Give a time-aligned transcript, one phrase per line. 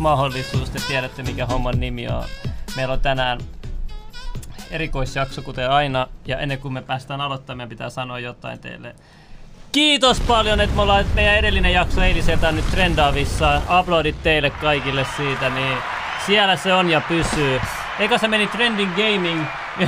[0.00, 0.70] mahdollisuus.
[0.70, 2.24] Te tiedätte mikä homman nimi on.
[2.76, 3.38] Meillä on tänään
[4.70, 6.06] erikoisjakso kuten aina.
[6.26, 8.94] Ja ennen kuin me päästään aloittamaan, meidän pitää sanoa jotain teille.
[9.72, 13.62] Kiitos paljon, että me ollaan, meidän edellinen jakso eiliseltä on nyt trendaavissa.
[13.80, 15.78] Uploadit teille kaikille siitä, niin
[16.26, 17.60] siellä se on ja pysyy.
[17.98, 19.44] Eikä se meni Trending Gaming.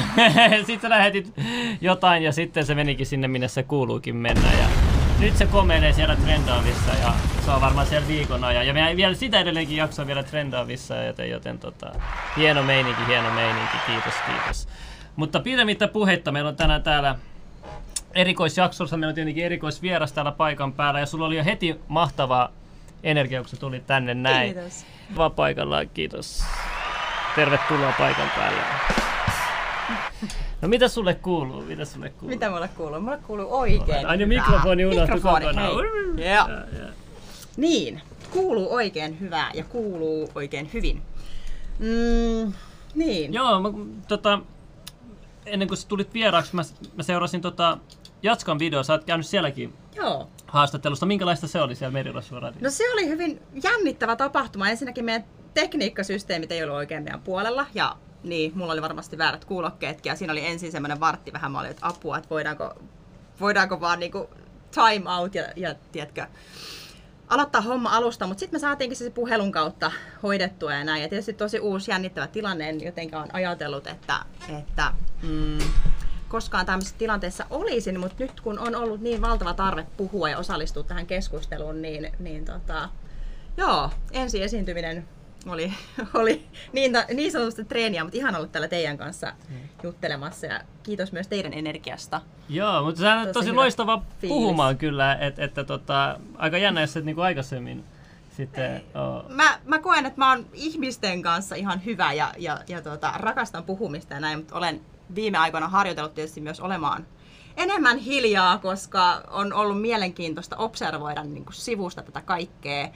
[0.66, 1.34] sitten sä lähetit
[1.80, 4.52] jotain ja sitten se menikin sinne, minne se kuuluukin mennä.
[4.52, 4.81] Ja
[5.22, 8.66] nyt se komenee siellä trendaavissa ja se on varmaan siellä viikon ajan.
[8.66, 11.92] Ja meidän vielä sitä edelleenkin jakso vielä trendaavissa, joten, joten tota,
[12.36, 14.68] hieno meininki, hieno meininki, kiitos, kiitos.
[15.16, 17.16] Mutta pidemmittä puhetta, meillä on tänään täällä
[18.14, 22.50] erikoisjaksossa, meillä on tietenkin erikoisvieras täällä paikan päällä ja sulla oli jo heti mahtava
[23.02, 24.54] energia, kun sä tulit tänne näin.
[24.54, 24.86] Kiitos.
[25.16, 26.44] Vaan paikallaan, kiitos.
[27.36, 28.62] Tervetuloa paikan päälle.
[30.62, 31.62] No mitä sulle kuuluu?
[31.62, 32.34] Mitä sulle kuuluu?
[32.34, 33.00] Mitä mulle kuuluu?
[33.00, 34.46] Mulle kuuluu oikein Aina hyvää.
[34.46, 35.70] mikrofoni unohtui kokonaan.
[36.34, 36.48] Joo.
[37.56, 41.02] Niin, kuuluu oikein hyvää ja kuuluu oikein hyvin.
[41.78, 42.52] Mm,
[42.94, 43.34] niin.
[43.34, 43.68] Joo, mä,
[44.08, 44.38] tota,
[45.46, 46.62] ennen kuin sä tulit vieraaksi, mä,
[46.96, 47.78] mä seurasin tota
[48.22, 50.28] Jatskan video, sä oot käynyt sielläkin Joo.
[50.46, 51.06] haastattelusta.
[51.06, 52.64] Minkälaista se oli siellä Merirosvoradiossa?
[52.64, 54.68] No se oli hyvin jännittävä tapahtuma.
[54.68, 60.10] Ensinnäkin meidän tekniikkasysteemit ei ollut oikein meidän puolella ja niin, mulla oli varmasti väärät kuulokkeetkin
[60.10, 62.74] ja siinä oli ensin semmoinen vartti vähän, mä olin, että apua, että voidaanko,
[63.40, 64.30] voidaanko vaan niinku
[64.70, 66.26] time out ja, ja tiedätkö,
[67.28, 71.02] aloittaa homma alusta, mutta sitten me saatiinkin se puhelun kautta hoidettua ja näin.
[71.02, 74.16] Ja tietysti tosi uusi jännittävä tilanne, en jotenkaan ajatellut, että,
[74.58, 75.58] että mm,
[76.28, 80.82] koskaan tämmöisessä tilanteessa olisin, mutta nyt kun on ollut niin valtava tarve puhua ja osallistua
[80.82, 82.88] tähän keskusteluun, niin, niin tota,
[83.56, 85.08] joo, ensi esiintyminen
[85.46, 85.72] oli,
[86.14, 89.32] oli niin, niin sanotusti treeniä, mutta ihan ollut täällä teidän kanssa
[89.82, 92.20] juttelemassa ja kiitos myös teidän energiasta.
[92.48, 94.36] Joo, mutta sehän on Tosi loistava fiilis.
[94.36, 97.84] puhumaan kyllä, että, että tota, aika jännä, jos et niinku aikaisemmin
[98.36, 99.24] sitten oo.
[99.28, 103.64] Mä, mä koen, että mä oon ihmisten kanssa ihan hyvä ja, ja, ja tota, rakastan
[103.64, 104.80] puhumista ja näin, mutta olen
[105.14, 107.06] viime aikoina harjoitellut tietysti myös olemaan
[107.56, 112.88] enemmän hiljaa, koska on ollut mielenkiintoista observoida niin kuin sivusta tätä kaikkea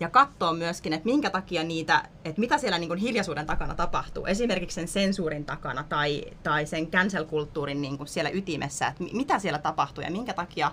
[0.00, 4.26] ja katsoa myöskin, että minkä takia niitä, että mitä siellä niin kuin hiljaisuuden takana tapahtuu,
[4.26, 9.38] esimerkiksi sen sensuurin takana tai, tai sen cancel-kulttuurin niin kuin siellä ytimessä, että mi- mitä
[9.38, 10.72] siellä tapahtuu ja minkä takia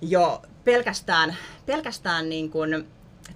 [0.00, 2.88] jo pelkästään, pelkästään niin kuin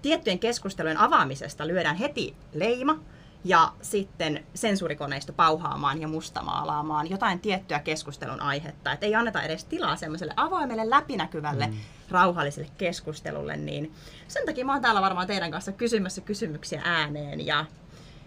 [0.03, 2.99] tiettyjen keskustelujen avaamisesta lyödään heti leima
[3.45, 8.93] ja sitten sensuurikoneisto pauhaamaan ja mustamaalaamaan jotain tiettyä keskustelun aihetta.
[8.93, 11.77] Et ei anneta edes tilaa semmoiselle avoimelle, läpinäkyvälle, mm.
[12.11, 13.57] rauhalliselle keskustelulle.
[13.57, 13.95] Niin
[14.29, 17.65] sen takia mä oon täällä varmaan teidän kanssa kysymässä kysymyksiä ääneen ja,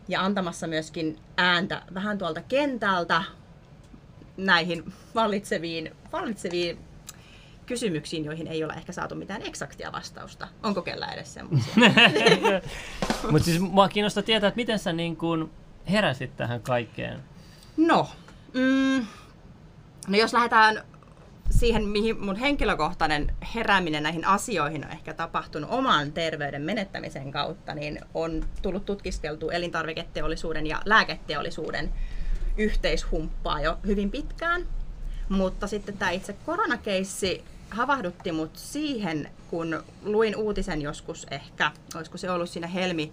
[0.07, 3.23] ja antamassa myöskin ääntä vähän tuolta kentältä
[4.37, 6.79] näihin vallitseviin, vallitseviin
[7.65, 10.47] kysymyksiin, joihin ei ole ehkä saatu mitään eksaktia vastausta.
[10.63, 11.73] Onko kellä edes semmoisia?
[13.31, 15.51] Mutta siis mua kiinnostaa tietää, että miten sä niin kun
[15.91, 17.19] heräsit tähän kaikkeen.
[17.77, 18.09] No,
[18.53, 19.05] mm,
[20.07, 20.83] no jos lähdetään
[21.49, 27.99] siihen, mihin mun henkilökohtainen herääminen näihin asioihin on ehkä tapahtunut oman terveyden menettämisen kautta, niin
[28.13, 31.93] on tullut tutkiskeltu elintarviketeollisuuden ja lääketeollisuuden
[32.57, 34.67] yhteishumppaa jo hyvin pitkään.
[35.31, 42.31] Mutta sitten tämä itse koronakeissi havahdutti mut siihen, kun luin uutisen joskus ehkä, olisiko se
[42.31, 43.11] ollut siinä helmi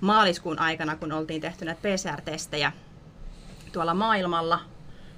[0.00, 2.72] maaliskuun aikana, kun oltiin tehty näitä PCR-testejä
[3.72, 4.60] tuolla maailmalla.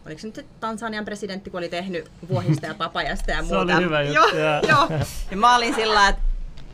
[0.07, 3.61] Oliko se nyt se Tansanian presidentti, kun oli tehnyt vuohista ja papajasta ja Se muuta.
[3.77, 4.89] oli hyvä juttu, Joo, joo.
[5.31, 6.23] Ja mä olin sillä että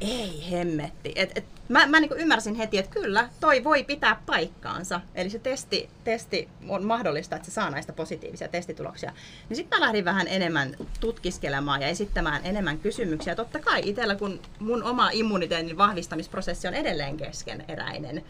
[0.00, 1.12] ei hemmetti.
[1.16, 5.00] Et, et, mä mä niin ymmärsin heti, että kyllä, toi voi pitää paikkaansa.
[5.14, 9.12] Eli se testi, testi on mahdollista, että se saa näistä positiivisia testituloksia.
[9.48, 13.34] Niin sitten mä lähdin vähän enemmän tutkiskelemaan ja esittämään enemmän kysymyksiä.
[13.34, 18.24] Totta kai itsellä, kun mun oma immuniteetin vahvistamisprosessi on edelleen keskeneräinen,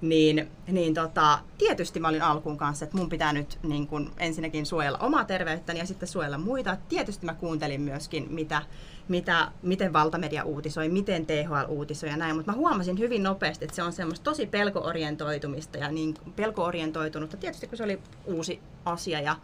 [0.00, 4.66] niin, niin tota, tietysti mä olin alkuun kanssa, että mun pitää nyt niin kun, ensinnäkin
[4.66, 6.76] suojella omaa terveyttäni ja sitten suojella muita.
[6.88, 8.62] Tietysti mä kuuntelin myöskin, mitä,
[9.08, 13.74] mitä, miten valtamedia uutisoi, miten THL uutisoi ja näin, mutta mä huomasin hyvin nopeasti, että
[13.74, 19.36] se on semmoista tosi pelkoorientoitumista ja niin pelkoorientoitunutta, tietysti kun se oli uusi asia ja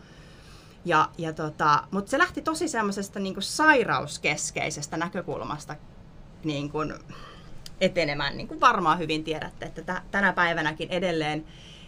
[0.85, 5.77] ja, ja tota, mutta se lähti tosi semmoisesta niin sairauskeskeisestä näkökulmasta
[6.45, 6.71] niin
[7.83, 8.37] etenemään.
[8.37, 11.45] Niin kuin varmaan hyvin tiedätte, että tä- tänä päivänäkin edelleen,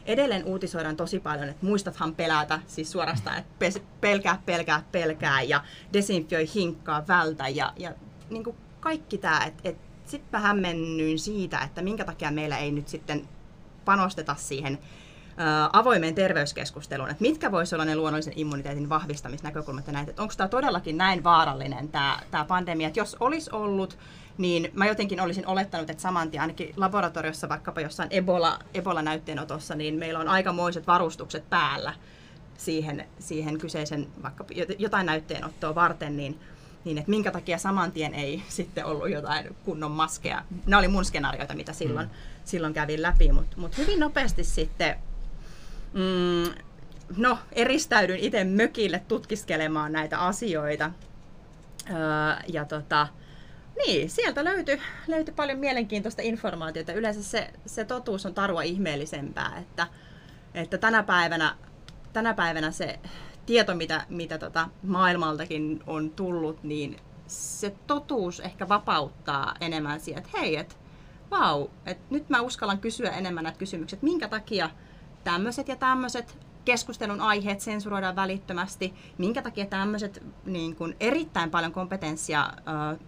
[0.06, 6.48] edelleen uutisoidaan tosi paljon, että muistathan pelätä, siis suorastaan, että pelkää, pelkää, pelkää ja desinfioi,
[6.54, 7.92] hinkkaa, vältä ja, ja
[8.30, 9.44] niin kuin kaikki tämä.
[9.44, 13.28] Et, et sitten mä hämmennyin siitä, että minkä takia meillä ei nyt sitten
[13.84, 14.78] panosteta siihen
[15.72, 20.48] avoimeen terveyskeskusteluun, että mitkä voisi olla ne luonnollisen immuniteetin vahvistamisnäkökulmat ja näitä, että onko tämä
[20.48, 23.98] todellakin näin vaarallinen tämä, tämä pandemia, että jos olisi ollut,
[24.38, 29.94] niin mä jotenkin olisin olettanut, että saman tien ainakin laboratoriossa vaikkapa jossain Ebola, Ebola-näytteenotossa, niin
[29.94, 31.94] meillä on aikamoiset varustukset päällä
[32.56, 34.44] siihen, siihen kyseisen vaikka
[34.78, 36.40] jotain näytteenottoa varten, niin
[36.84, 40.42] niin että minkä takia saman tien ei sitten ollut jotain kunnon maskeja.
[40.66, 42.14] Nämä oli mun skenaarioita, mitä silloin, mm.
[42.44, 44.96] silloin kävin läpi, mutta mut hyvin nopeasti sitten
[45.92, 46.54] mm,
[47.16, 50.90] no, eristäydyn itse mökille tutkiskelemaan näitä asioita.
[51.90, 51.96] Öö,
[52.48, 53.08] ja tota,
[53.76, 56.92] niin, sieltä löytyi, löytyi paljon mielenkiintoista informaatiota.
[56.92, 59.86] Yleensä se, se totuus on tarua ihmeellisempää, että,
[60.54, 61.56] että tänä, päivänä,
[62.12, 62.98] tänä päivänä se
[63.46, 70.38] tieto, mitä, mitä tota maailmaltakin on tullut, niin se totuus ehkä vapauttaa enemmän siihen, että
[70.38, 70.74] hei, että
[71.30, 74.70] vau, että nyt mä uskallan kysyä enemmän näitä kysymyksiä, että minkä takia
[75.24, 82.50] tämmöiset ja tämmöiset keskustelun aiheet sensuroidaan välittömästi, minkä takia tämmöiset niin erittäin paljon kompetenssia
[82.92, 82.98] ö,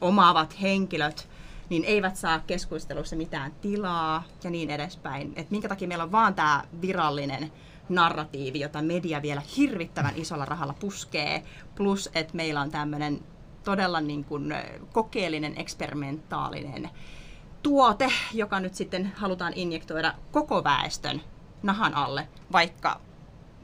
[0.00, 1.28] omaavat henkilöt
[1.68, 5.32] niin eivät saa keskustelussa mitään tilaa ja niin edespäin.
[5.36, 7.52] Et minkä takia meillä on vaan tämä virallinen
[7.88, 11.42] narratiivi, jota media vielä hirvittävän isolla rahalla puskee,
[11.74, 13.20] plus että meillä on tämmöinen
[13.64, 14.54] todella niin kuin
[14.92, 16.90] kokeellinen, eksperimentaalinen
[17.62, 21.20] tuote, joka nyt sitten halutaan injektoida koko väestön
[21.62, 23.00] nahan alle, vaikka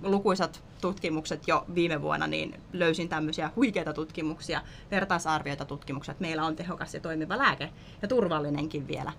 [0.03, 6.57] lukuisat tutkimukset jo viime vuonna, niin löysin tämmöisiä huikeita tutkimuksia, vertaisarvioita tutkimuksia, että meillä on
[6.57, 7.71] tehokas ja toimiva lääke
[8.03, 9.13] ja turvallinenkin vielä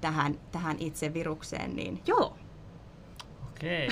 [0.00, 2.36] tähän, tähän itse virukseen, niin joo.
[3.50, 3.88] Okei.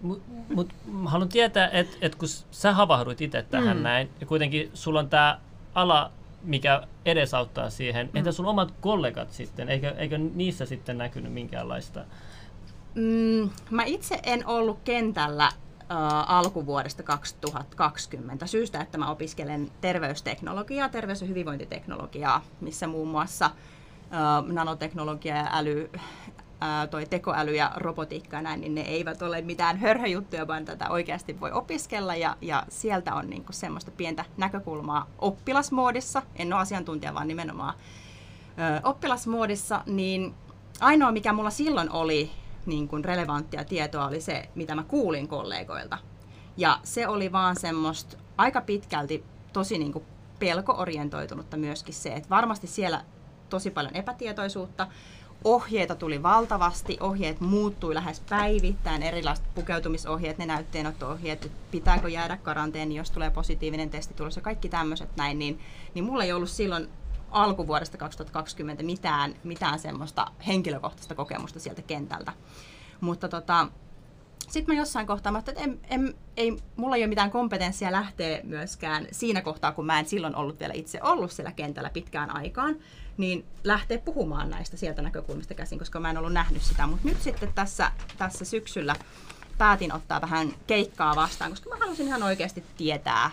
[0.00, 0.24] Mutta
[0.54, 0.74] mut,
[1.04, 3.82] haluan tietää, että et kun sä havahduit itse tähän mm.
[3.82, 5.40] näin, ja kuitenkin sulla on tämä
[5.74, 6.12] ala,
[6.42, 8.06] mikä edesauttaa siihen.
[8.06, 8.16] Mm.
[8.16, 9.68] Entä sun omat kollegat sitten?
[9.68, 12.04] Eikö, eikö niissä sitten näkynyt minkäänlaista
[12.98, 15.48] Mm, mä itse en ollut kentällä
[16.26, 25.36] alkuvuodesta 2020 syystä, että mä opiskelen terveysteknologiaa, terveys- ja hyvinvointiteknologiaa, missä muun muassa äh, nanoteknologia
[25.36, 25.90] ja äly,
[26.62, 30.90] äh, toi tekoäly ja robotiikka ja näin, niin ne eivät ole mitään hörhöjuttuja, vaan tätä
[30.90, 32.16] oikeasti voi opiskella.
[32.16, 38.80] Ja, ja sieltä on niinku semmoista pientä näkökulmaa oppilasmoodissa, en ole asiantuntija, vaan nimenomaan ö,
[38.88, 40.34] oppilasmoodissa, niin
[40.80, 42.30] ainoa mikä mulla silloin oli
[42.68, 45.98] niin kuin relevanttia tietoa oli se, mitä mä kuulin kollegoilta.
[46.56, 50.04] Ja se oli vaan semmoista aika pitkälti tosi niin kuin
[50.38, 53.04] pelkoorientoitunutta myöskin se, että varmasti siellä
[53.48, 54.86] tosi paljon epätietoisuutta,
[55.44, 62.96] ohjeita tuli valtavasti, ohjeet muuttui lähes päivittäin, erilaiset pukeutumisohjeet, ne näytteenotto-ohjeet, että pitääkö jäädä karanteeni,
[62.96, 65.60] jos tulee positiivinen testi tulos ja kaikki tämmöiset näin, niin,
[65.94, 66.88] niin mulla ei ollut silloin
[67.30, 72.32] alkuvuodesta 2020 mitään, mitään semmoista henkilökohtaista kokemusta sieltä kentältä.
[73.00, 73.68] Mutta tota,
[74.48, 79.06] sitten mä jossain kohtaa, että en, en, ei, mulla ei ole mitään kompetenssia lähteä myöskään
[79.12, 82.76] siinä kohtaa, kun mä en silloin ollut vielä itse ollut siellä kentällä pitkään aikaan,
[83.16, 86.86] niin lähteä puhumaan näistä sieltä näkökulmista käsin, koska mä en ollut nähnyt sitä.
[86.86, 88.96] Mutta nyt sitten tässä, tässä syksyllä
[89.58, 93.30] päätin ottaa vähän keikkaa vastaan, koska mä halusin ihan oikeasti tietää,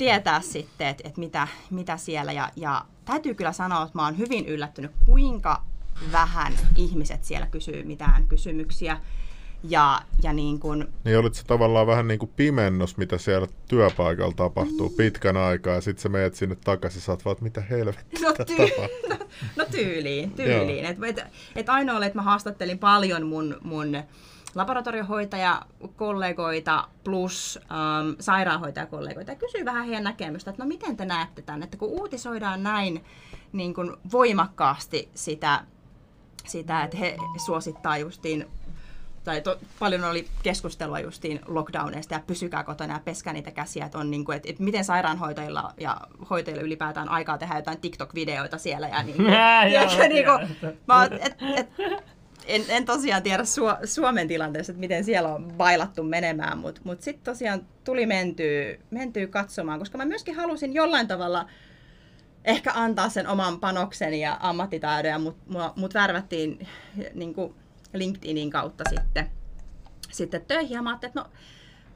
[0.00, 2.32] tietää sitten, että, että mitä, mitä siellä.
[2.32, 5.62] Ja, ja täytyy kyllä sanoa, että mä oon hyvin yllättynyt, kuinka
[6.12, 9.00] vähän ihmiset siellä kysyy mitään kysymyksiä.
[9.62, 10.88] Ja, ja niin kun...
[11.04, 14.96] Niin olit se tavallaan vähän niin kuin pimennus, mitä siellä työpaikalla tapahtuu niin.
[14.96, 19.16] pitkän aikaa, ja sitten sä menet sinne takaisin, oot vaan, mitä helvettiä no, ty- no,
[19.56, 20.84] no tyyliin, tyyliin.
[20.84, 21.20] Että et,
[21.56, 23.96] et ainoa oli, että mä haastattelin paljon mun, mun
[24.54, 29.30] laboratoriohoitajakollegoita plus ähm, sairaanhoitajakollegoita.
[29.30, 33.04] Ja kysyin vähän heidän näkemystä, että no miten te näette tämän, että kun uutisoidaan näin
[33.52, 35.60] niin kuin voimakkaasti sitä,
[36.46, 38.46] sitä, että he suosittaa justiin
[39.24, 43.98] tai to, paljon oli keskustelua justiin lockdowneista ja pysykää kotona ja peskää niitä käsiä, että,
[43.98, 48.88] on niin kuin, että, että miten sairaanhoitajilla ja hoitajilla ylipäätään aikaa tehdä jotain TikTok-videoita siellä
[48.88, 49.32] ja niin kuin,
[49.72, 50.56] ja, niin kuin,
[50.88, 51.68] mä, et, et,
[52.46, 56.84] en, en tosiaan tiedä Su- Suomen tilanteessa, että miten siellä on bailattu menemään, mutta mut,
[56.84, 61.46] mut sitten tosiaan tuli mentyä, mentyä katsomaan, koska mä myöskin halusin jollain tavalla
[62.44, 66.66] ehkä antaa sen oman panokseni ja ammattitaidon, mutta mut, mut värvättiin
[67.14, 67.34] niin
[67.94, 69.30] LinkedInin kautta sitten,
[70.10, 70.74] sitten töihin.
[70.74, 71.30] Ja mä ajattelin, että no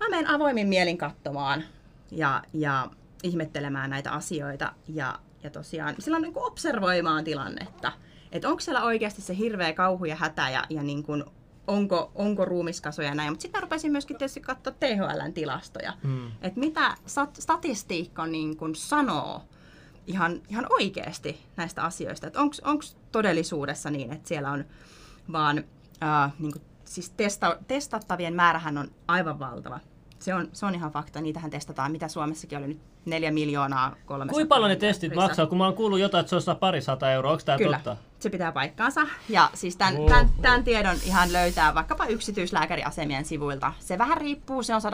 [0.00, 1.64] mä menen avoimin mielin katsomaan
[2.10, 2.90] ja, ja
[3.22, 7.92] ihmettelemään näitä asioita ja, ja tosiaan silloin niin observoimaan tilannetta
[8.34, 11.24] että onko siellä oikeasti se hirveä kauhu ja hätä ja, ja niin kuin,
[11.66, 13.32] onko, onko ruumiskasoja ja näin.
[13.32, 16.26] Mutta sitten rupesin myöskin tietysti katsoa THLn tilastoja, mm.
[16.42, 19.42] että mitä stat- statistiikka niin kuin sanoo
[20.06, 22.26] ihan, ihan oikeasti näistä asioista.
[22.26, 24.64] Että onko todellisuudessa niin, että siellä on
[25.32, 25.64] vaan
[26.02, 29.80] äh, niin kuin siis testa, testattavien määrähän on aivan valtava.
[30.18, 31.20] Se on, se on ihan fakta.
[31.20, 34.34] Niitähän testataan, mitä Suomessakin oli nyt 4 miljoonaa 300.
[34.34, 35.46] Kuinka paljon ne testit maksaa?
[35.46, 37.32] Kun mä oon kuullut jotain, että se on pari sata euroa.
[37.32, 37.96] Onko tämä totta?
[38.24, 39.06] Se pitää paikkaansa.
[39.28, 40.08] Ja siis tämän, Oho.
[40.08, 43.72] tämän, tämän tiedon ihan löytää vaikkapa yksityislääkäriasemien sivuilta.
[43.80, 44.86] Se vähän riippuu, se on 160-200,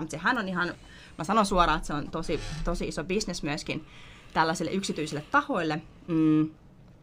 [0.00, 0.74] mutta sehän on ihan,
[1.18, 3.86] mä sanon suoraan, että se on tosi, tosi iso bisnes myöskin
[4.34, 5.80] tällaisille yksityisille tahoille.
[6.06, 6.50] Mm,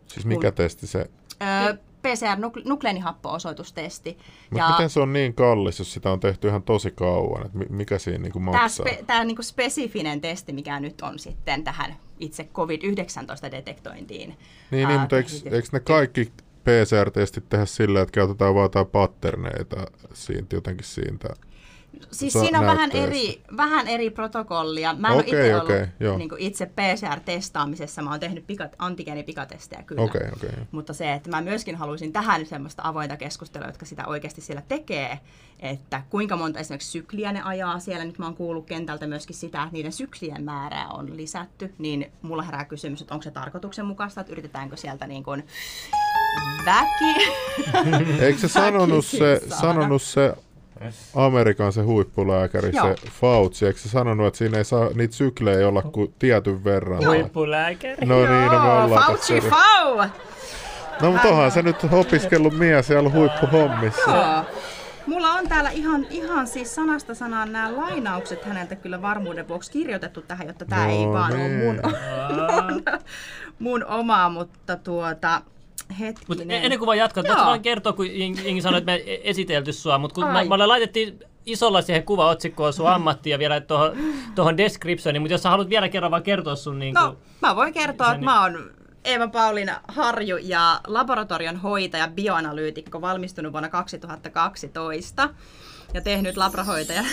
[0.07, 1.09] Siis mikä Kun- testi se?
[1.41, 4.17] Öö, PCR-nukleenihappo-osoitustesti.
[4.49, 7.45] Mutta miten se on niin kallis, jos sitä on tehty ihan tosi kauan?
[7.45, 8.85] Et mi- mikä siinä niinku Tämä, maksaa?
[8.85, 14.37] spe, tämä niin spesifinen testi, mikä nyt on sitten tähän itse COVID-19-detektointiin.
[14.71, 16.31] Niin, ää, niin mutta eikö, eikö ne kaikki
[16.63, 19.75] PCR-testit tehdä sillä, että käytetään vaan jotain patterneita
[20.13, 21.29] siitä jotenkin siitä?
[22.11, 24.95] Siis siinä on vähän eri, vähän eri protokollia.
[24.97, 26.17] Mä en Okei, ole itse okei, ollut joo.
[26.17, 28.01] niin itse PCR-testaamisessa.
[28.01, 30.01] Mä oon tehnyt pikat, antigeenipikatestejä kyllä.
[30.01, 30.21] Okei.
[30.43, 30.51] joo.
[30.71, 35.19] Mutta se, että mä myöskin haluaisin tähän semmoista avointa keskustelua, jotka sitä oikeasti siellä tekee,
[35.59, 38.05] että kuinka monta esimerkiksi sykliä ne ajaa siellä.
[38.05, 42.43] Nyt mä oon kuullut kentältä myöskin sitä, että niiden syklien määrää on lisätty, niin mulla
[42.43, 45.43] herää kysymys, että onko se tarkoituksenmukaista, että yritetäänkö sieltä niin kuin
[46.65, 47.31] väki...
[48.19, 50.33] Eikö se sanonut se, sanonut se
[51.15, 52.87] Amerikan se huippulääkäri, Joo.
[52.87, 57.05] se Fauci, eikö se sanonut, että siinä ei saa niitä syklejä olla kuin tietyn verran?
[57.05, 58.05] Huippulääkäri.
[58.05, 59.49] No niin, no me ollaan Fauci tässä.
[59.49, 59.97] Fau!
[61.01, 64.11] No mutta onhan se nyt opiskellut mies siellä huippuhommissa.
[64.11, 64.43] Joo.
[65.07, 70.21] Mulla on täällä ihan, ihan siis sanasta sanaan nämä lainaukset häneltä kyllä varmuuden vuoksi kirjoitettu
[70.21, 71.59] tähän, jotta tämä ei No vaan ole niin.
[71.59, 71.81] mun,
[72.35, 72.83] mun,
[73.59, 75.41] mun omaa, mutta tuota,
[75.99, 76.25] hetkinen.
[76.27, 79.73] Mutta ennen kuin vaan jatkat, voitko vaan kertoa, kun Ingi sanoi, että me e- esitelty
[79.73, 80.47] sua, mutta kun Ai.
[80.47, 83.97] me, me laitettiin isolla siihen kuvaotsikkoon sun ammatti ja vielä tuohon,
[84.35, 87.55] tuohon descriptioniin, mutta jos sä haluat vielä kerran vaan kertoa sun niin kuin, No, mä
[87.55, 88.71] voin kertoa, että mä oon
[89.03, 95.29] Eeva-Pauliina Harju ja laboratorion hoitaja, bioanalyytikko, valmistunut vuonna 2012
[95.93, 97.03] ja tehnyt labrahoitaja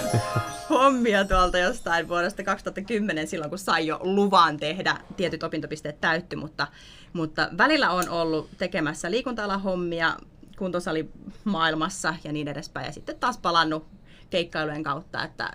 [0.70, 4.96] hommia tuolta jostain vuodesta 2010 silloin, kun sai jo luvan tehdä.
[5.16, 6.66] Tietyt opintopisteet täytty, mutta,
[7.12, 10.16] mutta välillä on ollut tekemässä liikunta hommia
[10.58, 12.86] kuntosalimaailmassa ja niin edespäin.
[12.86, 13.86] Ja sitten taas palannut
[14.30, 15.50] keikkailujen kautta, että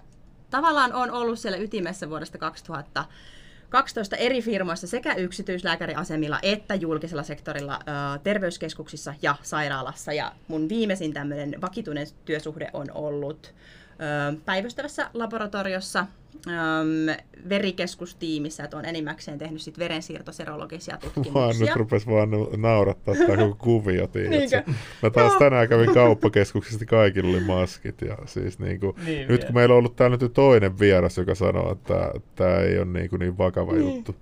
[0.50, 3.06] tavallaan on ollut siellä ytimessä vuodesta 2000
[3.70, 7.80] 12 eri firmoissa sekä yksityislääkäriasemilla että julkisella sektorilla
[8.24, 10.14] terveyskeskuksissa ja sairaalassa.
[10.14, 13.54] Ja mun viimeisin tämmöinen vakituinen työsuhde on ollut
[14.46, 16.06] päivystävässä laboratoriossa
[16.48, 17.16] ö,
[17.50, 21.66] verikeskustiimissä, että on enimmäkseen tehnyt sit verensiirtoserologisia Vaan tutkimuksia.
[21.68, 24.08] nyt rupes vaan naurattaa tämä koko kuvio?
[24.30, 24.64] Niinkö?
[25.04, 25.40] Mä taas Joo.
[25.40, 28.02] tänään kävin kauppakeskuksesta, kaikilla oli maskit.
[28.02, 29.46] Ja siis niinku, Niin nyt vielä.
[29.46, 33.18] kun meillä on ollut täällä nyt toinen vieras, joka sanoo, että tämä ei ole niinku
[33.18, 33.96] niin vakava niin.
[33.96, 34.16] juttu.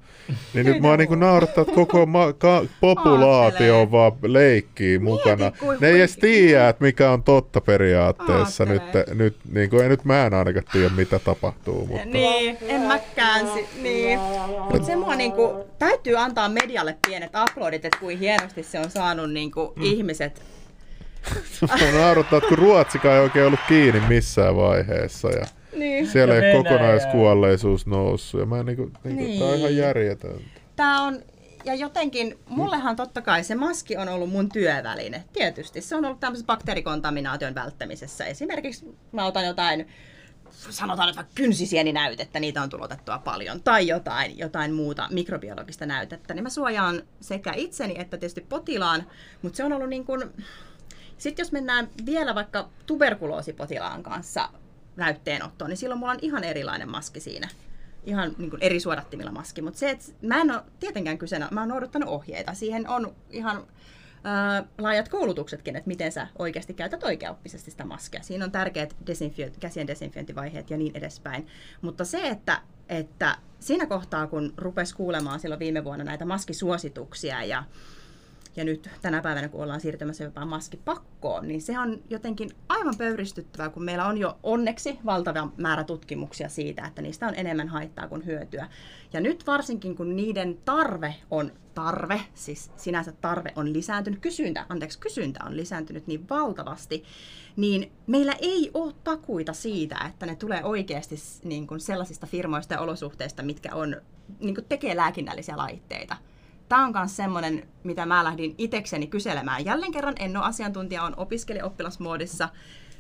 [0.54, 5.52] Niin nyt mua niinku naurattaa, että koko ma- ka- populaatio on vaan leikkii mukana.
[5.60, 8.66] kuin- Ne ei edes tiedä, että mikä on totta periaatteessa.
[8.66, 9.16] Nyt, Ajattele.
[9.16, 11.86] nyt, niinku, ei nyt mä en ainakaan tiedä, mitä tapahtuu.
[11.88, 12.05] Mutta...
[12.06, 13.48] Niin, en mäkään.
[13.54, 14.20] Si- niin.
[14.72, 19.32] Mutta se mua niinku, täytyy antaa medialle pienet aplodit, että kuin hienosti se on saanut
[19.32, 19.84] niinku mm.
[19.84, 20.42] ihmiset.
[21.62, 25.30] Mua naurattaa, että kun Ruotsikaan ei oikein ollut kiinni missään vaiheessa.
[25.30, 25.46] Ja
[25.76, 26.08] Niin.
[26.08, 28.40] siellä Ja ei kokonaiskuolleisuus noussut.
[28.40, 29.40] Ja mä niinku, niinku, Niin.
[29.40, 30.42] tää on ihan järjetöntä.
[30.76, 31.20] Tää on,
[31.66, 35.24] ja jotenkin, mullehan totta kai se maski on ollut mun työväline.
[35.34, 38.26] Tietysti se on ollut tämmöisessä bakteerikontaminaation välttämisessä.
[38.26, 39.88] Esimerkiksi mä otan jotain
[40.70, 46.44] sanotaan nyt vaikka kynsisieninäytettä, niitä on tulotettua paljon, tai jotain, jotain muuta mikrobiologista näytettä, niin
[46.44, 49.04] mä suojaan sekä itseni että tietysti potilaan,
[49.42, 50.24] mutta se on ollut niin kuin...
[51.18, 54.50] Sitten jos mennään vielä vaikka tuberkuloosipotilaan kanssa
[54.96, 57.48] näytteenottoon, niin silloin mulla on ihan erilainen maski siinä.
[58.06, 61.60] Ihan niin kuin eri suodattimilla maski, mutta se, että mä en ole tietenkään kyseenä, mä
[61.60, 62.54] oon noudattanut ohjeita.
[62.54, 63.68] Siihen on ihan
[64.26, 68.24] ää, laajat koulutuksetkin, että miten sä oikeasti käytät oikeaoppisesti sitä maskia.
[68.24, 71.48] Siinä on tärkeät desinfio- käsien desinfiointivaiheet ja niin edespäin.
[71.82, 77.64] Mutta se, että, että siinä kohtaa, kun rupes kuulemaan silloin viime vuonna näitä maskisuosituksia ja
[78.56, 83.70] ja nyt tänä päivänä, kun ollaan siirtymässä jopa maskipakkoon, niin se on jotenkin aivan pöyristyttävää,
[83.70, 88.26] kun meillä on jo onneksi valtava määrä tutkimuksia siitä, että niistä on enemmän haittaa kuin
[88.26, 88.70] hyötyä.
[89.14, 95.00] Ja nyt varsinkin, kun niiden tarve on tarve, siis sinänsä tarve on lisääntynyt, kysyntä, anteeksi,
[95.00, 97.04] kysyntä on lisääntynyt niin valtavasti,
[97.56, 102.80] niin meillä ei ole takuita siitä, että ne tulee oikeasti niin kuin sellaisista firmoista ja
[102.80, 104.02] olosuhteista, mitkä on,
[104.40, 106.16] niin kuin tekee lääkinnällisiä laitteita.
[106.70, 109.66] Tämä on myös semmoinen, mitä mä lähdin itekseni kyselemään.
[109.66, 112.50] Jälleen kerran en ole asiantuntija, on opiskelija-oppilasmoodissa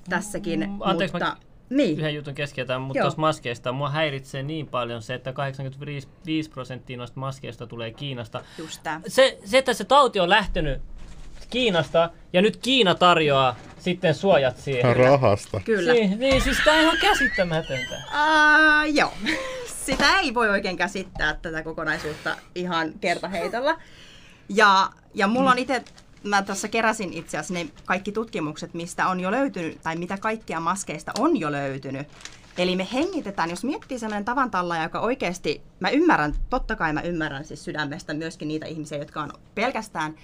[0.09, 1.25] tässäkin, Mm, anteeksi, mutta...
[1.25, 1.37] mä-
[1.69, 6.97] Niin, yhden jutun keskeytän, mutta tuossa maskeista mua häiritsee niin paljon se, että 85 prosenttia
[6.97, 8.43] noista maskeista tulee Kiinasta.
[8.57, 9.01] just tämä.
[9.07, 10.81] Se, se, että se tauti on lähtenyt
[11.49, 14.95] Kiinasta, ja nyt Kiina tarjoaa sitten suojat siihen.
[14.95, 15.61] Rahasta.
[15.65, 15.93] Kyllä.
[15.93, 17.95] Niin, niin siis tää on ihan käsittämätöntä.
[17.95, 19.11] Uh, joo.
[19.85, 23.77] Sitä ei voi oikein käsittää tätä kokonaisuutta ihan kertaheitolla.
[24.49, 25.83] Ja, ja mulla on itse,
[26.23, 30.59] mä tässä keräsin itse asiassa ne kaikki tutkimukset, mistä on jo löytynyt, tai mitä kaikkia
[30.59, 32.07] maskeista on jo löytynyt.
[32.57, 37.45] Eli me hengitetään, jos miettii sellainen tavantalla, joka oikeasti, mä ymmärrän, totta kai mä ymmärrän
[37.45, 40.15] siis sydämestä myöskin niitä ihmisiä, jotka on pelkästään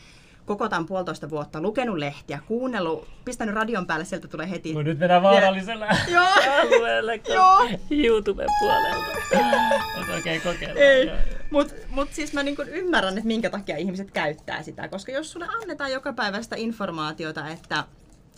[0.46, 4.74] koko tämän puolitoista vuotta lukenut lehtiä, kuunnellut, pistänyt radion päälle, sieltä tulee heti.
[4.74, 6.26] No nyt mennään vaarallisella Joo.
[6.62, 7.70] alueelle Joo.
[7.92, 9.06] YouTuben puolelta.
[10.02, 10.80] Et oikein kokeilla.
[10.80, 11.18] Ei, Joo.
[11.52, 15.48] mutta mut siis mä niinku ymmärrän, että minkä takia ihmiset käyttää sitä, koska jos sulle
[15.62, 17.84] annetaan joka päivästä informaatiota, että,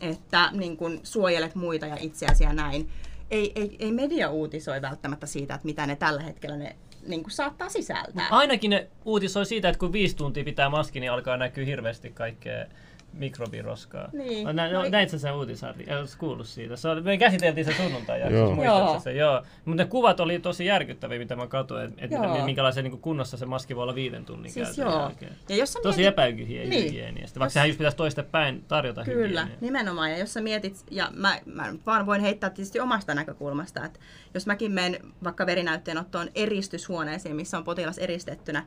[0.02, 2.90] että niin kun suojelet muita ja itseäsi ja näin,
[3.32, 6.76] ei, ei, ei media uutisoi välttämättä siitä, että mitä ne tällä hetkellä ne
[7.08, 8.28] niin saattaa sisältää.
[8.32, 12.66] Ainakin ne uutisoi siitä, että kun viisi tuntia pitää maski, niin alkaa näkyä hirveästi kaikkea
[13.14, 14.10] mikrobiroskaa.
[14.14, 14.46] Niin.
[14.46, 15.86] No, nä, no, näit sä sen uutisarvi?
[16.00, 16.76] Oletko kuullut siitä?
[16.76, 19.00] Se oli, me käsiteltiin se sunnuntai jaksossa, muistatko Joo.
[19.00, 19.14] se?
[19.14, 19.44] Joo.
[19.66, 22.46] Mutta ne kuvat oli tosi järkyttäviä, mitä mä katsoin, että et Joo.
[22.46, 25.02] minkälaisen niin kunnossa se maski voi olla viiden tunnin Siis käytön joo.
[25.02, 25.34] jälkeen.
[25.50, 29.48] Ja jos Tosi mietit- epähygieniasta, vaikka Jos- sehän just pitäisi toista päin tarjota Kyllä, hygieniaa.
[29.62, 30.12] nimenomaan.
[30.12, 34.00] Ja jos sä mietit, ja mä, mä vaan voin heittää tietysti omasta näkökulmasta, että
[34.34, 38.66] jos mäkin menen vaikka verinäytteenottoon eristyshuoneeseen, missä on potilas eristettynä,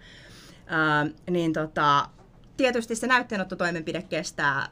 [0.67, 2.09] ää, niin tota,
[2.57, 4.69] tietysti se näytteenottotoimenpide kestää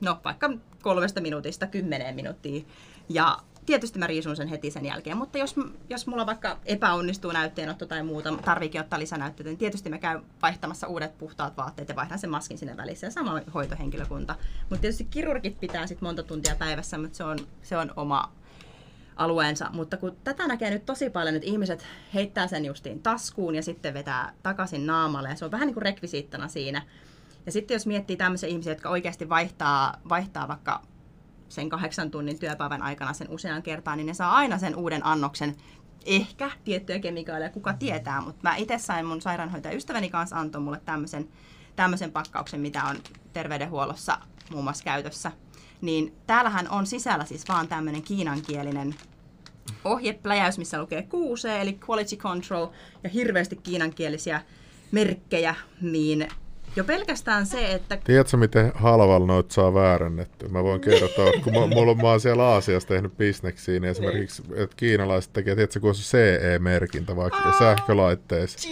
[0.00, 0.50] no vaikka
[0.82, 2.62] kolmesta minuutista kymmeneen minuuttia.
[3.08, 5.54] Ja tietysti mä riisun sen heti sen jälkeen, mutta jos,
[5.88, 10.86] jos mulla vaikka epäonnistuu näytteenotto tai muuta, tarviikin ottaa lisänäytteitä, niin tietysti mä käyn vaihtamassa
[10.86, 14.36] uudet puhtaat vaatteet ja vaihdan sen maskin sinne välissä ja sama hoitohenkilökunta.
[14.70, 18.32] Mutta tietysti kirurgit pitää sit monta tuntia päivässä, mutta se on, se on oma
[19.16, 19.70] alueensa.
[19.72, 23.94] Mutta kun tätä näkee nyt tosi paljon, että ihmiset heittää sen justiin taskuun ja sitten
[23.94, 26.82] vetää takaisin naamalle ja se on vähän niin kuin rekvisiittana siinä.
[27.46, 30.82] Ja sitten jos miettii tämmöisiä ihmisiä, jotka oikeasti vaihtaa, vaihtaa vaikka
[31.48, 35.56] sen kahdeksan tunnin työpäivän aikana sen usean kertaan, niin ne saa aina sen uuden annoksen.
[36.06, 40.80] Ehkä tiettyjä kemikaaleja, kuka tietää, mutta mä itse sain mun sairaanhoitaja ystäväni kanssa antoi mulle
[40.84, 41.28] tämmöisen,
[41.76, 42.96] tämmöisen pakkauksen, mitä on
[43.32, 44.18] terveydenhuollossa
[44.50, 45.32] muun muassa käytössä.
[45.80, 48.94] Niin täällähän on sisällä siis vaan tämmöinen kiinankielinen
[49.84, 52.66] ohjepläjäys, missä lukee QC, eli Quality Control,
[53.02, 54.42] ja hirveästi kiinankielisiä
[54.92, 56.28] merkkejä, niin
[56.76, 60.48] jo pelkästään se, että Tiedätkö, miten halvalla noita saa väärännettyä?
[60.48, 64.76] Mä voin kertoa, kun mä, mulla, mä oon siellä Aasiassa tehnyt bisneksiä, niin esimerkiksi, että
[64.76, 68.68] kiinalaiset tekee, tiedätkö, kun on se CE-merkintä vaikka sähkölaitteissa,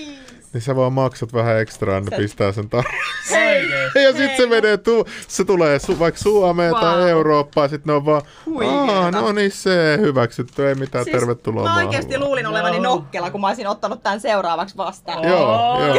[0.53, 2.95] niin sä vaan maksat vähän ekstraa, niin Se- pistää sen tar-
[3.47, 4.03] Oikeesti.
[4.03, 6.81] Ja sitten se menee, tu- se tulee su- vaikka Suomeen wow.
[6.81, 7.11] tai.
[7.11, 8.75] Eurooppaan, sitten ne on vaan, Huikeeta.
[8.77, 12.83] Aa, no niin se hyväksytty, ei mitään, siis tervetuloa Mä vaan." luulin olevani No.
[12.83, 15.29] nokkela, kun mä olisin ottanut tämän seuraavaksi vastaan.
[15.29, 15.97] Joo, Oh, joo.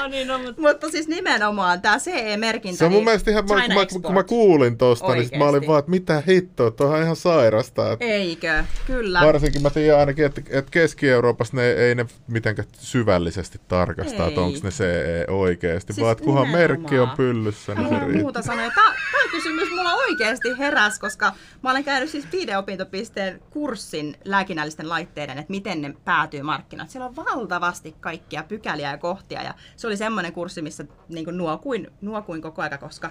[0.00, 2.78] No niin, no, mutta Mutta siis nimenomaan tämä CE-merkintä.
[2.78, 5.32] Se on mun niin mielestä ihan, China kun, mä, kun mä kuulin tosta, niin sit
[5.38, 5.68] mä olin Oikeesti.
[5.68, 7.92] vaan, että mitä hittoa, toi on ihan sairasta.
[7.92, 8.64] Että Eikö?
[8.86, 9.20] Kyllä.
[9.26, 14.28] Varsinkin mä tiedän ainakin, että, että Keski-Euroopassa ne ei ne mitenkään syvällisesti tarkasta, Ei.
[14.28, 18.22] että onko ne CE oikeasti, Siis vaan että kunhan merkki on pyllyssä, niin se riittää.
[18.22, 18.70] muuta sanoa.
[18.70, 25.38] Tämä, tämä kysymys mulla oikeasti heräs, koska mä olen käynyt siis videopintopisteen kurssin lääkinnällisten laitteiden,
[25.38, 26.90] että miten ne päätyy markkinoille.
[26.92, 31.90] Siellä on valtavasti kaikkia pykäliä ja kohtia ja se oli semmoinen kurssi, missä niin nuokuin,
[32.00, 33.10] nuokuin koko aika, koska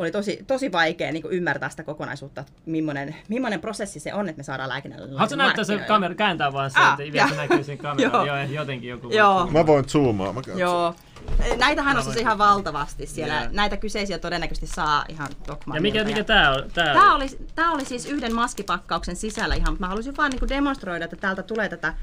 [0.00, 4.38] oli tosi, tosi vaikea niin ymmärtää sitä kokonaisuutta, että millainen, millainen prosessi se on, että
[4.38, 7.82] me saadaan lääkinnällinen Haluatko näyttää se kamera, kääntää vaan se, Ah, että vielä näkyy siinä
[7.82, 8.26] kameraan.
[8.26, 8.36] Joo.
[8.36, 9.46] Joo, jotenkin joku Joo.
[9.46, 10.32] Mä voin zoomaa.
[10.32, 10.40] Mä.
[10.56, 10.94] Joo.
[11.58, 13.34] Näitähän on siis ihan valtavasti siellä.
[13.34, 13.48] Joo.
[13.52, 15.76] Näitä kyseisiä todennäköisesti saa ihan Dokmanilta.
[15.76, 16.70] Ja mikä, mikä tää on?
[16.74, 20.48] Tää Tämä oli, tää oli siis yhden maskipakkauksen sisällä ihan, mutta mä halusin vaan niinku
[20.48, 21.94] demonstroida, että täältä tulee tätä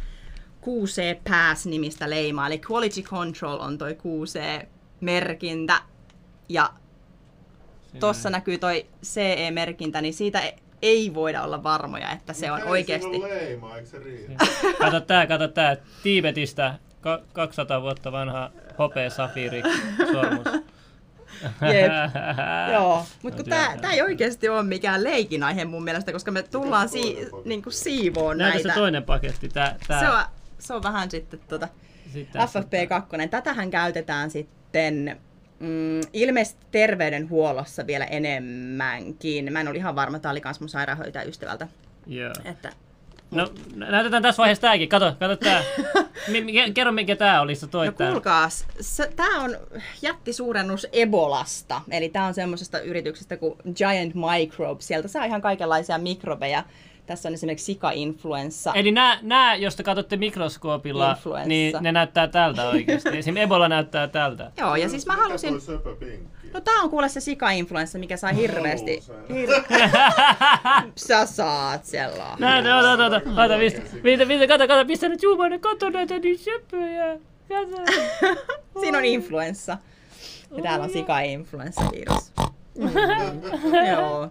[0.67, 5.81] QC Pass-nimistä leimaa, eli Quality Control on toi QC-merkintä,
[6.49, 6.69] ja
[7.99, 13.21] tossa näkyy toi CE-merkintä, niin siitä e- ei voida olla varmoja, että se on oikeasti...
[13.21, 14.45] leima, eikö se riitä?
[14.79, 15.77] Kato tää, kato tää.
[16.03, 19.61] Tiibetistä ka- 200 vuotta vanha hopea safiiri
[20.11, 20.45] sormus.
[21.73, 21.91] Jep.
[22.73, 26.43] Joo, mutta No, kun tää ei oikeasti ole mikään leikin aihe mun mielestä, koska me
[26.43, 28.69] tullaan si, niinku siivoon Näytä näitä.
[28.69, 29.49] se toinen paketti.
[29.49, 29.99] Tää, tää.
[29.99, 30.23] se, on,
[30.59, 31.67] se on vähän sitten tota,
[32.13, 32.59] Sitten tässä.
[32.59, 33.29] FFP2.
[33.29, 35.21] Tätähän käytetään sitten
[35.59, 39.53] mm, ilmeisesti terveydenhuollossa vielä enemmänkin.
[39.53, 41.67] Mä en ole ihan varma, tämä oli kans mun sairaanhoitajaystävältä.
[42.07, 42.33] Joo.
[42.45, 42.69] Että
[43.31, 44.89] No, nä- näytetään tässä vaiheessa tääkin.
[44.89, 45.63] Kato, kato tää.
[46.31, 48.11] Mi- kerro mikä tää oli, sä toit No tän.
[48.11, 48.65] kuulkaas,
[49.15, 49.57] tämä on
[50.01, 51.81] jättisuurennus Ebolasta.
[51.91, 54.87] Eli tämä on semmoisesta yrityksestä kuin Giant Microbes.
[54.87, 56.63] Sieltä saa ihan kaikenlaisia mikrobeja.
[57.05, 58.73] Tässä on esimerkiksi sika-influenssa.
[58.73, 61.47] Eli nämä, nämä, jos te katsotte mikroskoopilla, Influenssa.
[61.47, 63.09] niin ne näyttää tältä oikeasti.
[63.09, 64.51] Esimerkiksi Ebola näyttää tältä.
[64.57, 65.53] Joo, ja siis mä halusin...
[66.53, 69.03] No tää on kuule se sika-influenssa, mikä sai hirveästi...
[69.29, 69.65] Hir-
[71.07, 72.39] Sä saat sellainen.
[72.39, 76.19] Näin, ota, ota, ota, ota, pistä, pistä, pistä, kato, kato, pistä nyt juumainen, kato näitä
[76.19, 77.17] niin söpöjä.
[78.81, 79.77] Siinä on influenssa.
[80.57, 82.31] Ja täällä on sika-influenssavirus.
[82.77, 82.89] Mm.
[83.91, 84.29] Joo.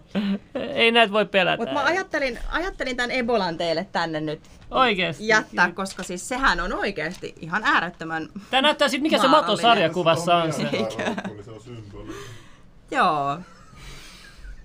[0.55, 1.57] Ei näitä voi pelätä.
[1.57, 5.27] Mutta mä ajattelin, ajattelin tämän Ebolan teille tänne nyt Oikeesti.
[5.27, 8.29] jättää, koska siis sehän on oikeasti ihan äärettömän...
[8.51, 10.63] Tää näyttää sit, mikä se moto sarjakuvassa on se.
[12.91, 13.39] Joo.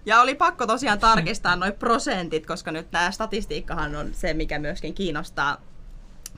[0.06, 4.94] Ja oli pakko tosiaan tarkistaa noin prosentit, koska nyt tämä statistiikkahan on se, mikä myöskin
[4.94, 5.56] kiinnostaa,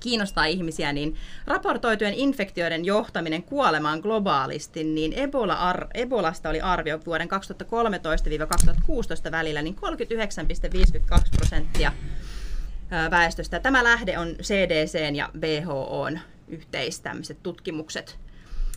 [0.03, 7.29] kiinnostaa ihmisiä, niin raportoitujen infektioiden johtaminen kuolemaan globaalisti, niin Ebola ar- Ebolasta oli arvio vuoden
[9.29, 11.93] 2013-2016 välillä niin 39,52 prosenttia
[13.11, 13.61] väestöstä.
[13.61, 18.19] Tämä lähde on CDCn ja WHOn yhteistämiset tutkimukset.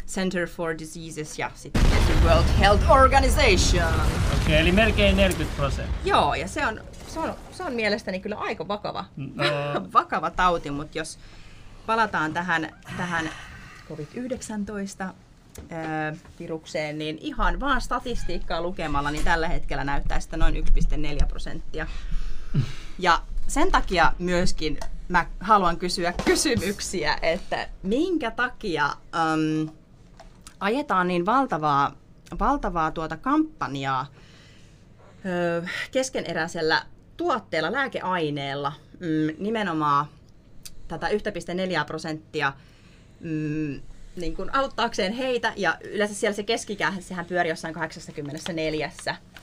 [0.08, 1.82] Center for Diseases ja sitten
[2.24, 3.94] World Health Organization.
[4.42, 6.16] Okei, eli melkein 40 prosenttia.
[6.16, 6.82] Joo, ja se on,
[7.16, 9.44] se on, se on mielestäni kyllä aika vakava, No.
[9.94, 11.20] vakava tauti, mutta jos
[11.86, 13.30] palataan tähän, tähän
[13.90, 21.28] COVID-19 ää, virukseen, niin ihan vaan statistiikkaa lukemalla, niin tällä hetkellä näyttää sitä noin 1,4
[21.28, 21.88] prosenttia.
[23.00, 24.78] Ja sen takia myöskin
[25.10, 29.70] mä haluan kysyä kysymyksiä, että minkä takia äm,
[30.60, 31.92] ajetaan niin valtavaa,
[32.40, 34.06] valtavaa tuota kampanjaa
[35.26, 36.82] ö, keskeneräisellä
[37.18, 40.06] tuotteella, lääkeaineella, mm, nimenomaan
[40.88, 42.54] tätä 1,4 prosenttia
[43.20, 43.82] mm,
[44.16, 48.92] niin kuin auttaakseen heitä, ja yleensä siellä se keskikähän, sehän pyöri jossain 84.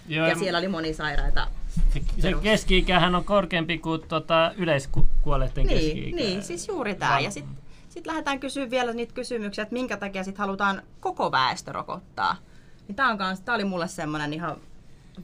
[0.08, 1.46] Joo, ja siellä oli monisairaita.
[1.94, 6.16] Se, se keski-ikähän on korkeampi kuin tota yleiskuolleiden Niin, keski-ikä.
[6.16, 7.20] niin, siis juuri tämä.
[7.20, 7.56] Ja sitten
[7.88, 12.36] sit lähdetään kysyä vielä niitä kysymyksiä, että minkä takia sit halutaan koko väestö rokottaa.
[12.88, 14.56] Niin tämä kans, tää oli mulle semmoinen ihan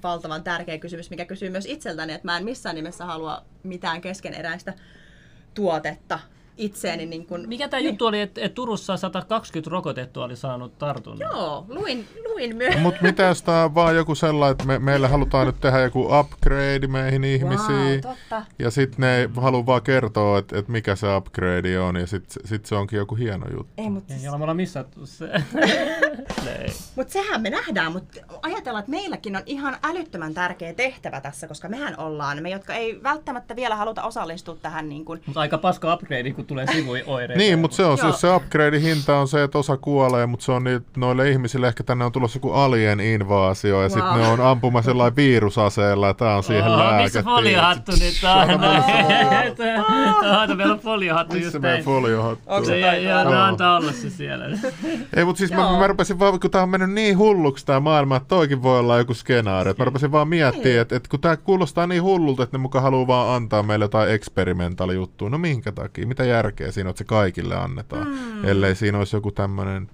[0.03, 4.75] valtavan tärkeä kysymys, mikä kysyy myös itseltäni, että mä en missään nimessä halua mitään keskeneräistä
[5.55, 6.19] tuotetta
[6.59, 7.07] itseeni.
[7.07, 11.31] Niin kun, Mikä tämä juttu oli, että et Turussa 120 rokotettua oli saanut tartunnan?
[11.33, 12.77] Joo, luin, luin myös.
[12.79, 16.09] Mutta mitä jos tää on vaan joku sellainen, että me, meille halutaan nyt tehdä joku
[16.21, 18.03] upgrade meihin ihmisiin.
[18.05, 18.43] Wow, totta.
[18.59, 22.67] Ja sitten ne haluaa vaan kertoa, että et mikä se upgrade on, ja sitten sit
[22.67, 23.73] se onkin joku hieno juttu.
[23.79, 25.31] Ei, mutta Ei olla me ollaan missattu se.
[26.61, 26.69] Ei.
[26.97, 31.69] Mut sehän me nähdään, mutta ajatellaan, että meilläkin on ihan älyttömän tärkeä tehtävä tässä, koska
[31.69, 35.95] mehän ollaan, me jotka ei välttämättä vielä haluta osallistua tähän niin kuin, Mutta aika paska
[35.95, 37.39] upgrade, kun tulee sivuoireita.
[37.39, 37.97] Niin, mutta se on Joo.
[37.97, 41.69] siis se upgrade hinta on se, että osa kuolee, mutta se on niitä, noille ihmisille
[41.69, 44.21] ehkä tänne on tulossa joku alien invaasio ja sitten Wow.
[44.21, 47.03] ne on ampuma sellainen virusaseella ja tää on siihen Oo, lääke.
[47.03, 48.61] missä foliohattu nyt on?
[50.41, 51.85] Oota, meillä on foliohattu Missä just meidän näin.
[51.85, 52.45] foliohattu?
[52.47, 54.45] Onko se Se, ja, antaa olla se siellä.
[55.17, 58.17] Ei, mutta siis mä, mä rupesin vaan, kun tää on mennyt niin hulluksi tää maailma,
[58.17, 59.75] että toikin voi olla joku skenaario.
[59.79, 63.07] Mä rupesin vaan miettimään, että, että kun tää kuulostaa niin hullulta, että ne muka haluaa
[63.07, 65.31] vaan antaa meille jotain eksperimentaali juttua.
[65.31, 66.07] No minkä takia?
[66.07, 68.09] Mitä järkeä siinä on, että se kaikille annetaan?
[68.09, 68.45] Mm.
[68.45, 69.89] Ellei siinä olisi joku tämmöinen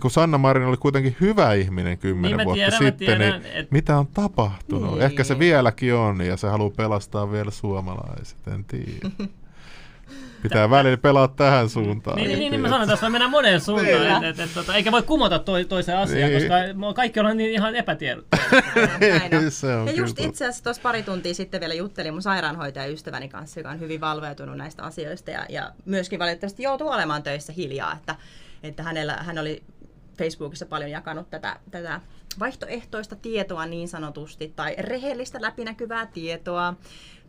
[0.00, 3.70] kun Sanna Marin oli kuitenkin hyvä ihminen kymmenen Niin vuotta tiedän, sitten, tiedän, niin et-
[3.70, 4.90] mitä on tapahtunut?
[4.92, 5.02] Niin.
[5.02, 9.10] Ehkä se vieläkin on ja se haluaa pelastaa vielä suomalaiset, en tiedä.
[10.42, 12.16] Pitää välillä pelaa tähän suuntaan.
[12.16, 14.74] Niin, niin, niin, niin mä sanon, tässä voi mennä moneen suuntaan, et, et, et, tota,
[14.74, 16.42] eikä voi kumota toi, toisen asian, Niin.
[16.42, 18.46] koska kaikki ollaan niin ihan epätiedottomia.
[19.86, 23.70] Ja just kyllä itse asiassa tuossa pari tuntia sitten vielä juttelin mun sairaanhoitajaystäväni kanssa, joka
[23.70, 28.16] on hyvin valveutunut näistä asioista ja, ja myöskin valitettavasti joutuu olemaan töissä hiljaa, että,
[28.62, 29.62] että hänellä, hän oli
[30.18, 32.00] Facebookissa paljon jakanut tätä, tätä
[32.38, 36.74] vaihtoehtoista tietoa niin sanotusti tai rehellistä läpinäkyvää tietoa,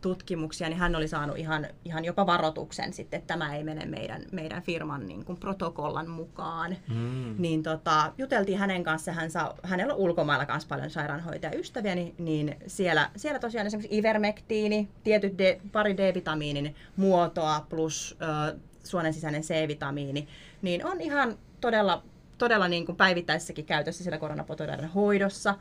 [0.00, 4.22] tutkimuksia, niin hän oli saanut ihan, ihan jopa varoituksen sitten, että tämä ei mene meidän,
[4.32, 6.76] meidän firman niin kuin protokollan mukaan.
[6.88, 7.34] Mm.
[7.38, 12.56] Niin tota, juteltiin hänen kanssa, hän saa, hänellä on ulkomailla myös paljon sairaanhoitajaystäviä, niin, niin
[12.66, 18.16] siellä, siellä tosiaan esimerkiksi ivermektiini, tietyt D, pari D-vitamiinin muotoa plus
[18.50, 20.28] ö, suonen sisäinen C-vitamiini,
[20.62, 22.02] niin on ihan todella,
[22.38, 25.54] todella niin kuin päivittäisessäkin käytössä siellä koronapotilaiden hoidossa.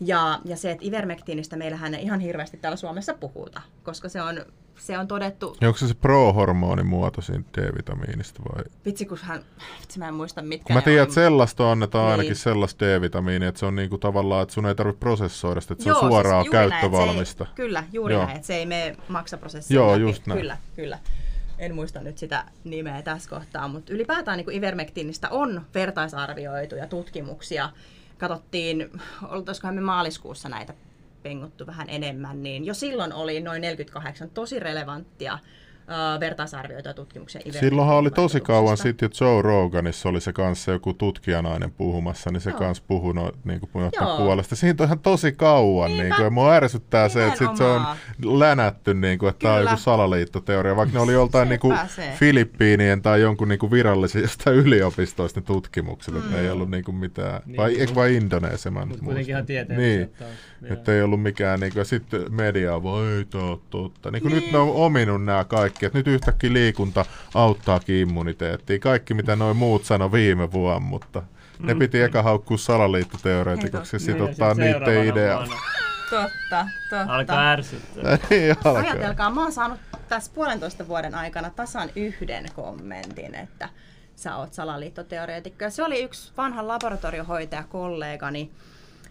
[0.00, 4.44] Ja, ja se, että ivermektiinistä meillähän ei ihan hirveästi täällä Suomessa puhuta, koska se on,
[4.78, 8.64] se on todettu, Onko se se pro-hormonimuoto siitä D-vitamiinista vai?
[8.84, 9.42] vitsi kun hän,
[9.80, 11.04] vitsi mä en muista mitkä Kun mä tiedän, on.
[11.04, 12.10] että sellaista annetaan Niin.
[12.12, 15.84] ainakin sellaista D-vitamiinia, että se on niinku tavallaan, että sun ei tarvitse prosessoida sitä, että
[15.84, 17.46] se Joo, on suoraan siis juuri näin, ei- käyttövalmista.
[17.54, 18.24] kyllä, juuri Joo.
[18.24, 20.00] näin, että se ei mene maksaprosessiin Joo, läpi.
[20.02, 20.40] just näin.
[20.40, 20.98] Kyllä, kyllä.
[21.58, 27.70] En muista nyt sitä nimeä tässä kohtaa, mutta ylipäätään niin ivermektiinistä on vertaisarvioituja tutkimuksia.
[28.18, 28.90] Katsottiin,
[29.28, 30.74] oltaisikohan me maaliskuussa näitä
[31.22, 35.38] penguttu vähän enemmän, niin jo silloin oli noin 48 tosi relevanttia
[35.88, 37.40] uh, vertaisarvioita tutkimuksia.
[37.60, 42.40] Silloinhan oli tosi kauan sitten jo Joe Roganissa oli se kanssa joku tutkijanainen puhumassa, niin
[42.40, 42.58] se Joo.
[42.58, 43.70] kanssa puhui no, niin kuin
[44.16, 44.56] puolesta.
[44.56, 46.02] Siitä on ihan tosi kauan, Niinpä.
[46.04, 47.82] niin kuin, ja mua ärsyttää se, että sit se on
[48.24, 49.70] länätty, niin kuin, että tämä on Kyllä.
[49.70, 51.78] joku salaliittoteoria, vaikka ne oli joltain niin kuin.
[52.14, 56.20] Filippiinien tai jonkun niin kuin virallisista yliopistoista ne tutkimukset, mm.
[56.20, 57.56] että ei ollut niin kuin mitään, Niin.
[57.56, 59.46] vai, eikö vai Indonesia, mä Mutta kuitenkin ihan muista.
[59.46, 60.10] tieteellisiä Niin.
[60.18, 60.30] taas.
[60.72, 63.24] Että ei ollut mikään, niin kuin, sitten media voi ei
[63.70, 64.10] totta.
[64.10, 68.78] Niin kuin nyt ne on ominut nämä kaikki, että nyt yhtäkkiä liikunta auttaakin immuniteettia.
[68.78, 71.22] Kaikki mitä noin muut sanoi viime vuonna, mutta
[71.58, 75.36] ne piti eka haukkua salaliittoteoreetikoksi ja sitten Niin, ottaa sit niiden seuraavana idea.
[75.36, 75.56] vuonna
[76.10, 77.14] Totta, totta.
[77.14, 78.18] Alkaa ärsyttää.
[78.30, 78.78] Ei alkaa.
[78.78, 83.68] Ajatelkaa, mä oon saanut tässä puolentoista vuoden aikana tasan yhden kommentin, että
[84.16, 85.64] sä oot salaliittoteoreetikko.
[85.64, 88.50] Ja se oli yksi vanha laboratoriohoitaja kollegani,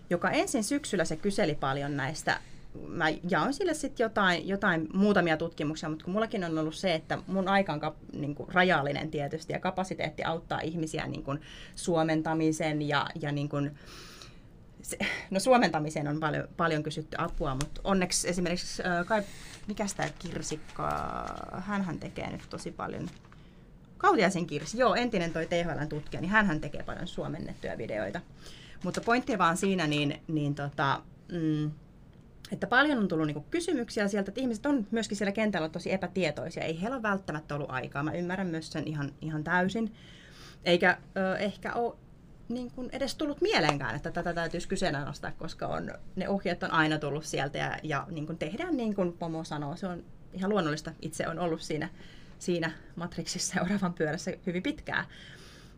[0.09, 2.39] joka ensin syksyllä se kyseli paljon näistä
[2.87, 7.17] mä jaoin sille sitten jotain, jotain muutamia tutkimuksia, mutta kun mullakin on ollut se, että
[7.27, 11.41] mun aika on kap, niin kuin rajallinen tietysti ja kapasiteetti auttaa ihmisiä niin kuin
[11.75, 13.71] suomentamisen ja, ja niin kuin,
[14.81, 14.97] se,
[15.31, 19.23] no suomentamiseen on paljon, paljon kysytty apua, mutta onneksi esimerkiksi, äh, kai,
[19.67, 20.89] mikä tämä Kirsikka,
[21.59, 23.09] hän tekee nyt tosi paljon,
[23.97, 28.21] Kautiaisen Kirsi, joo, entinen toi THLn tutkija, niin hän tekee paljon suomennettuja videoita.
[28.83, 31.71] Mutta pointti vaan siinä, niin, niin tota, mm,
[32.51, 36.63] että paljon on tullut niinku kysymyksiä sieltä, että ihmiset on myöskin siellä kentällä tosi epätietoisia.
[36.63, 38.03] Ei heillä ole välttämättä ollut aikaa.
[38.03, 39.93] Mä ymmärrän myös sen ihan, ihan täysin.
[40.63, 41.95] Eikä ö, ehkä ole
[42.49, 46.99] niin kuin edes tullut mieleenkään, että tätä täytyisi kyseenalaistaa, koska on, ne ohjeet on aina
[46.99, 49.75] tullut sieltä ja, ja niin kuin tehdään niin kuin Pomo sanoo.
[49.75, 50.03] Se on
[50.33, 50.91] ihan luonnollista.
[51.01, 51.89] Itse on ollut siinä,
[52.39, 55.05] siinä matriksissa seuraavan pyörässä hyvin pitkään.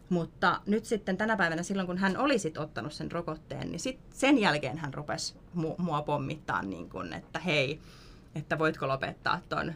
[0.10, 4.00] Mutta nyt sitten tänä päivänä silloin, kun hän oli sit ottanut sen rokotteen, niin sit
[4.10, 7.80] sen jälkeen hän rupesi mu- mua pommittaa, niin kun, että hei,
[8.36, 9.74] että voitko lopettaa ton,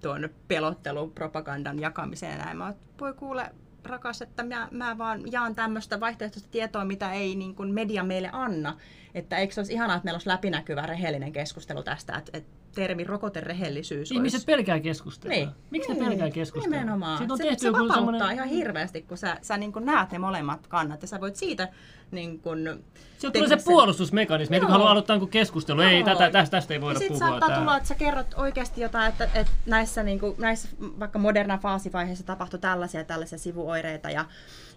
[0.00, 2.56] ton pelottelupropagandan jakamisen ja näin.
[2.56, 3.50] Mä voi kuule,
[3.84, 8.30] rakas, että mä, mä vaan jaan tämmöistä vaihtoehtoista tietoa, mitä ei niin kun media meille
[8.32, 8.76] anna.
[9.14, 13.04] Että eikö se olisi ihanaa, että meillä olisi läpinäkyvä, rehellinen keskustelu tästä, että, että termi
[13.04, 14.46] rokoterehellisyys Ihmiset olisi...
[14.46, 15.36] pelkää keskustelua.
[15.36, 15.48] Niin.
[15.70, 16.78] Miksi ne Niin, pelkää keskustelua?
[16.78, 17.18] Nimenomaan.
[17.18, 18.34] Siitä on se, tehty se joku vapauttaa semmoinen...
[18.34, 21.68] ihan hirveästi, kun sä, sä niin näet ne molemmat kannat ja sä voit siitä
[22.10, 22.84] niin kun,
[23.18, 25.80] Se tehdä se puolustusmekanismi, että kun haluaa aloittaa jonkun keskustelu.
[25.80, 26.04] Ei, Joo.
[26.04, 27.28] tätä, tästä, tästä ei voida Sitten puhua.
[27.28, 30.68] saattaa tää- tulla, että sä kerrot oikeasti jotain, että, että näissä, niin kuin, näissä
[31.00, 34.24] vaikka moderna faasivaiheessa tapahtui tällaisia tällaisia sivuoireita ja,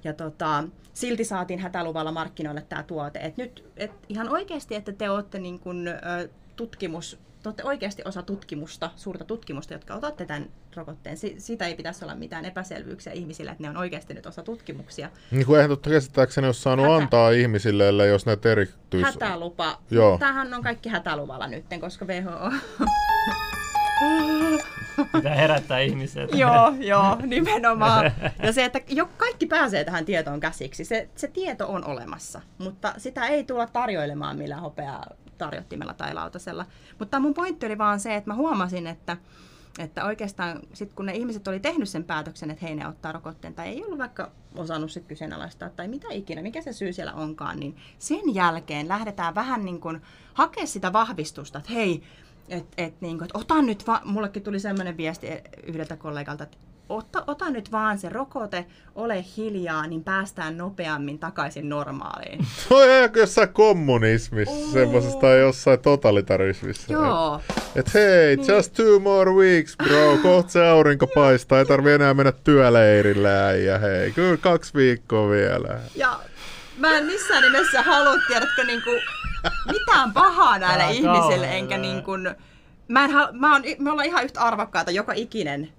[0.05, 0.63] ja tota,
[0.93, 3.19] silti saatiin hätäluvalla markkinoille tämä tuote.
[3.19, 5.93] Et nyt et ihan oikeasti, että te olette niin kuin, ö,
[6.55, 11.17] tutkimus, te olette oikeasti osa tutkimusta, suurta tutkimusta, jotka otatte tämän rokotteen.
[11.17, 15.09] Si- siitä ei pitäisi olla mitään epäselvyyksiä ihmisille, että ne on oikeasti nyt osa tutkimuksia.
[15.31, 16.95] Niin kuin eihän käsittääkseni olisi saanut Hätä.
[16.95, 19.05] antaa ihmisille, ellei jos ne erittyisi.
[19.05, 19.79] Hätälupa.
[19.91, 20.17] Joo.
[20.17, 22.51] Tämähän on kaikki hätäluvalla nyt, koska WHO
[25.15, 26.27] Pitää herättää ihmisiä.
[26.33, 28.11] joo, joo, nimenomaan.
[28.43, 32.93] Ja se, että jo kaikki pääsee tähän tietoon käsiksi, se, se tieto on olemassa, mutta
[32.97, 35.05] sitä ei tulla tarjoilemaan millään hopeaa
[35.37, 36.65] tarjottimella tai lautasella.
[36.99, 39.17] Mutta mun pointti oli vaan se, että mä huomasin, että,
[39.79, 43.53] että oikeastaan sit kun ne ihmiset oli tehnyt sen päätöksen, että hei ne ottaa rokotteen
[43.53, 47.59] tai ei ollut vaikka osannut sit kyseenalaistaa tai mitä ikinä, mikä se syy siellä onkaan,
[47.59, 50.01] niin sen jälkeen lähdetään vähän niin kuin
[50.33, 52.03] hakea sitä vahvistusta, että hei,
[52.49, 55.27] et, et, niin kuin, et ota nyt vaan, mullekin tuli semmoinen viesti
[55.63, 56.57] yhdeltä kollegalta, että
[56.89, 62.39] ota, ota nyt vaan se rokote, ole hiljaa, niin päästään nopeammin takaisin normaaliin.
[62.69, 66.93] No ei jossain kommunismissa, semmoisessa tai jossain totalitarismissa.
[66.93, 67.41] Joo,
[67.75, 68.55] Et hei, Niin.
[68.55, 70.17] just two more weeks, bro.
[70.23, 75.79] Kohta se aurinko paistaa, ei tarvi enää mennä työleirille ja hei, kyllä kaksi viikkoa vielä.
[75.95, 76.19] ja
[76.77, 79.01] mä en missään nimessä halua, tiedätkö, niin kuin,
[79.71, 82.35] mitään pahaa näille Tää on ihmisille, enkä niin kuin,
[82.87, 85.73] mä en, hal- mä oon, me ollaan ihan yhtä arvokkaita joka ikinen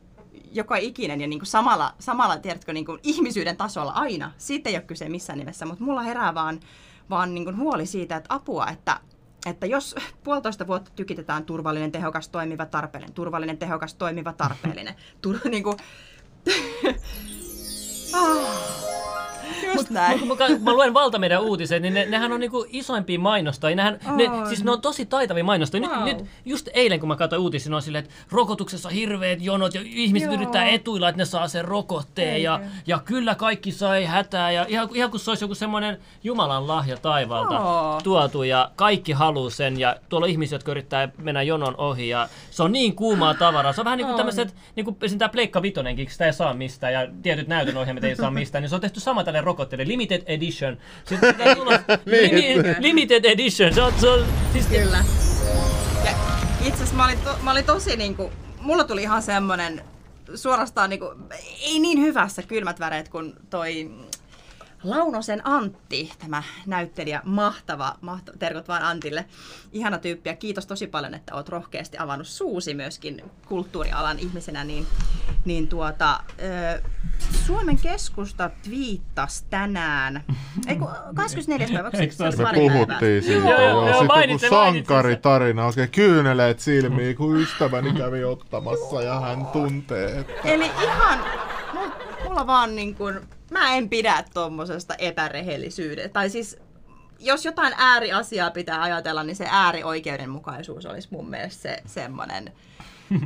[0.52, 4.32] joka ikinen ja niin kuin samalla, samalla tiedätkö, niin kuin ihmisyyden tasolla aina.
[4.38, 6.60] Siitä ei ole kyse missään nimessä, mutta mulla herää vaan,
[7.10, 9.00] vaan niin kuin huoli siitä, että apua, että,
[9.46, 15.62] että jos puolitoista vuotta tykitetään turvallinen, tehokas, toimiva, tarpeellinen, turvallinen, tehokas, toimiva, tarpeellinen, tur, niin
[15.62, 15.76] kuin,
[18.12, 19.05] ah,
[19.74, 20.18] just näin.
[20.18, 23.76] Kun mä, kun mä luen valtameidän uutiset, niin ne, nehän on niinku isoimpia mainostajia.
[23.76, 24.46] Nehän, ne, On.
[24.46, 25.88] siis ne on tosi taitavia mainostajia.
[25.88, 26.04] Wow.
[26.04, 29.42] Nyt, nyt, just eilen, kun mä katsoin uutisia, ne on silleen, että rokotuksessa on hirveät
[29.42, 30.34] jonot ja ihmiset Joo.
[30.34, 32.42] yrittää etuilla, että ne saa sen rokotteen.
[32.42, 34.50] Ja, ja kyllä kaikki sai hätää.
[34.50, 38.00] Ja ihan, ihan kuin se olisi joku semmoinen Jumalan lahja taivaalta Joo.
[38.04, 39.80] tuotu ja kaikki haluaa sen.
[39.80, 42.08] Ja tuolla on ihmisiä, jotka yrittää mennä jonon ohi.
[42.08, 43.72] Ja se on niin kuumaa tavaraa.
[43.72, 46.54] Se on vähän niin kuin tämmöiset, niin kuin tämä Pleikka Vitonenkin, kun sitä ei saa
[46.54, 49.88] mistään ja tietyt näytön ohjelmat ei saa mistään, niin se on tehty sama tälle rokotteelle.
[49.88, 50.76] Limited edition.
[51.04, 51.72] Sitten pitää tulla
[52.06, 52.34] Niin.
[52.34, 53.74] limi, limited edition.
[53.74, 55.04] Se on, se on, siis, Kyllä.
[56.04, 56.10] Ja
[56.60, 59.82] itse asiassa mä olin, to, mä olin tosi niinku, mulla tuli ihan semmonen,
[60.34, 61.12] suorastaan niinku,
[61.62, 63.90] ei niin hyvässä kylmät väreet kuin toi
[64.86, 69.24] Launosen Antti, tämä näyttelijä, mahtava, mahtava, terkot vaan Antille,
[69.72, 74.86] ihana tyyppi ja kiitos tosi paljon, että oot rohkeasti avannut suusi myöskin kulttuurialan ihmisenä, niin,
[75.44, 76.20] niin tuota,
[76.76, 76.82] ö,
[77.46, 80.24] Suomen keskusta twiittasi tänään,
[80.66, 81.66] ei kun 24.
[81.82, 83.48] päivä, onko se, oli pari puhuttiin siitä.
[83.50, 90.18] Joo, Joo, joo, mainitsin, sankaritarina, oikein kyyneleet silmiin, kun ystäväni kävi ottamassa ja hän tuntee,
[90.18, 91.18] että Eli ihan,
[91.74, 96.08] mulla, mulla vaan niin kuin, mä en pidä tuommoisesta epärehellisyydestä.
[96.08, 96.56] Tai siis,
[97.18, 102.52] jos jotain ääriasiaa pitää ajatella, niin se äärioikeudenmukaisuus olisi mun mielestä se semmoinen.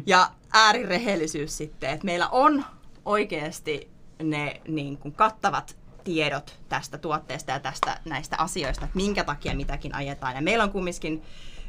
[0.06, 2.64] Ja äärirehellisyys sitten, että meillä on
[3.04, 3.90] oikeasti
[4.22, 9.94] ne niin kuin, kattavat tiedot tästä tuotteesta ja tästä näistä asioista, että minkä takia mitäkin
[9.94, 10.36] ajetaan.
[10.36, 11.22] Ja meillä on kumminkin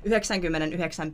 [0.03, 1.11] 99,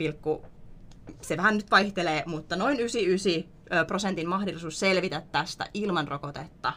[1.22, 6.74] se vähän nyt vaihtelee, mutta noin 99 ö, prosentin mahdollisuus selvitä tästä ilman rokotetta.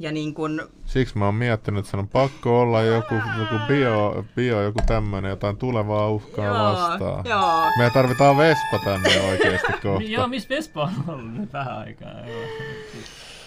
[0.00, 4.24] Ja niin kun, siksi mä oon miettinyt, että sen on pakko olla joku, joku bio,
[4.36, 7.24] bio, joku tämmönen, jotain tulevaa uhkaa Joo, vastaan.
[7.24, 7.64] joo.
[7.78, 10.02] Me tarvitaan Vespa tänne oikeasti kohta.
[10.02, 12.10] Joo, missä Vespa on ollut nyt vähän aikaa.
[12.26, 12.40] Joo.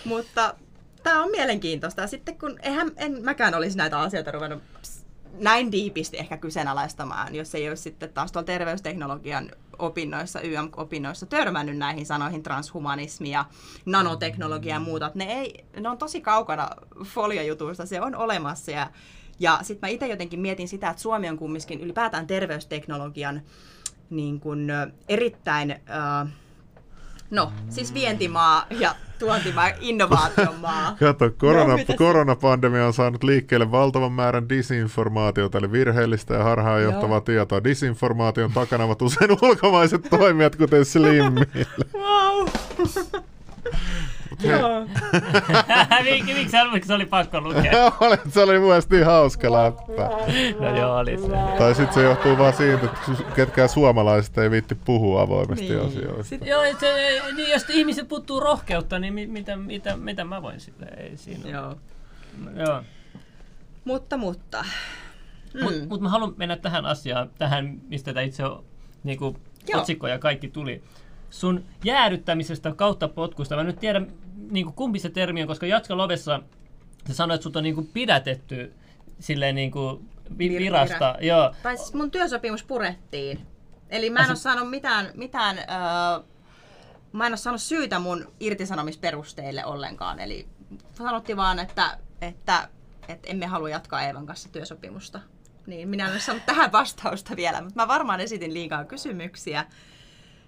[0.06, 0.56] mutta
[1.04, 2.02] tämä on mielenkiintoista.
[2.02, 4.63] Ja sitten kun, eihän, en mäkään olisi näitä asioita ruvennut
[5.39, 12.06] näin diipisti ehkä kyseenalaistamaan, jos ei olisi sitten taas tuolla terveysteknologian opinnoissa, YM-opinnoissa törmännyt näihin
[12.06, 13.46] sanoihin transhumanismi ja
[13.86, 15.12] nanoteknologia ja muuta.
[15.14, 16.70] Ne, ei, ne on tosi kaukana
[17.04, 18.90] foliojutuista, se on olemassa ja
[19.40, 23.42] ja sitten mä itse jotenkin mietin sitä, että Suomi on kumminkin ylipäätään terveysteknologian
[24.10, 24.68] niin kun,
[25.10, 26.30] erittäin, ö,
[27.30, 30.96] no siis vientimaa ja tuontimaa, innovaatiomaa.
[31.00, 37.22] Kato, korona, No, koronapandemia on saanut liikkeelle valtavan määrän disinformaatiota, eli virheellistä ja harhaanjohtavaa Joo.
[37.22, 37.64] tietoa.
[37.64, 41.42] Disinformaation takana ovat usein ulkomaiset toimijat, kuten Slimmi.
[41.94, 42.48] Wow.
[44.43, 44.88] Joo.
[46.74, 47.72] Miksi, se oli pakko lukea?
[48.30, 50.10] se oli mun mielestä niin hauska läppä.
[50.60, 51.28] No joo, oli se.
[51.58, 55.86] Tai sitten se johtuu vaan siitä, että ketkään suomalaiset ei viitti puhua avoimesti Niin.
[55.88, 56.24] asioista.
[56.24, 60.60] Sit- Joo, se, niin jos ihmiset puuttuu rohkeutta, niin mi, mitä, mitä, mitä mä voin
[60.60, 60.86] sille?
[60.98, 61.50] Ei siinä.
[61.50, 61.76] Joo.
[62.56, 62.84] Joo.
[63.86, 64.65] Mutta, mutta.
[65.54, 65.63] Mm.
[65.63, 68.43] Mutta mut mä haluan mennä tähän asiaan, tähän mistä tämä itse
[69.04, 69.80] niin Joo.
[69.82, 70.84] otsikko ja kaikki tuli.
[71.34, 73.56] Sun jäädyttämisestä kautta potkusta.
[73.56, 74.02] Mä en nyt tiedä
[74.52, 76.39] niin kuin kumpi se termi on, koska Jatska Lovessa
[77.08, 78.74] se sanoi, että sut on niin kuin pidätetty
[79.19, 81.15] silleen niin kuin vi- Vir- virasta.
[81.22, 81.54] Joo.
[81.63, 83.48] Tai siis mun työsopimus purettiin.
[83.89, 86.24] Eli mä en ole saanut mitään, mitään öö,
[87.12, 90.19] mä en ole saanut syytä mun irtisanomisperusteille ollenkaan.
[90.19, 90.48] Eli
[90.93, 92.69] sanottiin vaan, että, että,
[93.08, 95.19] että emme halua jatkaa Eevan kanssa työsopimusta.
[95.67, 99.65] Niin minä en ole saanut tähän vastausta vielä, mutta mä varmaan esitin liikaa kysymyksiä.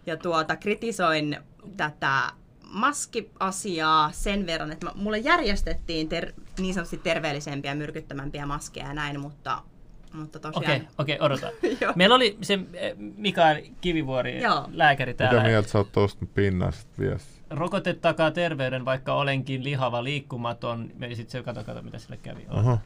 [0.05, 1.37] Ja tuota, kritisoin
[1.77, 2.31] tätä
[2.71, 9.61] maskiasiaa sen verran, että mulle järjestettiin ter- niin sanotusti terveellisempiä, myrkyttämämpiä maskeja ja näin, mutta,
[10.13, 10.65] mutta tosiaan...
[10.65, 11.47] Okei, okei, odota.
[11.95, 14.69] Meillä oli se eh, Mikael Kivivuori, Joo.
[14.71, 15.43] lääkäri Mitä täällä.
[15.43, 17.35] mieltä sä oot tosta pinnasta viesti?
[17.49, 20.91] Rokote takaa terveyden, vaikka olenkin lihava, liikkumaton.
[20.99, 22.45] Ja sitten se, kato, kato, mitä sille kävi.
[22.49, 22.59] On.
[22.59, 22.77] Oho.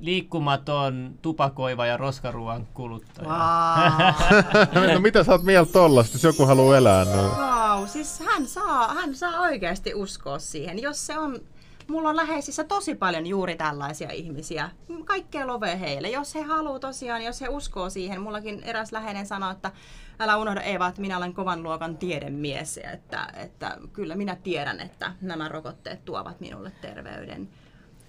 [0.00, 3.28] Liikkumaton, tupakoiva ja roskaruoan kuluttaja.
[3.28, 4.92] Wow.
[4.94, 7.30] no mitä sä oot mieltä tollasta, jos joku haluaa elää noin?
[7.30, 7.86] wow.
[7.86, 11.40] Siis hän saa, hän saa oikeasti uskoa siihen, jos se on...
[11.88, 14.70] Mulla on läheisissä tosi paljon juuri tällaisia ihmisiä.
[15.04, 16.08] Kaikkea love heille.
[16.10, 18.20] Jos he haluaa tosiaan, jos he uskoo siihen.
[18.20, 19.72] Mullakin eräs läheinen sanoi, että
[20.18, 22.80] älä unohda Eeva, että minä olen kovan luokan tiedemies.
[22.92, 27.48] Että, että kyllä minä tiedän, että nämä rokotteet tuovat minulle terveyden.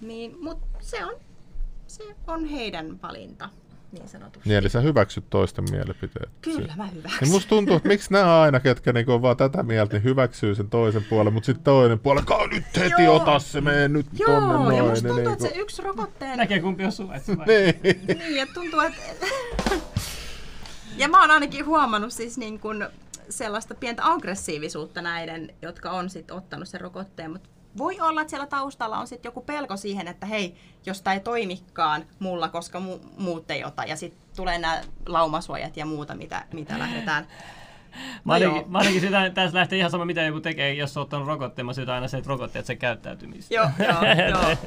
[0.01, 1.13] Niin, mutta se on,
[1.87, 3.49] se on heidän valinta,
[3.91, 4.49] niin sanotusti.
[4.49, 6.29] Niin, eli sä hyväksyt toisten mielipiteet.
[6.41, 7.19] Kyllä mä hyväksyn.
[7.21, 10.55] Niin musta tuntuu, että miksi nämä aina, ketkä niinku on vaan tätä mieltä, niin hyväksyy
[10.55, 13.15] sen toisen puolen, mutta sitten toinen puoli, kaa nyt heti Joo.
[13.15, 14.77] ota se, mene nyt Joo, tonne noin.
[14.77, 16.37] ja musta tuntuu, niin että se yksi rokotteen...
[16.37, 17.55] Näkee kumpi on suvaitsevainen.
[17.83, 18.07] Niin.
[18.07, 19.25] Niin, että tuntuu, että...
[20.97, 22.89] ja mä oon ainakin huomannut siis niin kun
[23.29, 28.47] sellaista pientä aggressiivisuutta näiden, jotka on sit ottanut sen rokotteen, mutta voi olla, että siellä
[28.47, 30.55] taustalla on sitten joku pelko siihen, että hei,
[30.85, 35.77] jos tämä ei toimikaan mulla, koska mu- muut ei ota, ja sitten tulee nämä laumasuojat
[35.77, 37.27] ja muuta, mitä, mitä lähdetään.
[37.95, 38.65] Mä No ainakin, joo.
[38.67, 41.73] mä ainakin sitä, tässä lähtee ihan sama mitä joku tekee, jos on ottanut rokotteen, mä
[41.73, 43.55] syytän aina se, että rokotteet se käyttäytymistä.
[43.55, 43.97] Joo, joo,
[44.29, 44.57] joo.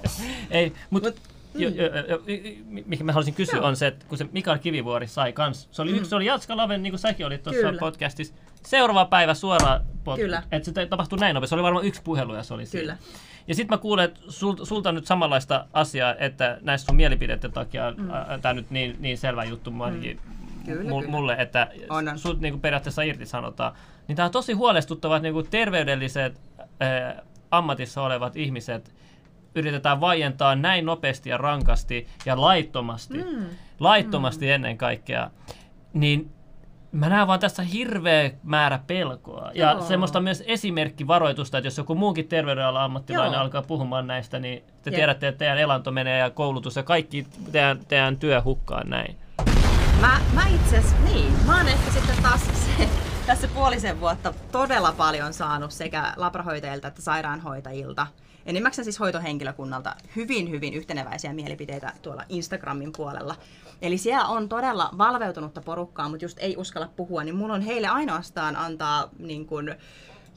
[0.51, 1.21] Ei, mutta Mut-
[1.55, 2.23] jo, jo, jo,
[2.87, 3.67] mikä mä haluaisin kysyä Joo.
[3.67, 6.57] on se, että kun se Mikael Kivivuori sai kans, se oli yksi, se oli Jatska
[6.57, 9.81] Laven, niin kuin säkin olit tuossa podcastissa, seuraava päivä suoraan
[10.11, 10.43] podcast, Kyllä.
[10.53, 12.83] että se tapahtui näin nopeasti, se oli varmaan yksi puhelu ja se oli siinä.
[12.83, 12.97] Kyllä.
[13.49, 17.53] Ja sitten mä kuulen, että sulta, sulta on nyt samanlaista asiaa, että näistä sun mielipiteiden
[17.53, 18.09] takia mm.
[18.43, 20.21] tämä nyt niin, niin selvä juttu, mä ainakin
[20.67, 21.11] Kyllä, mul- kyllä.
[21.11, 22.19] mulle, että On, on.
[22.19, 23.73] sut niinku periaatteessa irtisanotaan.
[24.09, 28.95] Niin tämä on tosi huolestuttavaa, että niinku terveydelliset äh, ammatissa olevat ihmiset
[29.55, 33.19] yritetään vaientaa näin nopeasti ja rankasti ja laittomasti.
[33.19, 33.47] Mm.
[33.81, 34.53] Laittomasti mm.
[34.53, 35.31] ennen kaikkea.
[35.93, 36.31] Niin
[36.93, 39.51] mä näen vaan tässä hirveä määrä pelkoa.
[39.55, 39.83] Ja Joo.
[39.83, 43.43] semmoista myös esimerkkivaroitusta, että jos joku muukin terveydenala ammattilainen Joo.
[43.43, 44.95] alkaa puhumaan näistä, niin te Jep.
[44.95, 49.17] tiedätte, että teidän elanto menee ja koulutus ja kaikki teidän, teidän työ hukkaan näin.
[50.01, 52.89] Mä, mä itse niin, mä oon ehkä sitten taas se,
[53.27, 58.07] tässä puolisen vuotta todella paljon saanut sekä labrahoitajilta että sairaanhoitajilta,
[58.47, 63.37] enimmäkseen siis hoitohenkilökunnalta, hyvin hyvin yhteneväisiä mielipiteitä tuolla Instagramin puolella.
[63.83, 67.89] Eli siellä on todella valveutunutta porukkaa, mutta just ei uskalla puhua, niin mulla on heille
[67.89, 69.75] ainoastaan antaa niin kun,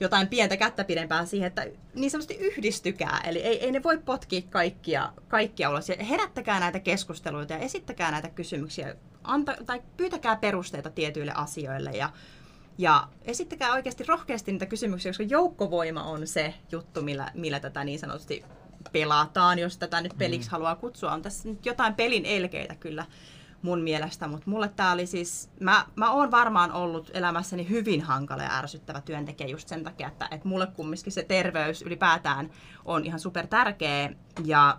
[0.02, 1.66] jotain pientä kättä pidempää siihen, että
[1.96, 3.22] niin sanotusti yhdistykää.
[3.26, 5.90] Eli ei, ei ne voi potkia kaikkia, kaikkia ulos.
[5.90, 8.96] Ja herättäkää näitä keskusteluita ja esittäkää näitä kysymyksiä.
[9.24, 12.10] Anta, tai pyytäkää perusteita tietyille asioille ja,
[12.78, 18.00] ja esittäkää oikeasti rohkeasti niitä kysymyksiä, koska joukkovoima on se juttu, millä, millä tätä niin
[18.00, 18.44] sanotusti
[18.92, 20.52] pelataan, jos tätä nyt peliksi mm.
[20.52, 21.12] haluaa kutsua.
[21.12, 23.06] On tässä nyt jotain pelin elkeitä kyllä
[23.62, 28.44] mun mielestä, mutta mulle tää oli siis, mä, mä oon varmaan ollut elämässäni hyvin hankala
[28.44, 32.50] ja ärsyttävä työntekijä just sen takia, että, että mulle kumminkin se terveys ylipäätään
[32.86, 34.10] on ihan super tärkeä
[34.46, 34.78] ja,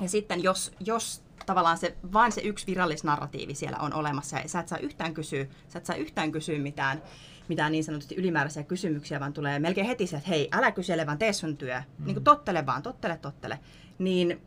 [0.00, 4.60] ja sitten jos, jos tavallaan se, vain se yksi virallisnarratiivi siellä on olemassa ja sä
[4.60, 7.02] et saa yhtään kysyä, sä et saa yhtään kysyä mitään,
[7.52, 11.18] mitään niin sanotusti ylimääräisiä kysymyksiä, vaan tulee melkein heti se, että hei, älä kysele, vaan
[11.18, 11.78] tee sun työ.
[11.78, 12.04] Mm.
[12.04, 13.58] Niin kuin tottele vaan, tottele, tottele.
[13.98, 14.42] Niin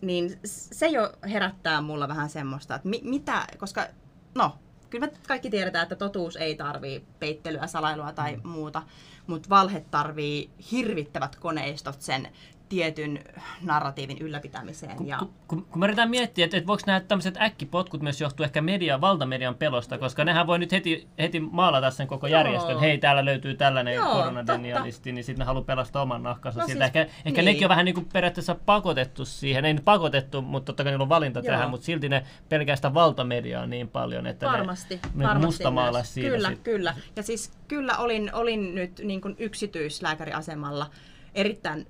[0.00, 3.86] niin se jo herättää mulla vähän semmoista, että mi- mitä, koska
[4.34, 4.58] no,
[4.90, 8.48] kyllä me kaikki tiedetään, että totuus ei tarvii peittelyä, salailua tai mm.
[8.48, 8.82] muuta,
[9.26, 12.28] mutta valhe tarvii hirvittävät koneistot sen
[12.68, 13.18] tietyn
[13.62, 15.06] narratiivin ylläpitämiseen.
[15.06, 15.18] Ja...
[15.18, 18.60] Kun, kun, kun mä yritän miettiä, että, että voiko nämä tämmöiset äkkipotkut myös johtua ehkä
[18.60, 22.38] median, valtamedian pelosta, koska nehän voi nyt heti, heti maalata sen koko Joo.
[22.38, 22.80] järjestön.
[22.80, 26.84] Hei, täällä löytyy tällainen Joo, koronadenialisti, niin sitten ne haluaa pelastaa oman nahkansa No siltä.
[26.84, 27.44] siis, ehkä, ehkä niin.
[27.44, 29.64] nekin on vähän niin kuin periaatteessa pakotettu siihen.
[29.64, 31.46] Ei nyt pakotettu, mutta totta kai niillä on valinta Joo.
[31.46, 36.14] tähän, mutta silti ne pelkästään valtamediaa niin paljon, että Varmasti, ne, ne varmasti mustamaalaa myös.
[36.14, 36.30] siinä.
[36.30, 36.58] Kyllä, sit.
[36.58, 36.94] kyllä.
[37.16, 40.90] Ja siis kyllä olin, olin nyt niin kuin yksityislääkäriasemalla
[41.34, 41.86] erittäin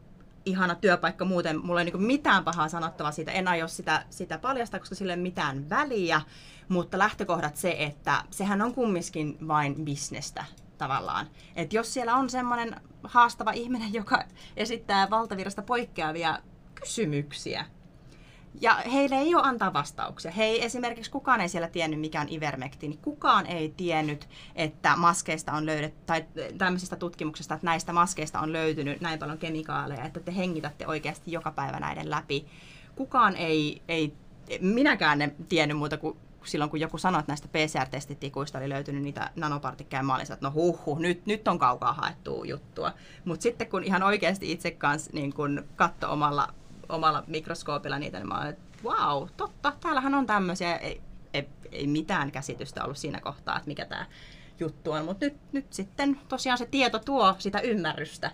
[0.48, 1.66] ihana työpaikka muuten.
[1.66, 3.32] Mulla ei niin mitään pahaa sanottavaa siitä.
[3.32, 6.20] En aio sitä, sitä paljastaa, koska sillä ei mitään väliä.
[6.68, 10.44] Mutta lähtökohdat se, että sehän on kumminkin vain bisnestä
[10.78, 11.26] tavallaan.
[11.56, 14.24] Et jos siellä on semmoinen haastava ihminen, joka
[14.56, 16.38] esittää valtavirrasta poikkeavia
[16.74, 17.64] kysymyksiä,
[18.60, 20.30] ja heille ei ole antaa vastauksia.
[20.30, 22.98] Hei, esimerkiksi kukaan ei siellä tiennyt, mikä on ivermektiini.
[23.02, 26.24] Kukaan ei tiennyt, että maskeista on löydetty, tai
[26.58, 31.50] tämmöisistä tutkimuksista, että näistä maskeista on löytynyt näin paljon kemikaaleja, että te hengitätte oikeasti joka
[31.50, 32.46] päivä näiden läpi.
[32.96, 34.12] Kukaan ei, ei
[34.60, 39.30] minäkään en tiennyt muuta kuin silloin, kun joku sanoi, että näistä PCR-testitikuista oli löytynyt niitä
[39.36, 42.92] nanopartikkeja, mä olin että no huhhuh, nyt, nyt on kaukaa haettua juttua.
[43.24, 46.54] Mutta sitten kun ihan oikeasti itse kanssa niin kun katso omalla
[46.88, 51.00] omalla mikroskoopilla niitä, niin mä olin, että wow, totta, täällähän on tämmöisiä, ei,
[51.34, 54.06] ei, ei mitään käsitystä ollut siinä kohtaa, että mikä tämä
[54.60, 58.30] juttu on, mutta nyt, nyt sitten tosiaan se tieto tuo sitä ymmärrystä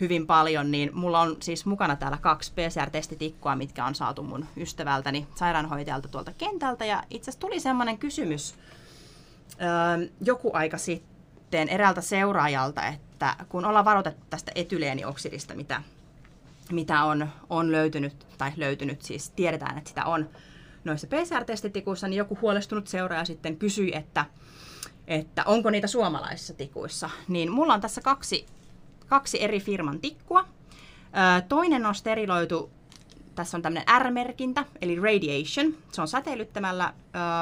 [0.00, 5.26] hyvin paljon, niin mulla on siis mukana täällä kaksi PCR-testitikkua, mitkä on saatu mun ystävältäni
[5.34, 8.54] sairaanhoitajalta tuolta kentältä, ja itse asiassa tuli semmoinen kysymys
[9.62, 15.82] öö, joku aika sitten eräältä seuraajalta, että kun ollaan varoitettu tästä etyleenioksidista, mitä
[16.72, 20.28] mitä on, on löytynyt, tai löytynyt siis tiedetään, että sitä on
[20.84, 24.24] noissa PCR-testitikuissa, niin joku huolestunut seuraaja sitten kysyi, että,
[25.06, 27.10] että onko niitä suomalaisissa tikuissa.
[27.28, 28.46] Niin mulla on tässä kaksi,
[29.06, 30.44] kaksi eri firman tikkua.
[31.48, 32.70] Toinen on steriloitu,
[33.34, 36.94] tässä on tämmöinen R-merkintä, eli radiation, se on säteilyttämällä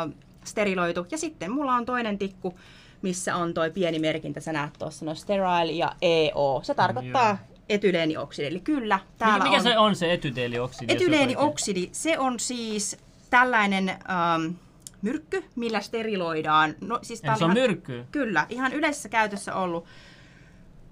[0.08, 0.12] ö,
[0.44, 1.06] steriloitu.
[1.10, 2.58] Ja sitten mulla on toinen tikku,
[3.02, 6.60] missä on toi pieni merkintä, sä näet tuossa, no sterile ja EO.
[6.64, 7.38] Se tarkoittaa.
[7.68, 9.62] Etyleenioksidi, eli kyllä, täällä mikä on...
[9.62, 10.92] se on se etyteelioksidi?
[10.92, 12.96] jos Etyleenioksidi, se on siis
[13.30, 14.54] tällainen ähm,
[15.02, 16.74] myrkky, millä steriloidaan.
[16.80, 18.04] No, siis se on ihan- myrkky.
[18.12, 19.84] Kyllä, ihan yleisessä käytössä ollut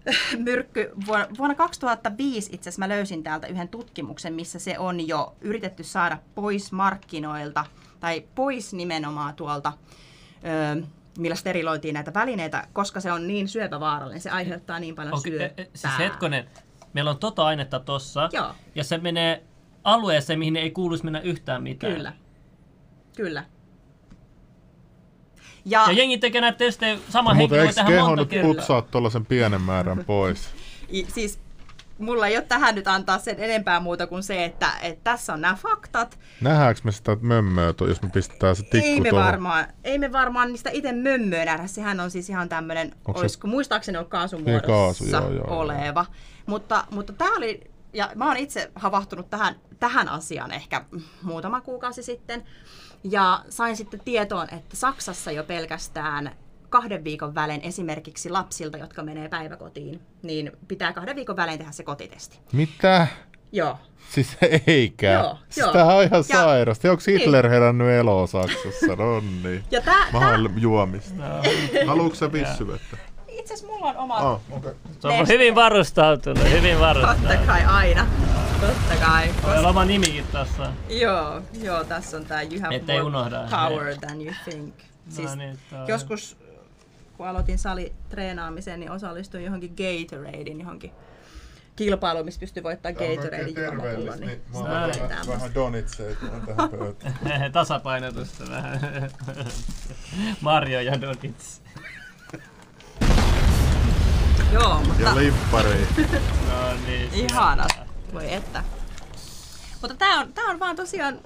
[0.39, 0.91] myrkky.
[1.07, 5.83] Vuonna, vuonna 2005 itse asiassa mä löysin täältä yhden tutkimuksen, missä se on jo yritetty
[5.85, 7.65] saada pois markkinoilta,
[8.01, 9.73] tai pois nimenomaan tuolta,
[10.79, 10.83] ö,
[11.19, 15.47] millä steriloitiin näitä välineitä, koska se on niin syöpävaarallinen, se aiheuttaa niin paljon Okei, syöpää.
[15.57, 16.45] e- e- siis hetkonen,
[16.95, 18.51] meillä on tota ainetta tossa, Joo.
[18.75, 19.43] ja se menee
[19.85, 21.93] alueeseen, mihin ei kuuluisi mennä yhtään mitään.
[21.95, 22.13] Kyllä.
[23.17, 23.45] Kyllä.
[25.65, 28.31] Ja, Ja jengi tekee näitä testejä, sama Mutta henkilö voi eikö tehdä keho monta nyt
[28.31, 28.55] kertaa.
[28.55, 30.49] putsaa tuollaisen pienen määrän pois?
[30.95, 31.41] i- siis
[31.99, 35.41] mulla ei ole tähän nyt antaa sen enempää muuta kuin se, että, että tässä on
[35.41, 36.19] nämä faktat.
[36.41, 39.27] Nähdäänkö me sitä mömmöä, jos me pistetään se tikku Ei me, tuohon?
[39.27, 41.67] varmaan, ei me varmaan niistä itse mömmöä nähdä.
[41.67, 45.33] Sehän on siis ihan tämmöinen, Onko se- olisiko muistaakseni ollut kaasumuodossa Niin, kaasu, joo, joo,
[45.33, 45.61] joo.
[45.61, 46.07] oleva.
[46.47, 47.61] Mutta, mutta tämä oli,
[47.93, 50.85] ja mä oon itse havahtunut tähän, tähän asiaan ehkä
[51.23, 52.45] muutama kuukausi sitten.
[53.05, 56.31] Ja sain sitten tietoon, että Saksassa jo pelkästään
[56.75, 61.83] kahden viikon välein esimerkiksi lapsilta, jotka menee päiväkotiin, niin pitää kahden viikon välein tehdä se
[61.85, 62.39] kotitesti.
[62.53, 63.07] Mitä?
[63.53, 63.79] Joo.
[64.11, 65.13] Siis eikä.
[65.13, 65.73] Joo, siis joo.
[65.73, 66.91] tämähän on ihan Ja- sairasta.
[66.91, 67.53] Onko Hitler Niin.
[67.53, 68.97] herännyt eloon Saksassa?
[68.97, 69.65] No niin.
[69.71, 71.15] Ja tää, tää, Mahdoll juomista.
[71.15, 71.25] No,
[71.87, 72.97] Haluatko sä pissyvettä?
[73.29, 74.17] itse asiassa mulla on oma...
[74.17, 74.75] Ah, okay.
[75.01, 77.47] se on hyvin varustautunut, hyvin Totta varustautunut.
[77.47, 78.07] kai aina.
[78.61, 79.27] Totta kai.
[79.43, 80.73] Meillä on oma nimikin tässä.
[80.89, 83.49] Joo, joo, tässä on tää You have Ettei more unohda.
[83.51, 84.75] power than you think.
[85.09, 85.59] Siis No niin,
[85.89, 86.37] joskus
[87.17, 90.93] kun aloitin salitreenaamiseen, niin osallistuin johonkin Gatoradein johonkin
[91.77, 94.21] kilpailuun, missä pystyi voittamaan Gatoradein juomapullon.
[94.21, 95.03] Niin Mä No oon niin.
[95.03, 97.53] vähän, vähän donitseja tähän pöytään.
[97.53, 98.81] Tasapainotusta vähän.
[100.41, 101.63] Mario ja Donits.
[104.53, 105.87] Joo, mutta Ja lippari.
[106.49, 107.15] No niin.
[107.15, 107.73] ihanat.
[108.13, 108.65] Voi että.
[109.81, 111.21] Mutta tää on, tää on vaan tosiaan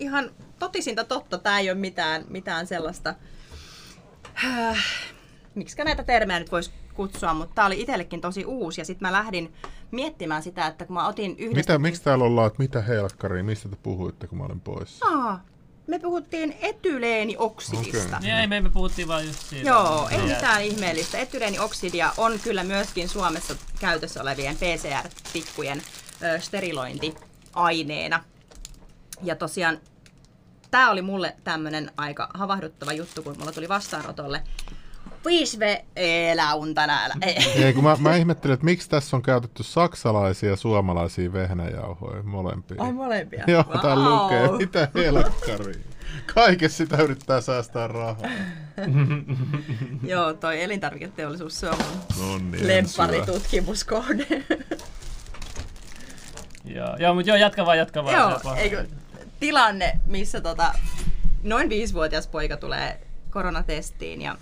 [0.00, 1.38] ihan totisinta totta.
[1.38, 3.14] Tää ei ole mitään, mitään sellaista...
[4.44, 4.84] Äh,
[5.56, 8.80] Miksikä näitä termejä nyt voisi kutsua, mutta tää oli itsellekin tosi uusi.
[8.80, 9.54] Ja sitten mä lähdin
[9.90, 11.72] miettimään sitä, että kun mä otin yhdestä...
[11.72, 15.06] Mitä, miksi täällä ollaan, että mitä helkkari, mistä te puhuitte, kun mä olin poissa?
[15.06, 15.44] Aa,
[15.86, 18.16] me puhuttiin etyleenioksidista.
[18.16, 18.20] Okei.
[18.20, 19.68] Niin ei, me, me puhuttiin vaan just siitä.
[19.68, 21.18] Joo, ei mitään ihmeellistä.
[21.18, 25.82] Etyleenioksidia on kyllä myöskin Suomessa käytössä olevien PCR-tikkujen
[26.22, 28.24] ö, sterilointiaineena.
[29.22, 29.78] Ja tosiaan
[30.70, 34.42] tämä oli mulle tämmönen aika havahduttava juttu, kun mulla tuli vastaanotolle
[35.26, 37.14] 5V, elä unta näällä.
[37.22, 37.64] Ei.
[37.64, 42.82] Ei, kun mä, mä ihmettelin, että miksi tässä on käytetty saksalaisia ja suomalaisia vehnäjauhoja molempia.
[42.82, 43.44] Ai molempia.
[43.46, 44.22] Joo, tää Vau.
[44.22, 44.48] lukee.
[44.58, 45.84] Mitä helkkari?
[46.34, 48.16] Kaikessa sitä yrittää säästää rahaa.
[50.02, 54.26] Joo, toi elintarviketeollisuus, se on mun No niin, lempparitutkimuskohde.
[56.64, 58.16] Joo, joo mutta joo, jatka vaan, jatka vaan.
[58.16, 58.86] Joo, eikö,
[59.40, 60.74] tilanne, missä tota,
[61.42, 63.00] noin viisivuotias poika tulee
[63.30, 64.36] koronatestiin ja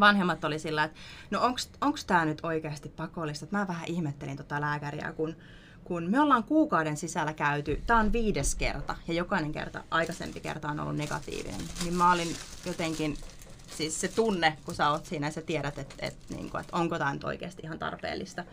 [0.00, 0.98] vanhemmat oli sillä, että
[1.30, 1.40] no
[1.80, 3.46] onks tää nyt oikeasti pakollista?
[3.50, 5.36] Mä vähän ihmettelin tota lääkäriä, kun,
[5.84, 10.68] kun me ollaan kuukauden sisällä käyty, tää on viides kerta ja jokainen kerta, aikaisempi kerta
[10.68, 12.36] on ollut negatiivinen, niin mä olin
[12.66, 13.16] jotenkin,
[13.76, 16.98] siis se tunne, kun sä oot siinä ja sä tiedät, että et, niinku, et onko
[16.98, 18.44] tämä nyt oikeasti ihan tarpeellista.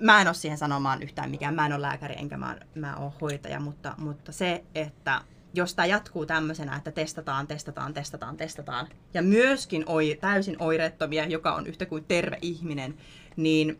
[0.00, 3.12] Mä en ole siihen sanomaan yhtään mikään, mä en ole lääkäri enkä mä, mä ole
[3.20, 5.20] hoitaja, mutta, mutta se, että
[5.54, 11.54] jos tämä jatkuu tämmöisenä, että testataan, testataan, testataan, testataan, ja myöskin oi, täysin oireettomia, joka
[11.54, 12.94] on yhtä kuin terve ihminen,
[13.36, 13.78] niin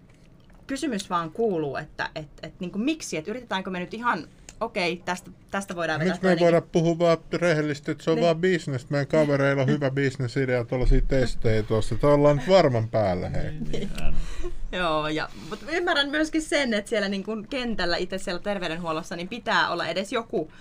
[0.66, 4.28] kysymys vaan kuuluu, että et, et, niin kuin miksi, että yritetäänkö me nyt ihan,
[4.60, 8.16] okei, tästä, tästä voidaan vetää Miksi me ei voida puhua vaan rehellisesti, että se on
[8.16, 8.24] Niin.
[8.24, 8.90] vaan bisnes.
[8.90, 11.94] Meidän kavereilla on hyvä bisnesidea, tuollaisia testejä tuossa.
[11.94, 13.50] Että ollaan nyt varman päällä, hei.
[13.72, 13.90] Niin.
[14.72, 19.28] Joo, ja, mutta ymmärrän myöskin sen, että siellä niin kuin kentällä itse siellä terveydenhuollossa niin
[19.28, 20.52] pitää olla edes joku,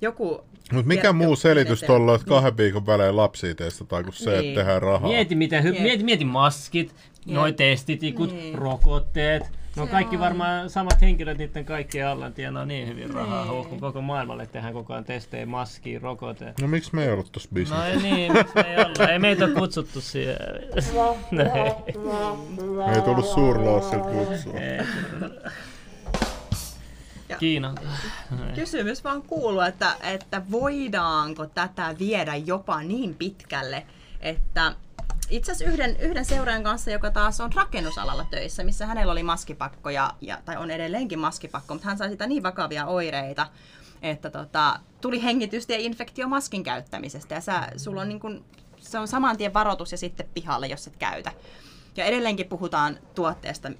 [0.00, 4.30] joku Mutta mikä tiedätkö, muu selitys tuolla, että kahden viikon välein lapsia testataan, kuin se,
[4.30, 4.48] Niin.
[4.48, 5.08] että tehdään rahaa?
[5.08, 6.94] Mieti, miten hy- mieti, mieti maskit,
[7.26, 7.56] noi Jep.
[7.56, 8.54] testitikut, Niin.
[8.54, 9.42] rokotteet.
[9.76, 10.20] No kaikki on.
[10.22, 13.64] varmaan samat henkilöt niiden kaikkien alla tienaa niin hyvin rahaa, Niin.
[13.64, 16.54] kun koko maailmalle tehdään koko ajan testejä, maskiin, rokote.
[16.60, 17.78] No miksi me ei ollut tuossa No bisnes?
[17.86, 19.12] ei niin, miksi me ei olla?
[19.12, 20.36] Ei meitä ole kutsuttu siihen.
[21.30, 21.42] Me
[22.94, 24.52] ei tullut suurlaassilta kutsua.
[27.30, 27.74] Ja- Kiina.
[28.54, 33.86] Kysymys vaan kuuluu, että, että voidaanko tätä viedä jopa niin pitkälle,
[34.20, 34.74] että
[35.30, 39.90] itse asiassa yhden, yhden seuraajan kanssa, joka taas on rakennusalalla töissä, missä hänellä oli maskipakko,
[39.90, 43.46] ja, ja, tai on edelleenkin maskipakko, mutta hän sai sitä niin vakavia oireita,
[44.02, 47.34] että tota, tuli hengitystä ja infektio maskin käyttämisestä.
[47.34, 48.44] Ja sä, sulla on niin kun,
[48.78, 51.32] se on saman tien varoitus ja sitten pihalle, jos et käytä.
[51.96, 53.70] Ja edelleenkin puhutaan tuotteesta,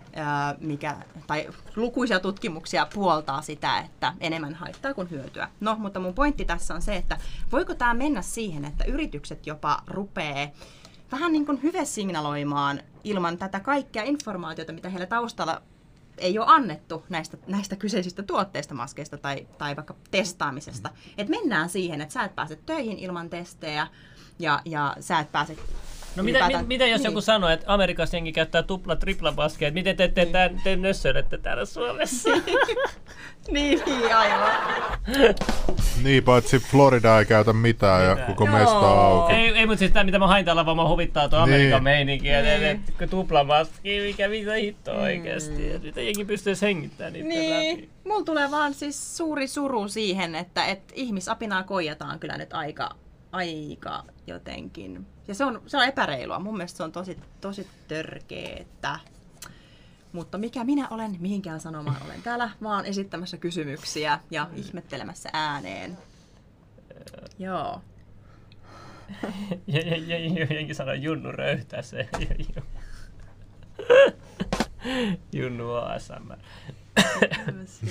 [0.61, 0.97] mikä,
[1.27, 5.49] tai lukuisia tutkimuksia puoltaa sitä, että enemmän haittaa kuin hyötyä.
[5.61, 7.19] No, mutta mun pointti tässä on se, että
[7.53, 10.53] voiko tämä mennä siihen, että yritykset jopa rupee
[11.13, 15.63] vähän niin kuin hyvesignaloimaan ilman tätä kaikkea informaatiota, mitä heillä taustalla
[16.19, 20.91] ei ole annettu näistä, näistä kyseisistä tuotteista, maskeista tai, tai vaikka testaamisesta.
[21.19, 23.87] Et mennään siihen, että sä et pääse töihin ilman testejä
[24.39, 25.57] ja, ja sä et pääse
[26.17, 27.11] No mitä, mit, mitä jos niin.
[27.11, 31.39] joku sanoo, että Amerikassa jengi käyttää tupla, tripla baskeja, miten te, te, te, te nössöilette
[31.39, 32.31] täällä Suomessa?
[33.51, 34.51] Niin, niin, aivan.
[36.03, 38.27] Niin, paitsi Florida ei käytä mitään ja Mitään.
[38.35, 38.59] koko Joo.
[38.59, 39.33] mesta on auki.
[39.33, 41.55] ei, ei mutta siis tämä mitä mä hain täällä, vaan mä huvittaa tuo Niin.
[41.55, 42.65] Amerikan meininki, että Niin.
[42.65, 45.73] et, et, tupla baski, mikä mitä hitto oikeesti.
[45.73, 47.41] Et Mitä jengi pystyisi hengittämään niitä läpi.
[47.41, 52.91] Niin, mulla tulee vaan siis suuri suru siihen, että, että ihmisapinaa koijataan kyllä nyt aika,
[53.33, 55.07] aika jotenkin.
[55.28, 56.39] Ja se on, se on epäreilua.
[56.39, 58.99] Mun mielestä se on tosi, tosi törkeetä.
[60.12, 65.99] Mutta mikä minä olen, mihinkään sanomaan olen täällä vaan esittämässä kysymyksiä ja ihmettelemässä ääneen.
[67.39, 67.81] Joo.
[69.66, 72.09] Ja, ja, ja, ja jengi sanoo Junnu röyhtää se.
[75.33, 76.39] Junnu ASMR.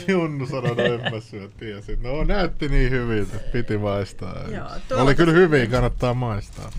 [0.07, 2.03] Junnu sanoi, no en mä syö, tiesin.
[2.03, 4.35] No näytti niin hyviltä, piti maistaa.
[4.51, 4.67] Joo,
[5.01, 6.71] Oli tuo- kyllä hyvin, kannattaa maistaa.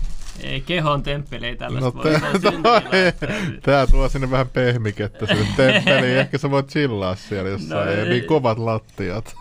[0.43, 2.03] Ei, kehon temppeli ei No tällaista voi.
[2.11, 3.27] tää, syntilaista.
[3.65, 6.17] tää tuo sinne vähän pehmikettä sinne temppeliin.
[6.17, 7.85] Ehkä sä voit chillaa siellä jossain.
[7.87, 9.35] No ei niin kovat lattiat.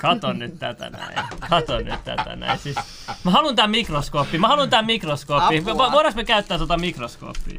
[0.00, 1.18] Kato nyt tätä näin.
[1.50, 2.58] Kato nyt tätä näin.
[2.58, 2.76] Siis,
[3.24, 4.38] mä haluan tää mikroskooppi.
[4.38, 5.64] Mä haluan tää mikroskooppi.
[5.64, 7.58] Voidaanko me käyttää tota mikroskooppia?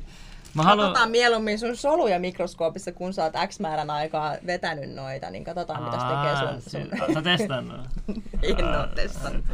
[0.53, 0.87] Mä haluan...
[0.87, 5.83] Katsotaan mieluummin sun soluja mikroskoopissa, kun sä oot X määrän aikaa vetänyt noita, niin katsotaan
[5.83, 6.61] mitä se tekee sun...
[6.61, 7.05] sun...
[7.05, 7.13] sun...
[7.13, 7.81] Sä testannut?
[8.59, 9.45] en oo testannut.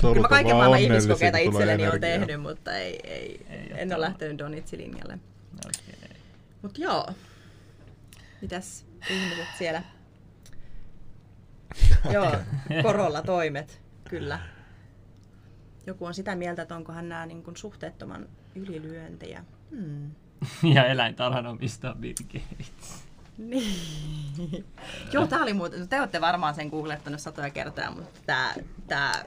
[0.00, 4.00] Kyllä mä on kaiken maailman ihmiskokeita itselleni on tehnyt, mutta ei, ei, Ei en ole
[4.00, 5.18] lähtenyt Donitsi-linjalle.
[5.66, 6.16] Okei.
[6.62, 7.06] Mut joo.
[8.40, 9.82] Mitäs ihmiset siellä?
[12.14, 12.32] joo,
[12.82, 13.80] korolla toimet,
[14.10, 14.38] kyllä.
[15.86, 19.44] Joku on sitä mieltä, että onkohan nämä niin kuin suhteettoman ylilyöntejä.
[19.70, 20.10] Hmm.
[20.74, 23.06] Ja eläintarhan omistaa Bill Gates.
[23.38, 24.64] Niin.
[25.12, 28.54] Joo, tää oli muuten, te olette varmaan sen googlettanut satoja kertaa, mutta tää,
[28.86, 29.24] tää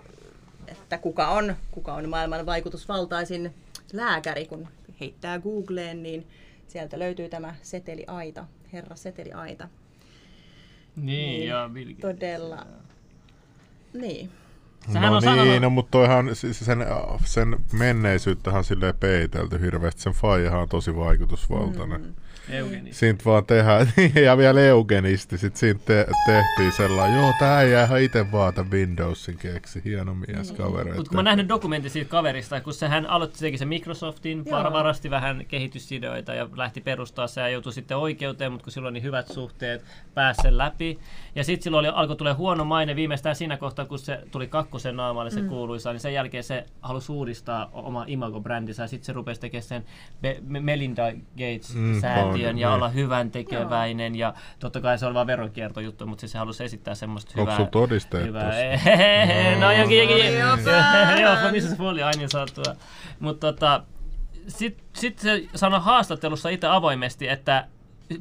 [0.68, 3.54] että kuka on, kuka on maailman vaikutusvaltaisin
[3.94, 4.68] lääkäri, kun
[5.00, 6.28] heittää Googleen, niin
[6.68, 9.70] sieltä löytyy tämä seteliaita, herra seteliaita.
[10.96, 12.16] Niin, Niin, joo, Bill Gates.
[12.16, 12.66] Todella.
[13.94, 14.32] Niin.
[14.94, 16.86] Sehän no on niin, sanonut- no, mutta toihan, siis sen,
[17.26, 20.02] sen menneisyyttähän on silleen peitelty hirveästi.
[20.02, 22.02] Sen faijahan on tosi vaikutusvaltainen.
[22.02, 22.14] Mm.
[22.50, 22.94] Eugeni.
[22.94, 23.94] Siitä vaan tehdään,
[24.26, 28.72] ja vielä eugenisti, sit siitä te, tehtiin sellainen, joo tää ei ihan ite vaan tämän
[28.72, 30.94] Windowsin keksi, hieno mies kaveri.
[30.94, 34.74] Mutta kun mä nähnyt dokumentin siitä kaverista, kun se hän aloitti teki se Microsoftin, var,
[34.74, 39.02] varasti vähän kehitysideoita ja lähti perustaa se ja joutui sitten oikeuteen, mutta kun silloin oli
[39.02, 39.84] hyvät suhteet,
[40.14, 41.00] pääsi sen läpi.
[41.40, 44.96] Ja sitten silloin oli, alkoi tulee huono maine viimeistään siinä kohtaa, kun se tuli kakkosen
[44.96, 45.50] naamalle se mm.
[45.50, 49.86] kuuluisa, niin sen jälkeen se halusi uudistaa oma imago-brändinsä ja sitten se rupesi tekemään sen
[50.22, 51.04] Be- Me- Melinda
[51.38, 52.76] Gates-säätiön Mm, ja niin.
[52.76, 56.96] olla hyvän tekeväinen ja totta kai se oli vaan veronkiertojuttu, mutta siis se halusi esittää
[56.96, 57.56] semmoista Onko hyvää...
[57.56, 58.40] sulla todisteet Hyvä.
[58.40, 58.90] tossa?
[59.60, 60.40] No jokin, jokin.
[61.22, 62.76] Joo, missä se folio aina saatua.
[63.20, 63.84] Mutta tota,
[64.48, 67.68] sitten sit se sanoi haastattelussa itse avoimesti, että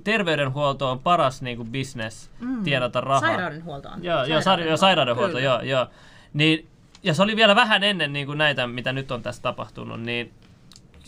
[0.05, 2.63] terveydenhuolto on paras niinku business mm.
[2.63, 3.21] tienata rahaa.
[3.21, 4.05] Sairaudenhuolto on.
[4.05, 5.87] Joo, joo, saira- joo sairaudenhuolto, joo, joo.
[6.33, 6.67] Niin,
[7.03, 10.33] ja se oli vielä vähän ennen niin kuin näitä, mitä nyt on tässä tapahtunut, niin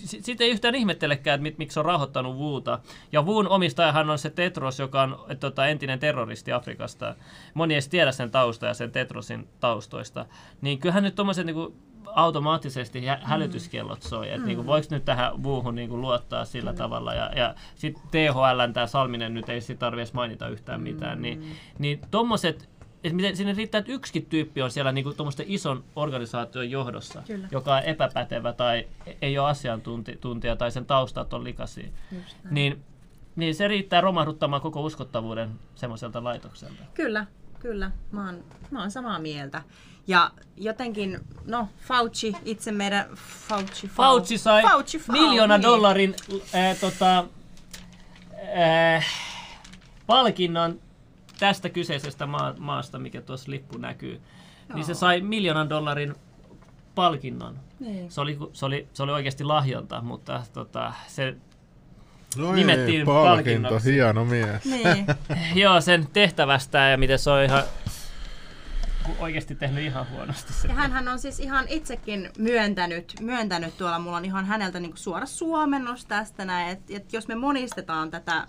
[0.04, 2.78] sitten ei yhtään ihmettelekään, että mit, miksi on rahoittanut Wuuta.
[3.12, 7.14] Ja Wuun omistajahan on se Tetros, joka on et, tota, entinen terroristi Afrikasta.
[7.54, 10.26] Moni ei edes tiedä sen tausta ja sen Tetrosin taustoista.
[10.60, 11.74] Niin kyllähän nyt tuommoiset niin
[12.14, 14.30] automaattisesti hä- hälytyskellot soi.
[14.30, 17.14] Että niin voiko nyt tähän Wuuhun niin kuin, luottaa sillä tavalla.
[17.14, 21.22] Ja, ja sitten THL, tämä Salminen nyt ei siitä tarvitse mainita yhtään mitään.
[21.22, 22.70] Niin, niin tuommoiset
[23.04, 25.14] että miten sinne riittää, että yksikin tyyppi on siellä niinku
[25.46, 27.48] ison organisaation johdossa, Kyllä.
[27.50, 28.88] joka on epäpätevä tai
[29.22, 31.88] ei ole asiantuntija tai sen taustat on likaisia,
[32.50, 32.82] niin,
[33.36, 36.82] niin se riittää romahduttamaan koko uskottavuuden semmoiselta laitokselta.
[36.94, 37.26] Kyllä,
[37.60, 37.90] kyllä.
[38.12, 39.62] Mä oon, mä oon samaa mieltä.
[40.06, 43.06] Ja jotenkin, no Fauci, itse meidän
[43.48, 45.62] Fauci, Fau- Fauci sai Fauci, Fau, miljoona niin.
[45.62, 46.14] dollarin
[46.54, 47.24] äh, tota,
[48.96, 49.06] äh,
[50.06, 50.80] palkinnon
[51.38, 54.20] tästä kyseisestä maa, maasta, mikä tuossa lippu näkyy.
[54.74, 54.98] Niin se Joo.
[54.98, 56.14] sai miljoonan dollarin
[56.94, 57.58] palkinnon.
[57.80, 58.10] Niin.
[58.10, 61.34] Se oli, se oli, se oli oikeasti lahjonta, mutta tota, se,
[62.36, 63.92] No Nimettiin ei, palkinto, palkinnoksi.
[63.92, 64.64] hieno mies.
[64.64, 65.06] Niin.
[65.62, 67.62] joo, sen tehtävästä ja miten se on ihan
[69.18, 70.52] oikeasti tehnyt ihan huonosti.
[70.52, 70.68] Se.
[70.68, 75.26] Ja hänhän on siis ihan itsekin myöntänyt, myöntänyt tuolla, mulla on ihan häneltä niin suora
[75.26, 78.46] suomennos tästä näin, että, että jos me monistetaan tätä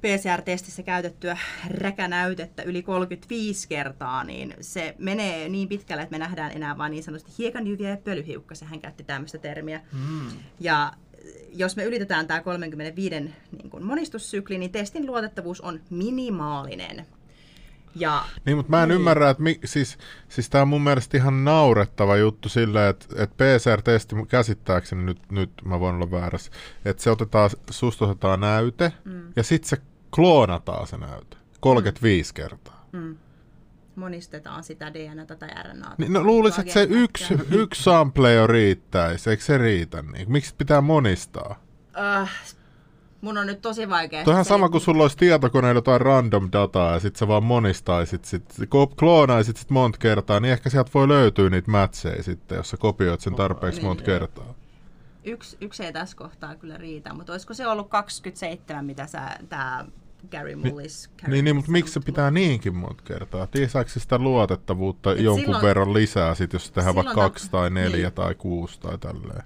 [0.00, 1.38] PCR-testissä käytettyä
[1.70, 7.02] räkänäytettä yli 35 kertaa, niin se menee niin pitkälle, että me nähdään enää vain niin
[7.02, 8.68] sanotusti hiekanjyviä ja pölyhiukkasia.
[8.68, 9.80] Hän käytti tämmöistä termiä.
[9.92, 10.30] Mm.
[10.60, 10.92] Ja
[11.52, 17.06] jos me ylitetään tämä 35 niin kuin monistussykli, niin testin luotettavuus on minimaalinen.
[17.94, 18.96] Ja Niin, mutta mä en niin.
[18.96, 23.36] ymmärrä, että mi, siis, siis tämä on mun mielestä ihan naurettava juttu sillä, että, että
[23.36, 26.52] PCR-testi käsittääkseni, nyt, nyt mä voin olla väärässä,
[26.84, 29.32] että se otetaan, susta otetaan näyte mm.
[29.36, 29.76] ja sitten se
[30.10, 32.34] kloonataan se näyte 35 mm.
[32.34, 32.88] kertaa.
[32.92, 33.16] mm,
[33.96, 35.94] monistetaan sitä DNAta tai RNAta.
[35.98, 40.02] Niin, no luulisin, että se yksi, yksi sample jo riittäisi, eikö se riitä?
[40.02, 40.32] Niin?
[40.32, 41.62] Miksi pitää monistaa?
[41.98, 42.30] Äh,
[43.20, 44.24] mun on nyt tosi vaikea.
[44.24, 48.44] Tuohan sama kuin sulla olisi tietokoneella jotain random dataa ja sitten sä vaan monistaisit, sit,
[48.98, 53.20] kloonaisit sit monta kertaa, niin ehkä sieltä voi löytyä niitä matcheja sitten, jos sä kopioit
[53.20, 54.54] sen tarpeeksi monta kertaa.
[55.24, 59.84] Yksi, yksi ei tässä kohtaa kyllä riitä, mutta olisiko se ollut 27, mitä sä, tää
[60.30, 61.10] Gary Mullis...
[61.20, 63.46] Gary Niin, niin mutta miksi se pitää niinkin monta kertaa?
[63.46, 67.70] Tiesääkö sitä luotettavuutta Et jonkun silloin- verran lisää, sit, jos tehdään vaikka kaksi ta- tai
[67.70, 68.12] neljä niin.
[68.12, 69.42] tai kuusi tai tälleen?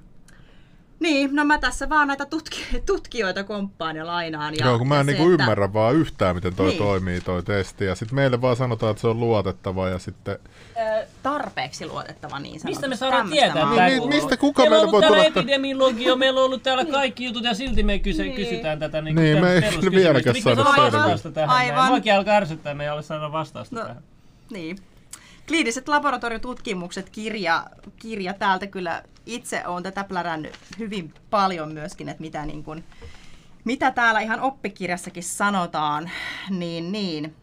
[1.02, 4.54] Niin, no mä tässä vaan näitä tutki- tutkijoita komppaan ja lainaan.
[4.58, 6.78] Ja, Joo, kun mä en se, niinku että- ymmärrä vaan yhtään, miten toi Niin.
[6.78, 7.84] toimii toi testi.
[7.84, 10.38] Ja sitten meille vaan sanotaan, että se on luotettava ja sitten...
[10.76, 12.68] Ö, tarpeeksi luotettava niin sanotusti.
[12.68, 14.16] Mistä me saadaan tietää Niin, kuullut.
[14.16, 15.40] mistä kuka meillä on meillä ollut voi täällä tulla...
[15.42, 18.34] epidemiologia, meillä on ollut täällä kaikki jutut ja silti me kyse, Niin.
[18.36, 21.50] kysytään tätä niin Niin, me ei vieläkään saada vastausta tähän?
[21.56, 21.74] Aivan.
[21.76, 21.88] Aivan.
[21.88, 24.02] Muakin alkaa ärsyttää, me ei ole saada vastausta No, tähän.
[24.50, 24.76] Niin.
[25.48, 27.66] Kliiniset laboratoriotutkimukset, kirja,
[27.96, 32.84] kirja täältä kyllä itse olen tätä plärännyt hyvin paljon myöskin, että mitä, niin kuin,
[33.64, 36.10] mitä täällä ihan oppikirjassakin sanotaan,
[36.50, 37.34] niin, niin.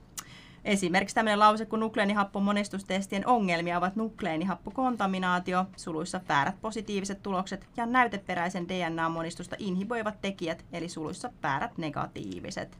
[0.65, 9.55] Esimerkiksi tämmöinen lause kuin nukleinihappomonnistustestien ongelmia ovat nukleinihapokontaminaatio, suluissa väärät positiiviset tulokset ja näyteperäisen DNA-monistusta
[9.59, 12.77] inhiboivat tekijät, eli suluissa väärät negatiiviset.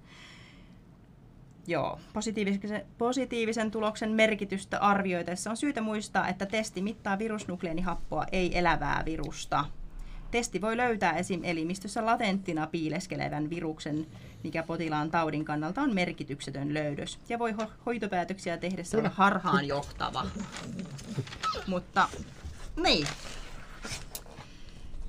[1.70, 9.04] Joo, positiivisen, positiivisen tuloksen merkitystä arvioitaessa on syytä muistaa, että testi mittaa virusnukleenihappoa, ei elävää
[9.06, 9.66] virusta.
[10.32, 11.42] Testi voi löytää esim.
[11.44, 14.08] elimistössä latenttina piileskelevän viruksen,
[14.44, 20.26] mikä potilaan taudin kannalta on merkityksetön löydös, ja voi ho- hoitopäätöksiä tehdessä olla harhaan johtava.
[21.68, 22.08] Mutta,
[22.84, 23.08] niin.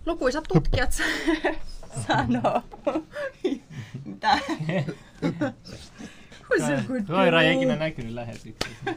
[0.07, 1.05] Lukuisat tutkijat sa-
[2.07, 2.63] sanoo.
[4.05, 4.39] Mitä?
[6.51, 8.95] A good Koira ei ikinä näkynyt lähetyksessä.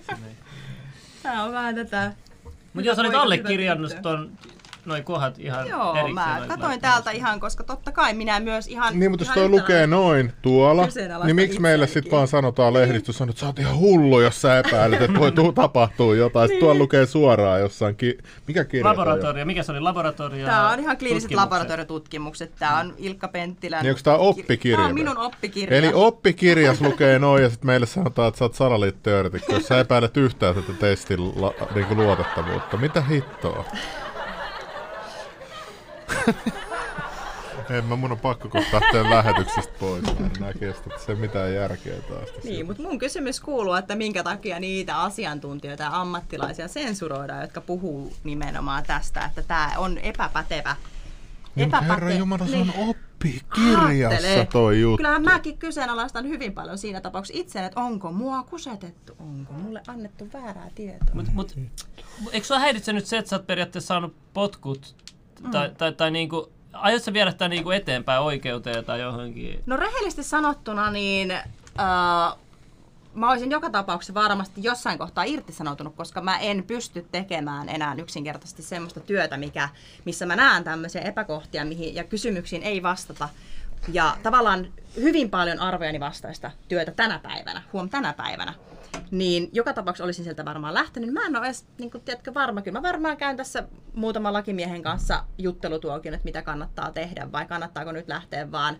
[1.23, 2.13] Tää on vähän tätä...
[2.73, 4.31] Mutta jos olit allekirjannut ton,
[4.85, 6.13] noi kohdat ihan Joo, erikseen.
[6.13, 8.99] mä katoin täältä ihan, koska totta kai minä myös ihan...
[8.99, 10.87] Niin, mutta jos toi lukee noin tuolla,
[11.23, 15.01] niin miksi meille sitten vaan sanotaan lehdistössä, että sä oot ihan hullu, jos sä epäilet,
[15.01, 16.47] että voi tuu tapahtuu jotain.
[16.47, 18.17] Sitten tuolla lukee suoraan jossain, ki-
[18.47, 18.85] mikä kirja?
[18.85, 19.79] Laboratorio, mikä se oli?
[19.79, 20.45] Laboratorio.
[20.45, 21.51] Tää on ihan kliiniset tutkimukset.
[21.51, 22.51] laboratoriotutkimukset.
[22.59, 23.83] Tää on Ilkka Penttilän...
[23.83, 24.77] Niin onko tää oppikirja?
[24.77, 25.77] Tää on minun oppikirja.
[25.77, 30.17] Eli oppikirjas lukee noin ja sitten meille sanotaan, että sä oot salaliittoteoreetikko, jos sä epäilet
[30.17, 32.77] yhtään tätä testin la, niinku luotettavuutta.
[32.77, 33.65] Mitä hittoa?
[37.69, 40.03] En mä, mun on pakko kohta lähteä lähetyksistä pois.
[40.39, 42.29] Mä en kestä se mitään järkeä taas.
[42.43, 48.13] Niin, mutta mun kysymys kuuluu, että minkä takia niitä asiantuntijoita ja ammattilaisia sensuroidaan, jotka puhuu
[48.23, 50.75] nimenomaan tästä, että tämä on epäpätevä.
[51.55, 54.47] Niin, mutta herra Jumala, se on oppikirjassa Aattele.
[54.51, 54.97] toi juttu.
[54.97, 60.29] Kyllähän mäkin kyseenalaistan hyvin paljon siinä tapauksessa itse, että onko mua kusetettu, onko mulle annettu
[60.33, 61.13] väärää tietoa.
[61.13, 61.55] Mut, mut,
[62.31, 64.95] eikö sua häiritse nyt se, että sä oot periaatteessa saanut potkut?
[65.51, 65.75] Tai, Mm.
[65.75, 69.63] tai, tai niinku, aiotko sä viedä tää niinku eteenpäin oikeuteen tai johonkin?
[69.65, 72.37] No rehellisesti sanottuna, niin äh,
[73.13, 78.63] mä olisin joka tapauksessa varmasti jossain kohtaa irtisanoutunut, koska mä en pysty tekemään enää yksinkertaisesti
[78.63, 79.69] semmoista työtä, mikä,
[80.05, 83.29] missä mä näen tämmöisiä epäkohtia mihin, ja kysymyksiin ei vastata.
[83.93, 88.53] Ja tavallaan hyvin paljon arvojeni vastaista työtä tänä päivänä, huom tänä päivänä.
[89.11, 91.13] Niin joka tapauksessa olisin sieltä varmaan lähtenyt.
[91.13, 92.61] Mä en ole edes, niin kuin, tiedätkö, varma.
[92.61, 93.63] Kyllä mä varmaan käyn tässä
[93.93, 98.77] muutaman lakimiehen kanssa juttelutuokin, että mitä kannattaa tehdä, vai kannattaako nyt lähteä vaan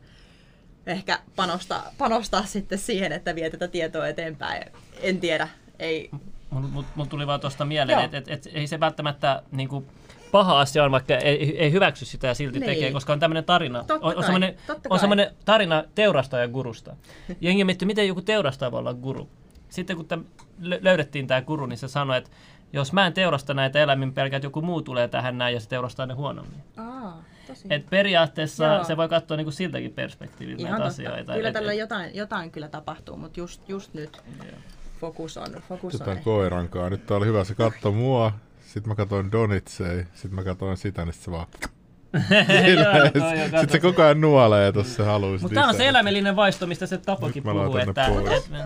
[0.86, 4.64] ehkä panostaa, panostaa sitten siihen, että vie tätä tietoa eteenpäin.
[5.02, 5.48] En tiedä.
[5.80, 6.10] Ei.
[6.50, 9.86] Mun, mun, mun tuli vaan tuosta mieleen, että et, et, ei se välttämättä niinku,
[10.32, 12.70] paha asia on, vaikka ei, ei hyväksy sitä ja silti Niin.
[12.70, 13.84] tekee, koska on tämmöinen tarina.
[13.84, 14.56] Totta on, on semmoinen,
[14.90, 16.96] on semmoinen tarina teurastajan gurusta.
[17.42, 19.30] Jengi miettii, miten joku teurastaja voi olla guru.
[19.74, 20.26] Sitten kun
[20.82, 22.30] löydettiin tämä guru, niin se sanoi, että
[22.74, 25.70] jos mä en teurasta näitä eläimiä, pelkää, että joku muu tulee tähän näin ja se
[25.70, 26.64] teurastaa ne huonommin.
[26.78, 27.68] Aa, tosi.
[27.70, 28.84] Et periaatteessa Joo.
[28.84, 31.10] se voi katsoa niinku siltäkin perspektiiviltä Ihan näitä totta.
[31.12, 31.34] asioita.
[31.34, 34.18] Kyllä Et- tällä et- jotain, jotain kyllä tapahtuu, mutta just, just nyt
[35.00, 36.90] fokus on, fokus on Jotain ehkä- koirankaa.
[36.90, 38.32] Nyt tää oli hyvä, se katsoi mua,
[38.66, 41.48] sitten mä katsoin Donitsei, sitten mä katsoin sitä, niin se vaan...
[42.14, 43.04] Joo.
[43.44, 46.98] Sitten se koko ajan nuolee tossa haluaisi Mutta tämä on se eläimellinen vaisto, mistä se
[46.98, 47.78] Tapokin puhuu.
[47.78, 48.08] Että,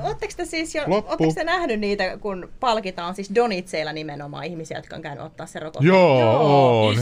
[0.03, 1.33] Oletteko te siis jo, Loppu.
[1.33, 5.85] te nähnyt niitä, kun palkitaan siis donitseilla nimenomaan ihmisiä, jotka on käynyt ottaa se rokote?
[5.85, 6.95] Joo, on.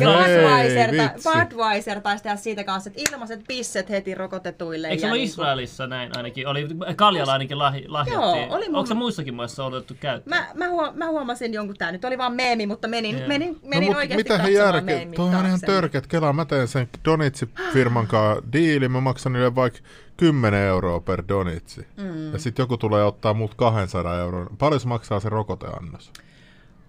[1.23, 4.87] Budweiser, taisi tehdä siitä kanssa, että ilmaiset pisset heti rokotetuille.
[4.87, 6.47] eikö se ja ollut niin Israelissa näin ainakin?
[6.47, 8.39] Oli, Kaljala ainakin lahj, lahjoitti.
[8.39, 10.37] Joo, oli mun- Onko se muissakin maissa otettu käyttöön?
[10.37, 13.27] Mä, mä, mä huomasin jonkun, tää nyt oli vaan meemi, mutta menin, Joo.
[13.27, 15.07] menin, No menin mut oikeasti mitä he järke...
[15.15, 16.07] Toi on ihan törkeät.
[16.07, 19.79] Kelaa, mä teen sen Donitsi-firman kanssa diili, mä maksan niille vaikka
[20.17, 21.87] 10 euroa per Donitsi.
[21.97, 22.33] Mm.
[22.33, 24.47] Ja sitten joku tulee ottaa mut 200 euroa.
[24.57, 26.11] Paljon se maksaa se rokoteannos?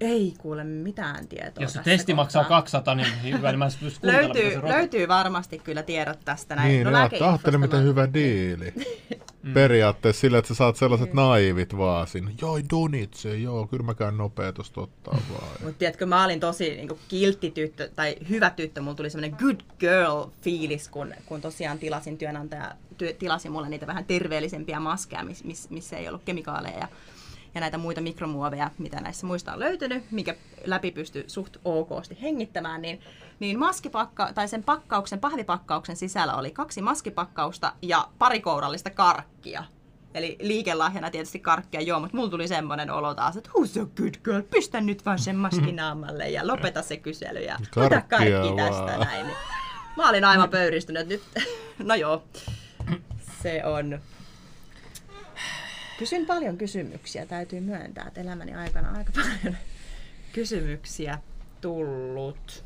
[0.01, 2.61] Ei kuule mitään tietoa Jos se tässä testi maksaa kohtaa.
[2.61, 6.19] 200, niin hyvä, niin mä en pysty kuuntelemaan, mitä se Löytyy, löytyy varmasti kyllä tiedot
[6.25, 6.69] tästä näin.
[6.69, 8.75] Niin, no, no, ajattele miten hyvä diili.
[9.55, 12.33] Periaatteessa sillä, että sä saat sellaiset naivit vaan sinne.
[12.41, 15.51] Joo, Donitse, joo, kyllä mä käyn nopea tosta ottaa vaan.
[15.63, 19.61] Mutta tiedätkö, mä olin tosi niin kiltti tyttö, tai hyvä tyttö, mulla tuli semmoinen good
[19.79, 25.45] girl fiilis, kun, kun tosiaan tilasin työnantaja, työ, tilasi mulle niitä vähän terveellisempiä maskeja, miss,
[25.45, 26.89] miss, missä ei ollut kemikaaleja ja,
[27.57, 30.35] ja näitä muita mikromuoveja, mitä näissä muista on löytynyt, mikä
[30.65, 33.01] läpi pystyy suht okosti hengittämään, niin,
[33.41, 39.65] niin maskipakka, tai sen pakkauksen, pahvipakkauksen sisällä oli kaksi maskipakkausta ja pari kourallista karkkia.
[40.15, 44.15] Eli liikelahjana tietysti karkkia joo, mutta mulla tuli semmoinen olo taas, että who's a good
[44.25, 48.99] girl, pistä nyt vaan sen maskin naamalle ja lopeta se kysely ja ota kaikki tästä
[49.05, 49.27] näin.
[49.97, 51.23] Mä olin aivan pöyristynyt nyt.
[51.79, 52.23] No joo,
[53.43, 54.01] se on.
[55.99, 59.57] Kysyn paljon kysymyksiä, täytyy myöntää, että elämäni aikana aika paljon
[60.33, 61.19] kysymyksiä
[61.61, 62.65] tullut.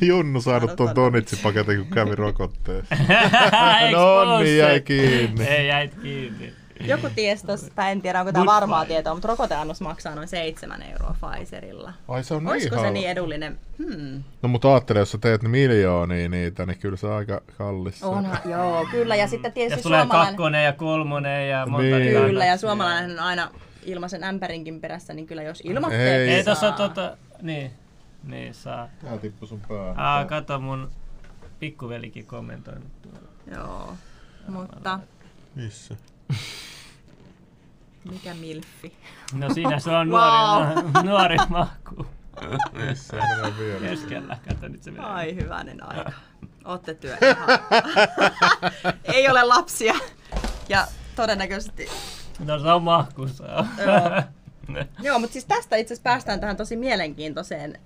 [0.00, 0.96] Junnu saanut ton Sanotaan.
[0.96, 2.94] Donitsi-paketin, kun kävi rokotteessa.
[3.92, 5.44] No niin, jäi kiinni.
[5.44, 6.52] Ei, jäit kiinni.
[6.80, 8.88] Joku ties tossa, tai en tiedä onko tämä varmaa fight.
[8.88, 11.92] tietoa, mutta rokoteannos maksaa noin 7 euroa Pfizerilla.
[12.08, 12.92] Ai se on niin Olisiko se halpa.
[12.92, 13.58] niin edullinen?
[13.78, 14.22] Hmm.
[14.42, 18.02] No mutta ajattele, jos sä teet miljoonia niitä, niin kyllä se on aika kallis.
[18.02, 19.16] Onhan, joo, kyllä.
[19.16, 20.34] Ja sitten tietysti Jos tulee suomalainen...
[20.34, 22.12] kakkonen ja kolmonen ja monta Niin.
[22.22, 23.50] Kyllä, ja suomalainen on aina
[23.84, 26.28] ilmaisen ämpärinkin perässä, niin kyllä jos ilmoitteeksi Ei.
[26.30, 27.16] Ei saa- tossa tota...
[27.42, 27.70] Niin.
[28.24, 28.88] Niin saa.
[29.02, 29.98] Tää tippu sun päähän.
[29.98, 30.90] Aa, kato mun
[31.60, 33.28] pikkuvelikin kommentoinut tuolla.
[33.54, 33.94] Joo,
[34.48, 35.00] mutta
[35.54, 35.96] Missä?
[38.10, 38.96] Mikä milfi?
[39.34, 40.62] No siinä se on Wow.
[40.64, 42.06] nuori, nuori mahku.
[42.72, 43.16] Missä?
[43.80, 45.06] Keskellä, kato nyt se menee.
[45.06, 46.12] Ai hyvänen aika.
[46.64, 47.16] Ootte työ.
[49.14, 49.94] Ei ole lapsia.
[50.68, 51.88] Ja todennäköisesti...
[52.38, 53.44] No se on mahkussa.
[53.46, 54.22] Joo.
[55.02, 57.78] Joo, mutta siis tästä itse asiassa päästään tähän tosi mielenkiintoiseen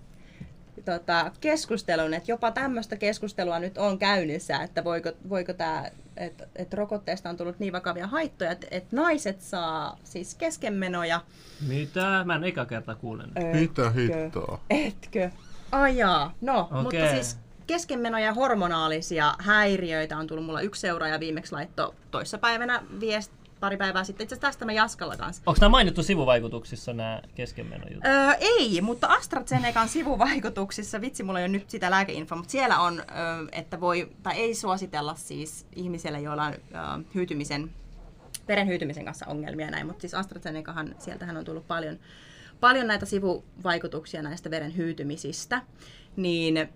[0.84, 5.84] tota, keskusteluun, että jopa tämmöistä keskustelua nyt on käynnissä, että voiko, voiko tämä,
[6.16, 11.20] että et rokotteesta on tullut niin vakavia haittoja, että et naiset saa siis keskenmenoja.
[11.68, 12.22] Mitä?
[12.24, 13.28] Mä en eka kerta kuulen.
[13.52, 13.90] Mitä Etkö?
[13.90, 14.60] hittoa?
[14.70, 15.30] Etkö?
[15.72, 16.34] Ajaa.
[16.40, 16.82] No, okay.
[16.82, 23.32] mutta siis keskenmenoja ja hormonaalisia häiriöitä on tullut mulla yksi seuraaja viimeksi laitto toissapäivänä viest,
[23.62, 24.24] pari päivää sitten.
[24.24, 25.42] Itse asiassa tästä mä Jaskalla kanssa.
[25.46, 28.04] Onko nämä mainittu sivuvaikutuksissa nämä keskenmenojutut?
[28.04, 32.98] Öö, ei, mutta AstraZenecan sivuvaikutuksissa, vitsi mulla ei ole nyt sitä lääkeinfoa, mutta siellä on,
[32.98, 37.70] öö, että voi, tai ei suositella siis ihmisille, joilla on öö, hyytymisen,
[38.48, 41.98] veren hyytymisen kanssa ongelmia näin, mutta siis AstraZenecahan, sieltähän on tullut paljon,
[42.60, 45.62] paljon näitä sivuvaikutuksia näistä veren hyytymisistä,
[46.16, 46.68] niin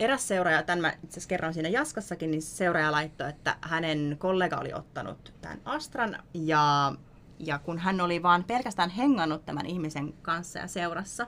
[0.00, 4.56] eräs seuraaja, tämän mä itse asiassa kerron siinä Jaskassakin, niin seuraaja laittoi, että hänen kollega
[4.56, 6.92] oli ottanut tämän Astran ja,
[7.38, 11.26] ja kun hän oli vaan pelkästään hengannut tämän ihmisen kanssa ja seurassa,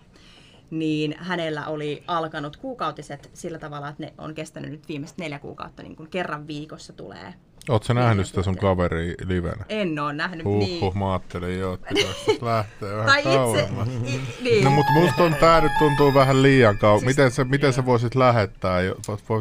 [0.71, 5.83] niin hänellä oli alkanut kuukautiset sillä tavalla, että ne on kestänyt nyt viimeiset neljä kuukautta,
[5.83, 7.35] niin kuin kerran viikossa tulee.
[7.69, 9.65] Oot sä nähnyt sitä sun kaveri livenä?
[9.69, 10.99] En ole nähnyt Huh, niin.
[10.99, 13.89] mä ajattelin jo, että pitäisi lähteä vähän Tai itse, kauemmas.
[13.89, 14.65] i, niin.
[14.65, 17.01] No mutta musta on, tää nyt tuntuu vähän liian kauan.
[17.01, 18.79] Siis- miten sä, miten sä voisit lähettää?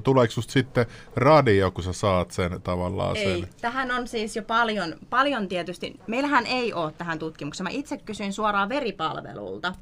[0.04, 3.50] Tuleeko susta sitten radio, kun sä saat sen tavallaan Ei, sen?
[3.62, 6.00] tähän on siis jo paljon, paljon tietysti.
[6.08, 7.66] Meillähän ei ole tähän tutkimukseen.
[7.66, 9.76] Mä itse kysyin suoraan veripalvelulta,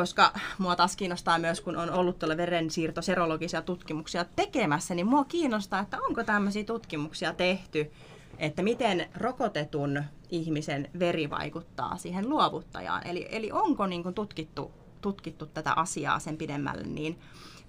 [0.00, 5.80] koska mua taas kiinnostaa myös, kun on ollut tuolla verensiirtoserologisia tutkimuksia tekemässä, niin mua kiinnostaa,
[5.80, 7.90] että onko tämmöisiä tutkimuksia tehty,
[8.38, 13.06] että miten rokotetun ihmisen veri vaikuttaa siihen luovuttajaan.
[13.06, 17.18] Eli, eli onko niin kuin tutkittu, tutkittu tätä asiaa sen pidemmälle, niin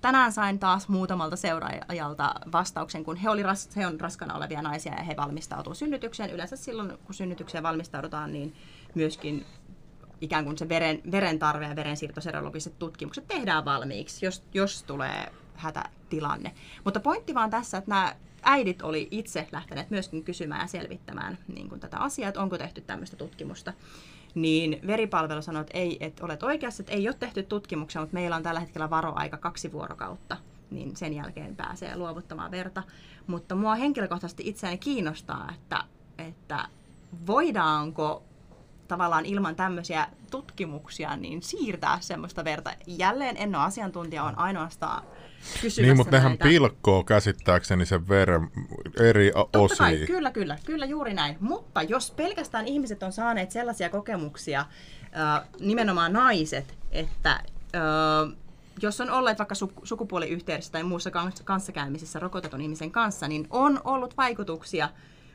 [0.01, 4.93] tänään sain taas muutamalta seuraajalta vastauksen, kun he, oli ras, he on raskana olevia naisia
[4.93, 6.31] ja he valmistautuu synnytykseen.
[6.31, 8.55] Yleensä silloin, kun synnytykseen valmistaudutaan, niin
[8.95, 9.45] myöskin
[10.21, 16.53] ikään kuin se veren, veren tarve ja verensiirtoserologiset tutkimukset tehdään valmiiksi, jos, jos tulee hätätilanne.
[16.83, 21.69] Mutta pointti vaan tässä, että nämä äidit oli itse lähteneet myöskin kysymään ja selvittämään niin
[21.69, 23.73] kuin tätä asiaa, että onko tehty tämmöistä tutkimusta.
[24.35, 28.35] niin veripalvelu sanoi, että, ei, että olet oikeassa, että ei ole tehty tutkimuksia, mutta meillä
[28.35, 30.37] on tällä hetkellä varoaika kaksi vuorokautta,
[30.71, 32.83] niin sen jälkeen pääsee luovuttamaan verta.
[33.27, 35.83] Mutta mua henkilökohtaisesti itseäni kiinnostaa, että,
[36.17, 36.67] että
[37.27, 38.23] voidaanko
[38.91, 42.71] tavallaan ilman tämmöisiä tutkimuksia niin siirtää semmoista verta.
[42.87, 45.03] Jälleen en ole asiantuntija, on ainoastaan
[45.61, 46.43] kysymässä Niin, mutta nehän näitä.
[46.43, 48.51] pilkkoo käsittääkseni sen veren
[48.99, 51.37] eri Totta kai, kyllä, kyllä, kyllä juuri näin.
[51.39, 54.65] Mutta jos pelkästään ihmiset on saaneet sellaisia kokemuksia,
[55.59, 57.39] nimenomaan naiset, että
[58.81, 63.81] jos on olleet vaikka su- sukupuoliyhteydessä tai muussa kans- kanssakäymisessä rokotetun ihmisen kanssa, niin on
[63.83, 64.89] ollut vaikutuksia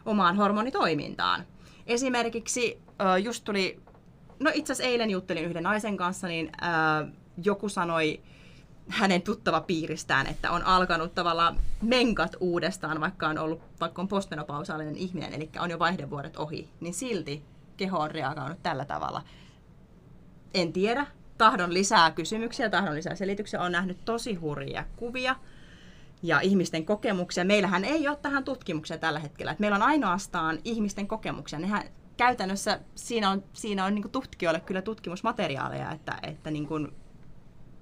[0.07, 1.44] omaan hormonitoimintaan.
[1.87, 3.80] Esimerkiksi äh, just tuli,
[4.41, 7.12] no itse asiassa eilen juttelin yhden naisen kanssa, niin äh,
[7.45, 8.20] joku sanoi
[8.89, 14.97] hänen tuttava piiristään, että on alkanut tavallaan menkat uudestaan, vaikka on ollut, vaikka on postmenopausaalinen
[14.97, 17.43] ihminen, eli on jo vaihdevuodet ohi, niin silti
[17.76, 19.22] keho on reagoinut tällä tavalla.
[20.55, 21.07] En tiedä,
[21.39, 25.37] tahdon lisää kysymyksiä, tahdon lisää selityksiä, on nähnyt tosi hurjia kuvia
[26.22, 27.44] ja ihmisten kokemuksia.
[27.44, 29.52] Meillähän ei ole tähän tutkimuksia tällä hetkellä.
[29.52, 31.58] Et meillä on ainoastaan ihmisten kokemuksia.
[31.58, 31.84] Nehän
[32.16, 36.92] käytännössä siinä on, siinä on niin tutkijoille kyllä tutkimusmateriaaleja, että, että niin kuin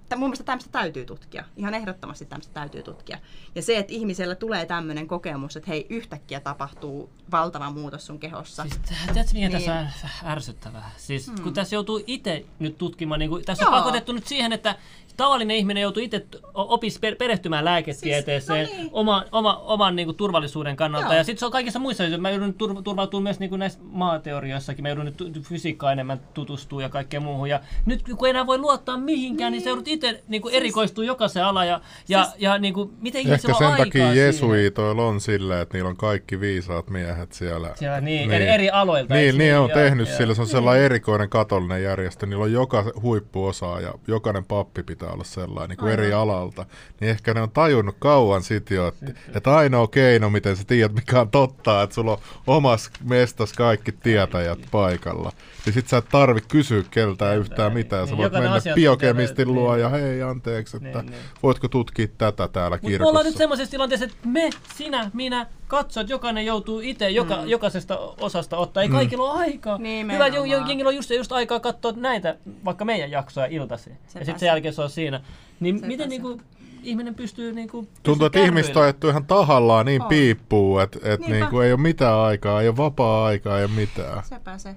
[0.09, 1.45] Tä- mun mielestä tämmöistä täytyy tutkia.
[1.57, 3.18] Ihan ehdottomasti tämmöistä täytyy tutkia.
[3.55, 8.62] Ja se, että ihmisellä tulee tämmöinen kokemus, että hei, yhtäkkiä tapahtuu valtava muutos sun kehossa.
[8.62, 8.78] Siis
[9.12, 9.53] tiedätkö mikä Niin.
[9.53, 9.87] tässä on
[10.30, 10.91] ärsyttävää?
[10.97, 11.43] Siis hmm.
[11.43, 13.72] kun tässä joutuu itse nyt tutkimaan, niin kuin, tässä Joo.
[13.72, 14.76] on pakotettu nyt siihen, että
[15.17, 18.91] tavallinen ihminen joutuu itse opis per- perehtymään lääketieteeseen Siis, no niin.
[18.93, 21.07] oma, oma, oman niin kuin, turvallisuuden kannalta.
[21.07, 21.17] Joo.
[21.17, 22.23] Ja sitten se on kaikissa muissa, asioissa.
[22.23, 25.93] mä joudun nyt tur- turvautumaan myös niin kuin näissä maateorioissakin, mä joudun nyt tu- fysiikkaan
[25.93, 27.49] enemmän tutustua ja kaikkeen muuhun.
[27.49, 31.05] Ja nyt kun enää voi luottaa mihinkään, niin, niin se joudut itse niin kuin, erikoistua
[31.05, 31.69] jokaiseen alaan.
[31.69, 34.17] Ja, ja, Siis- ja niin kuin, miten Ehkä sen takia siihen?
[34.27, 37.71] jesuitoilla on sillä, että niillä on kaikki viisaat miehet siellä.
[37.75, 39.15] Siellä, niin, Eri, eri aloilta.
[39.15, 40.17] Niin, niin on Joo, tehnyt joo.
[40.17, 40.35] sillä.
[40.35, 42.27] Se on sellainen erikoinen katolinen järjestö.
[42.27, 43.95] Niillä on joka huippuosaaja.
[44.09, 46.67] Jokainen pappi pitää olla sellainen niin kuin eri alalta.
[47.01, 50.95] Niin ehkä ne on tajunnut kauan sitten jo, että, että ainoa keino, miten sä tiedät,
[50.95, 55.33] mikä on totta, että sulla on omassa mestas kaikki tietäjät paikalla.
[55.67, 58.07] Niin sit sä et tarvi kysyä keltään yhtään mitään.
[58.07, 59.83] Sä Niin, voit mennä biokemistin luo niin.
[59.83, 61.21] ja hei anteeksi, että Niin, niin.
[61.43, 63.39] voitko tutkia tätä täällä Mutta me ollaan nyt kirkossa.
[63.39, 67.49] semmoisessa tilanteessa, että me, sinä, minä, katsojat, jokainen joutuu itse joka, Mm.
[67.49, 68.83] jokaisesta osasta ottaa.
[68.83, 69.79] Ei kaikilla ole aikaa.
[70.12, 70.27] Hyvä,
[70.69, 73.93] jengillä on just, just aikaa katsoa näitä, vaikka meidän jaksoja iltaisin.
[73.93, 74.39] Ja Sepä sitten se.
[74.41, 75.21] sen jälkeen se on siinä.
[75.61, 76.09] Niin Sepä miten se.
[76.09, 76.41] niinku,
[76.83, 77.89] ihminen pystyy niinku...
[78.03, 80.09] Tuntuu, että pystyy ihmiset ajettu ihan tahallaan niin On.
[80.09, 81.37] piippuu, että et Niinpä.
[81.37, 84.23] niinku ei ole mitään aikaa, ei ole vapaa-aikaa, ei ole mitään.
[84.25, 84.75] Sepä se.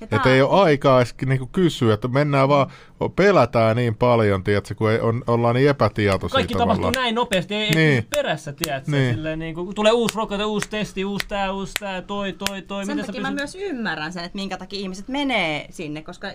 [0.00, 2.70] Että ei ole aikaa edes niinku kysyä, että mennään vaan,
[3.16, 6.78] pelätään niin paljon, tiedätkö, kun ei, on, ollaan niin epätietoisia Kaikki tavallaan.
[6.80, 8.06] tapahtuu näin nopeasti, ei Niin.
[8.14, 8.90] perässä, tiedätkö?
[8.90, 9.02] Niin.
[9.02, 9.14] Niin.
[9.14, 12.86] Silleen, niin kuin, tulee uusi rokote, uusi testi, uusi tää, uusi tää, toi, toi, toi.
[12.86, 16.28] Sen takia mä myös ymmärrän sen, että minkä takia ihmiset menee sinne, koska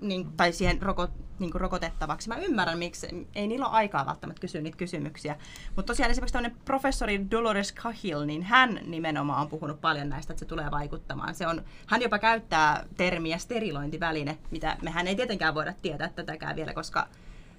[0.00, 2.28] niin, tai siihen roko, niin kuin rokotettavaksi.
[2.28, 5.36] Mä ymmärrän, miksi ei niillä ole aikaa välttämättä kysyä niitä kysymyksiä.
[5.76, 10.38] Mutta tosiaan esimerkiksi tämmöinen professori Dolores Cahill, niin hän nimenomaan on puhunut paljon näistä, että
[10.38, 11.34] se tulee vaikuttamaan.
[11.34, 16.74] Se on, hän jopa käyttää termiä sterilointiväline, mitä mehän ei tietenkään voida tietää tätäkään vielä,
[16.74, 17.08] koska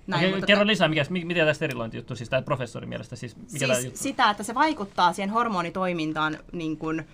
[0.07, 3.35] näin, Okei, mutta Kerro lisää, mikä, mi- mitä tämä sterilointijuttu, siis tämä professorin mielestä, siis
[3.35, 3.99] mikä tämä siis juttu?
[3.99, 7.07] sitä, että se vaikuttaa siihen hormonitoimintaan niin kuin,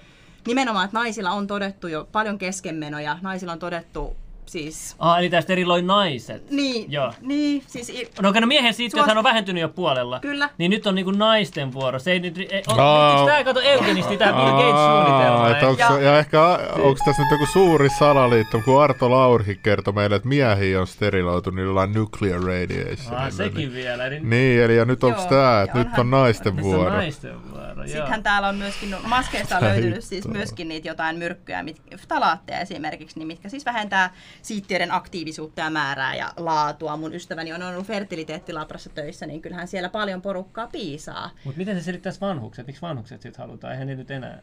[0.47, 4.15] nimenomaan, että naisilla on todettu jo paljon keskenmenoja, naisilla on todettu
[4.45, 4.95] siis...
[4.99, 6.51] Ah, eli tämä steriloi naiset.
[6.51, 7.13] Niin, Joo.
[7.21, 10.19] niin siis i- No okei, no miehen siitä, hän on vähentynyt jo puolella.
[10.19, 10.49] Kyllä.
[10.57, 11.99] Niin nyt on niinku naisten vuoro.
[11.99, 12.37] Se ei nyt...
[12.37, 13.25] Ei, on, Aa.
[13.25, 15.49] Tämä kato eugenisti, tämä Bill Gates-suunnitelma.
[15.49, 16.41] että onks, Ja- ja, ja ehkä
[16.71, 21.49] onko tässä nyt joku suuri salaliitto, kun Arto Laurikin kertoi meille, että miehiä on steriloitu
[21.49, 23.15] niillä nuclear radiation.
[23.17, 24.05] Ah, sekin vielä.
[24.05, 26.89] Eli Niin, eli ja nyt onko tämä, ja että nyt on naisten nyt on vuoro.
[26.89, 27.63] naisten vuoro.
[27.85, 32.59] Sittenhän täällä on myöskin, no, maskeista on löytynyt siis myöskin niitä jotain myrkkyjä, mit, ftalaatteja
[32.59, 36.97] esimerkiksi, niin mitkä siis vähentää siittiöiden aktiivisuutta ja määrää ja laatua.
[36.97, 41.29] Mun ystäväni on ollut fertiliteettilabrassa töissä, niin kyllähän siellä paljon porukkaa piisaa.
[41.43, 42.67] Mutta miten se selittäisi vanhukset?
[42.67, 43.73] Miksi vanhukset sitten halutaan?
[43.73, 44.41] Eihän ne nyt enää...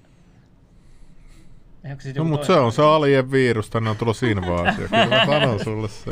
[2.16, 4.88] No mutta se on se alien virus, tänne on tulossa invaasio.
[4.88, 6.10] Kyllä mä sanon sulle se.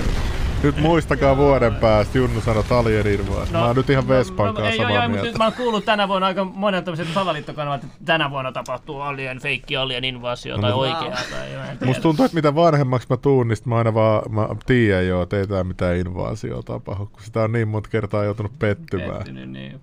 [0.63, 3.53] Nyt muistakaa vuoden päästä, Junnu sanoi alien invaasio.
[3.59, 5.29] mä oon nyt ihan Vespan no, kanssa ei, samaa joo, mutta mieltä.
[5.29, 9.39] nyt mä oon kuullut tänä vuonna aika monen tämmöiset salaliittokanavat, että tänä vuonna tapahtuu alien,
[9.41, 11.17] feikki alien invasio No, tai mut- oikea.
[11.31, 11.87] Tai.
[11.87, 15.37] Musta tuntuu, että mitä vanhemmaksi mä tuun, niin mä aina vaan mä tiedän jo, että
[15.39, 19.17] ei tää mitään invaasioa tapahdu, kun sitä on niin monta kertaa joutunut pettymään.
[19.19, 19.81] Pettynyt, niin.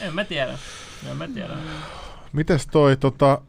[0.00, 0.58] En mä tiedä.
[1.10, 1.52] En mä tiedä.
[2.32, 3.40] Mites toi, tota,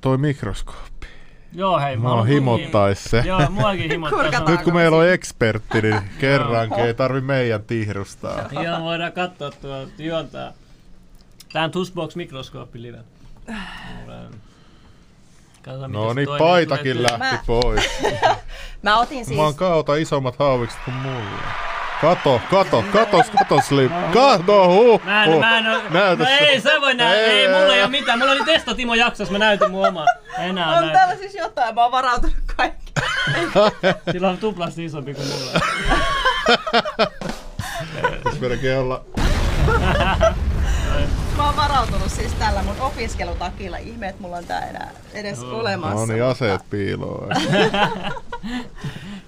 [0.00, 1.06] toi mikroskooppi?
[1.54, 1.96] Joo, hei.
[1.96, 3.22] Mua haluan himottais se.
[3.26, 4.18] Joo, muakin himottaa.
[4.18, 4.50] Kurkataan.
[4.52, 8.48] Nyt kun meillä on ekspertti, niin kerrankin ei tarvi meidän tihrustaa.
[8.64, 10.52] Joo, voidaan katsoa tuo juontaa.
[11.52, 12.98] Tää on Tushbox mikroskooppi live.
[15.88, 17.84] No niin, paitakin lähti Mä- pois.
[18.82, 19.36] Mä otin siis...
[19.38, 21.42] Mä oon kauta isommat haavikset kuin mulla.
[22.00, 23.90] Kato, kato, katos, katos, Slim.
[24.12, 25.40] Kato, huh, Mä en, huh.
[25.40, 26.36] mä en oo, Näytä no se.
[26.44, 27.82] ei, sä voi nähdä, ei, Ei, mulla ei ei.
[27.82, 28.18] oo mitään.
[28.18, 30.06] Mulla oli Testo Timo jaksossa, mä näytin mun omaa.
[30.38, 30.92] Enää On näytä.
[30.98, 32.92] täällä siis jotain, mä oon varautunut kaikki.
[34.12, 35.60] Sillä on tuplasti isompi kuin mulla.
[38.18, 39.04] Pitäis melkein olla...
[41.36, 43.76] Mä oon varautunut siis tällä mun opiskelutakilla.
[43.76, 45.58] Ihme, että mulla on tää enää edes Joo.
[45.58, 45.94] olemassa.
[45.94, 47.28] No niin, aseet piiloon.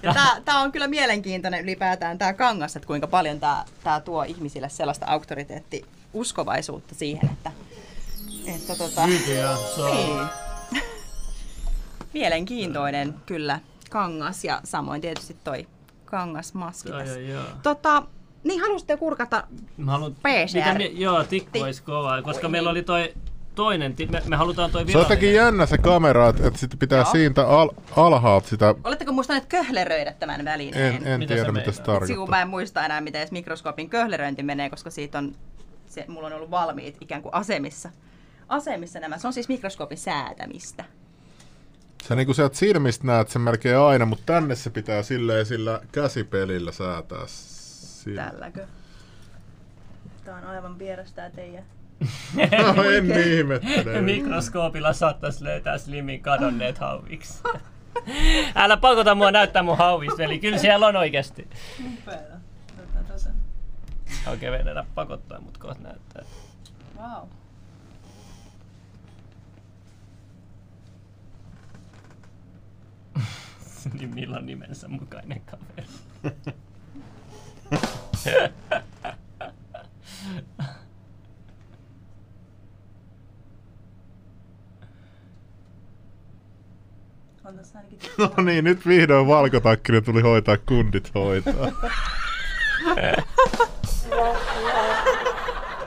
[0.03, 4.23] Ja tää, tää on kyllä mielenkiintoinen ylipäätään tää kangas, että kuinka paljon tää, tää tuo
[4.23, 7.51] ihmisille sellaista auktoriteetti uskovaisuutta siihen, että,
[8.45, 10.27] että tota, niin.
[12.13, 15.67] mielenkiintoinen kyllä kangas ja samoin tietysti toi
[16.05, 17.19] kangasmaski tässä.
[17.19, 17.43] joo, joo.
[17.63, 18.03] Tota,
[18.47, 19.43] niin halusitte kurkata
[19.77, 20.77] Mä haluan, PCR.
[20.77, 22.71] Mie, joo, tikku Ti- olisi kova, koska Oi, meillä niin.
[22.71, 23.13] oli toi
[23.55, 25.09] toinen, me, me halutaan toi Se on virallinen.
[25.15, 27.11] jotenkin jännä se kamera, että, että sitten pitää Joo.
[27.11, 28.75] siitä al- alhaalta sitä...
[28.83, 30.95] Oletteko muistaneet köhleröidä tämän välineen?
[30.95, 31.95] En, en Mitä tiedä, se mitä se meinaa?
[32.07, 32.27] Sivu, tarkoittaa.
[32.27, 35.35] mä en muista enää, miten edes mikroskoopin köhleröinti menee, koska siitä on,
[35.87, 37.89] se, mulla on ollut valmiit ikään kuin asemissa.
[38.49, 39.17] Asemissa nämä.
[39.17, 40.83] Se on siis mikroskoopin säätämistä.
[42.07, 46.71] Sä niinku sieltä silmistä näet sen melkein aina, mutta tänne se pitää silleen sillä käsipelillä
[46.71, 47.25] säätää.
[48.07, 48.31] Sillä.
[48.31, 48.67] Tälläkö?
[50.25, 51.63] Tää on aivan vieras tää teidän.
[52.75, 54.01] No, en ihmettele.
[54.01, 57.43] Mikroskoopilla saattaisi löytää Slimin kadonneet hauviksi.
[58.55, 61.47] Älä pakota mua näyttää mun hauvista, eli kyllä siellä on oikeasti.
[61.93, 62.37] Upeeta.
[64.27, 66.23] Okei, okay, venäjä pakottaa, mut kohta näyttää.
[66.97, 67.27] Wow.
[73.93, 75.87] Niin milloin nimensä mukainen kaveri.
[88.17, 91.71] No niin, nyt vihdoin valkotakkinen tuli hoitaa kundit hoitaa.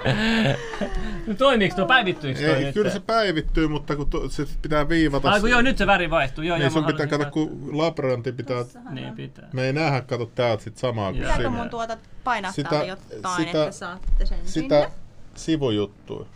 [1.27, 2.75] No toimiiks tuo, päivittyykö toi Ei, nyt?
[2.75, 5.31] kyllä se päivittyy, mutta kun to, se pitää viivata...
[5.31, 6.45] Ai kun joo, nyt se väri vaihtuu.
[6.45, 8.65] Joo, Niin joo, sun pitää kato, kun labrarantti pitää...
[8.91, 9.49] Niin pitää.
[9.53, 11.49] Me ei nähdä, kato täältä sit samaa kuin sinne.
[11.49, 14.91] mun tuota painattaa Sitä- jotain, sitä- että saatte sen Sitä sinne?
[15.35, 16.27] sivujuttuja.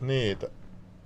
[0.00, 0.46] Niitä.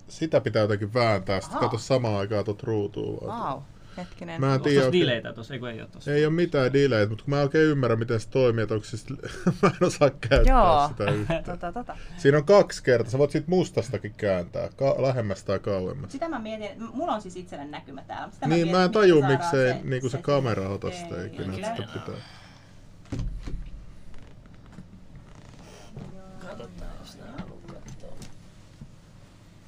[0.08, 3.18] Sitä pitää jotenkin vääntää, sitten kato samaan aikaan tuot ruutuun.
[3.28, 3.62] Wow,
[3.96, 4.40] hetkinen.
[4.40, 5.54] Mä en Onko tiedä tossa oikein- dileitä tossa?
[5.54, 6.10] Ei kun ei oo tossa.
[6.12, 8.86] Ei ole mitään delayt, mutta kun mä en oikein ymmärrä, miten se toimii, että onko
[8.86, 9.10] se sit...
[9.62, 10.88] mä en osaa käyttää Joo.
[10.88, 11.44] sitä yhtään.
[11.44, 11.96] Tota, tota.
[12.16, 16.12] Siinä on kaksi kertaa, sä voit siitä mustastakin kääntää, ka- lähemmäs tai kauemmas.
[16.12, 18.32] Sitä mä mietin, mulla on siis itselle näkymä täällä.
[18.34, 20.88] Sitä Niin, mietin, mä en miten taju, saadaan miksei se, niinku se, se kamera ota
[20.90, 21.66] Ei, sitä ikinä, kyllä.
[21.68, 22.14] että sitä pitää.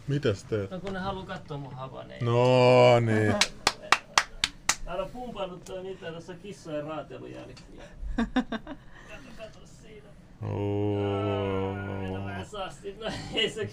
[0.09, 0.70] Mitä sä teet?
[0.70, 2.24] No kun ne haluu kattoo mun havaneen.
[2.24, 3.35] No niin.
[4.87, 7.82] Täällä on pumpannut toi niitä tässä kissojen raatelujälkiä.
[8.16, 8.41] Kato,
[9.37, 10.07] kato siinä.
[10.41, 12.45] No Oh.
[12.51, 13.11] saa sit, no
[13.55, 13.68] se...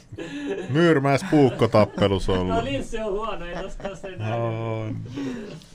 [0.69, 2.63] Myyrmäis puukkotappelussa No ollut.
[2.63, 4.31] linssi on huono, ei tosta näy.
[4.39, 4.97] On.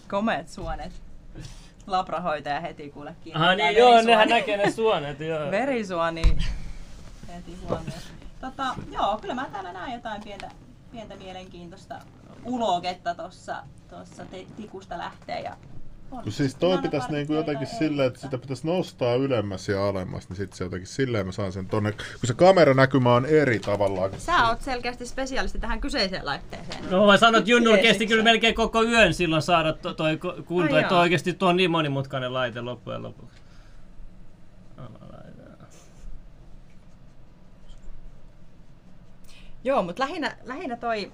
[0.08, 0.92] Komeet suonet.
[1.86, 3.42] Labrahoitaja heti kuule kiinni.
[3.42, 5.50] Aha niin joo, nehän näkee ne suonet, joo.
[5.50, 6.22] Verisuoni
[7.34, 7.92] heti huomioon.
[8.40, 10.50] Tota, joo, kyllä mä täällä näen jotain pientä,
[10.90, 11.98] pientä mielenkiintoista
[12.44, 13.56] uloketta tossa
[14.30, 15.40] te, tikusta lähtee.
[15.40, 15.56] Ja
[16.10, 20.28] on Kun siis toi pitäisi niinku jotenkin silleen, että sitä pitäisi nostaa ylemmäs ja alemmas,
[20.28, 24.10] niin sit se jotenkin silleen mä saan sen tonne, kun se kameranäkymä on eri tavallaan.
[24.18, 26.90] Sä oot selkeästi spesialisti tähän kyseiseen laitteeseen.
[26.90, 27.82] No mä sanon, että Jeesiksä.
[27.82, 31.00] kesti kyllä melkein koko yön silloin saada to, toi kunto, että joo.
[31.00, 33.40] oikeesti tuo on niin monimutkainen laite loppujen lopuksi.
[39.68, 41.12] Joo, mutta lähinnä, lähinnä toi...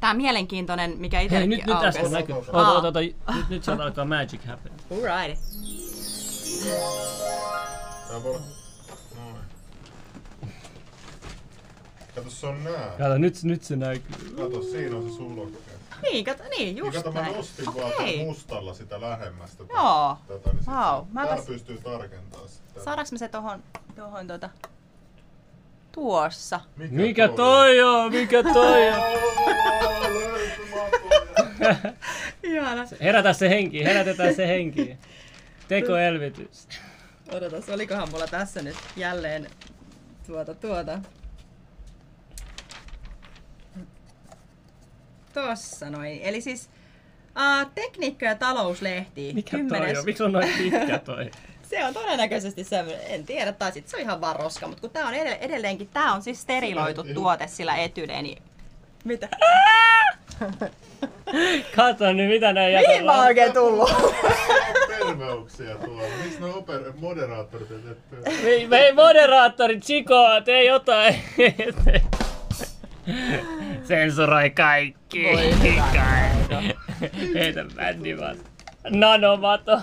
[0.00, 2.08] Tää mielenkiintoinen, mikä Hei, itsellekin nyt, nyt aukesi.
[2.12, 2.34] näkyy.
[2.34, 2.72] Ota, Aa.
[2.78, 4.72] ota, ota, nyt, nyt sieltä alkaa magic happen.
[4.90, 5.40] Alright.
[8.08, 8.40] Tää voi olla...
[9.16, 9.44] Noin.
[12.14, 12.90] Kato, se on nää.
[12.98, 14.30] Kato, nyt, nyt se näkyy.
[14.36, 15.58] Kato, siinä on se sulke.
[16.02, 17.36] Niin, kato, niin, Niin just kato, mä näin.
[17.36, 18.16] nostin vaan Okei.
[18.18, 19.64] tän mustalla sitä lähemmästä.
[19.74, 20.16] Joo.
[20.28, 22.84] Tätä, niin se- mä Täällä pääs- pystyy tarkentamaan sitä.
[22.84, 23.62] Saadaanko me se tohon,
[23.96, 24.50] tohon tuota,
[25.92, 26.60] tuossa?
[26.90, 28.12] Mikä toi on?
[28.12, 29.20] Mikä toi on?
[32.42, 32.86] Ihana.
[33.00, 34.96] Herätä se henki, herätetään se henki.
[35.68, 36.68] Tekoelvytys.
[37.32, 39.46] Odotas, olikohan mulla tässä nyt jälleen
[40.26, 40.98] tuota tuota.
[45.34, 46.20] Tossa noin.
[46.22, 46.70] Eli siis
[47.36, 49.32] uh, tekniikka- ja talouslehti.
[49.34, 50.04] Mikä kymmenes- toi on?
[50.04, 51.30] Miksi on noin pitkä toi?
[51.70, 54.90] Se on todennäköisesti se, en tiedä, tai sit se on ihan vaan roska, mutta kun
[54.90, 58.42] tää on edell- edelleenkin, tää on siis steriloitu tuote sillä etyleen, niin...
[59.04, 59.28] Mitä?
[61.76, 63.90] Kato nyt, mitä näin Mihin mä oon oikein tullut?
[64.98, 66.02] Terveuksia tuolla.
[66.24, 67.68] Miksi ne oper- moderaattorit
[68.44, 68.66] ei?
[68.66, 71.14] Me, ei moderaattori, Chico, tee jotain.
[73.88, 75.24] Sensuroi kaikki.
[75.24, 75.84] Voi hyvä.
[77.34, 78.36] Heitä bändi vaan.
[78.90, 79.80] Nanomato.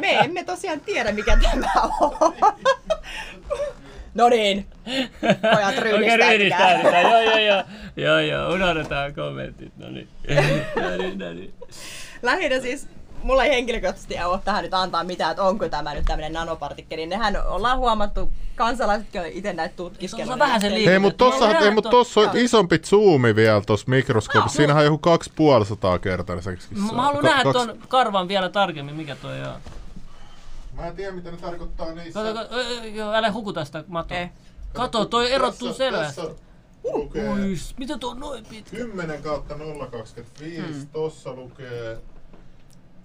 [0.00, 2.34] Me emme tosiaan tiedä, mikä tämä on.
[4.14, 4.66] No niin.
[5.54, 6.28] Pojat Okei, ryhdistäytykää.
[6.30, 7.02] ryhdistäydytään.
[7.02, 7.62] Joo, joo, joo.
[7.96, 9.72] Joo, joo, unohdetaan kommentit.
[9.76, 10.08] No niin.
[10.82, 11.54] No niin, no niin.
[12.22, 12.88] Lähinnä siis
[13.22, 17.06] mulla ei henkilökohtaisesti ole tähän nyt antaa mitään, että onko tämä nyt tämmöinen nanopartikkeli.
[17.06, 20.26] Nehän ollaan huomattu, kansalaisetkin on itse näitä tutkiskelua.
[20.26, 22.78] Se on vähän se liike- Hei, mutta tossa, Mulla on ei, mut tossa on isompi
[22.78, 24.56] zoomi vielä tossa mikroskoopissa.
[24.56, 26.68] Siinähän on joku 250 kertaiseksi.
[26.74, 29.54] Mä mä haluan nähdä ton karvan vielä tarkemmin, mikä toi on.
[30.72, 32.20] Mä en tiedä, mitä ne tarkoittaa niissä.
[32.22, 32.54] Kato, kato,
[32.94, 34.16] joo, älä hukuta sitä matoa.
[34.16, 34.28] Ei.
[34.72, 36.20] Kato, toi erottuu Tässä- selvästi.
[36.20, 36.34] Tässä
[36.92, 38.76] lukee Ui, mitä tuo on noin pitkä?
[38.76, 39.54] 10 kautta
[39.90, 40.62] 025.
[40.72, 40.86] Hmm.
[40.92, 41.98] Tossa lukee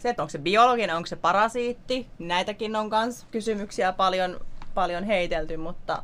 [0.06, 4.40] Se, että onko se biologinen, onko se parasiitti, näitäkin on myös kysymyksiä paljon,
[4.73, 6.03] paljon heitelty, mutta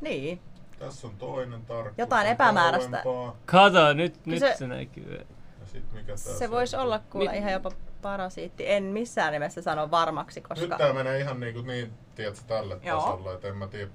[0.00, 0.40] niin.
[0.78, 1.98] Tässä on toinen tarkkuus.
[1.98, 3.02] Jotain epämääräistä.
[3.46, 5.26] Kato, nyt, nyt se- se näkyy.
[5.60, 7.70] Ja sit mikä Se voisi olla kuule Mi- ihan jopa
[8.02, 8.70] parasiitti.
[8.70, 10.78] En missään nimessä sano varmaksi, Nyt koska...
[10.78, 13.00] tää menee ihan niinku niin, tiedätkö, tälle Joo.
[13.00, 13.90] tasolle, että en mä tiedä,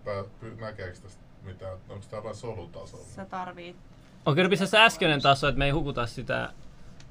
[0.59, 3.05] näkeekö tästä mitään, onko täällä solutasolla.
[3.05, 3.76] Sä tarvit...
[4.26, 6.53] Okei, no pistä se äskeinen taso, että me ei hukuta sitä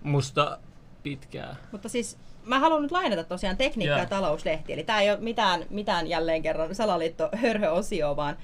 [0.02, 0.58] musta
[1.02, 1.56] pitkää.
[1.72, 4.72] Mutta siis mä haluan nyt lainata tosiaan tekniikka- ja talouslehti.
[4.72, 8.36] Eli tää ei ole mitään, mitään jälleen kerran salaliitto hörhö-osio, vaan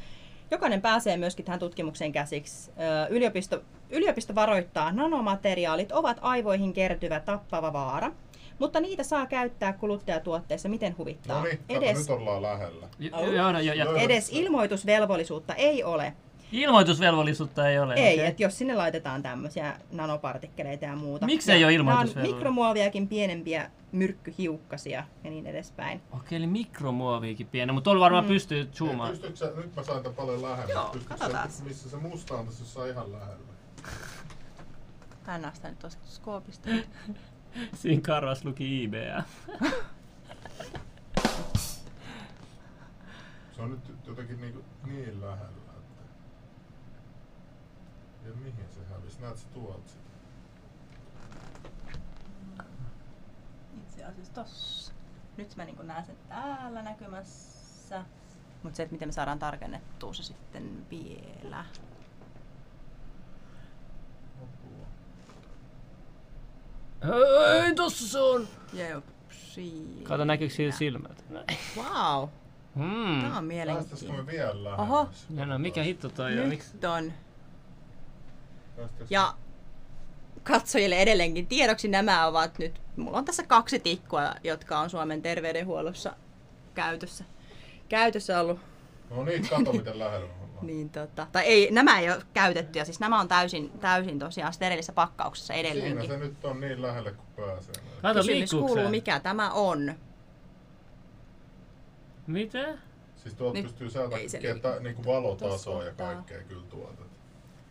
[0.50, 2.70] jokainen pääsee myöskin tähän tutkimukseen käsiksi.
[3.10, 8.12] Yliopisto, yliopisto varoittaa, nanomateriaalit ovat aivoihin kertyvä tappava vaara,
[8.58, 11.38] mutta niitä saa käyttää kuluttajatuotteissa miten huvittaa.
[11.38, 12.86] No niin, edes, nyt ollaan lähellä.
[12.98, 13.74] J- joo, no, Joo.
[13.74, 14.00] ja.
[14.00, 16.12] edes ilmoitusvelvollisuutta ei ole.
[16.52, 17.94] Ilmoitusvelvollisuutta ei ole.
[17.94, 18.26] Ei, okei.
[18.26, 21.26] että jos sinne laitetaan tämmöisiä nanopartikkeleita ja muuta.
[21.26, 22.36] Miksi ei ole nämä on ilmoitusvelvollisuutta?
[22.36, 26.02] mikromuoviakin pienempiä myrkkyhiukkasia ja niin edespäin.
[26.12, 28.28] Okei, eli mikromuoviikin pieni, mutta tuolla varmaan Mm.
[28.28, 29.10] pystyy zoomaan.
[29.10, 30.68] Pystytkö sä, nyt mä sain tän paljon lähemmäs.
[30.70, 31.50] Joo, Pystytkö katsotaan.
[31.50, 33.44] sä, missä se musta on tässä jossain ihan lähellä?
[35.26, 36.68] Mä en sitä nyt tuosta skoopista.
[37.74, 39.22] Siinä karvas luki IBA.
[43.56, 45.63] Se on nyt jotenkin niinku niin lähellä.
[48.24, 49.20] Ja mihin se hävisi?
[49.20, 50.04] Näet sä tuolta sitä?
[53.82, 54.92] Itse asiassa tossa.
[55.36, 58.04] Nyt mä niin näen sen täällä näkymässä.
[58.62, 61.64] Mutta se, että miten me saadaan tarkennettua se sitten vielä.
[64.42, 64.86] Apua.
[67.64, 68.48] Ei, tossa se on!
[68.72, 70.08] Joo, siinä.
[70.08, 71.24] Kato, näkyykö siitä silmät?
[71.76, 72.28] Wow,
[72.74, 73.20] Hmm.
[73.20, 74.24] tää on Päästäisikö mielenkiintoinen.
[74.26, 74.88] me vielä lähemmäs?
[74.88, 75.08] Oho.
[75.30, 76.48] No, no, mikä hitto toi on?
[76.48, 76.72] Miksi?
[76.74, 77.12] Nyt on.
[79.10, 79.34] Ja
[80.42, 86.16] katsojille edelleenkin tiedoksi nämä ovat nyt, mulla on tässä kaksi tikkua, jotka on Suomen terveydenhuollossa
[86.74, 87.24] käytössä,
[87.88, 88.58] käytössä ollut.
[89.10, 90.28] No niin, kato miten lähellä.
[90.62, 94.92] Niin, tota, tai ei, nämä ei ole käytettyjä, siis nämä on täysin, täysin tosiaan steriilissä
[94.92, 96.06] pakkauksessa Siinä edelleenkin.
[96.06, 97.74] se nyt on niin lähelle kuin pääsee.
[98.02, 99.94] Kato, Kysymys kuuluu, mikä tämä on.
[102.26, 102.78] Mitä?
[103.16, 107.03] Siis tuolta pystyy se ketä, niinku valotasoa ja kaikkea kyllä tuolta.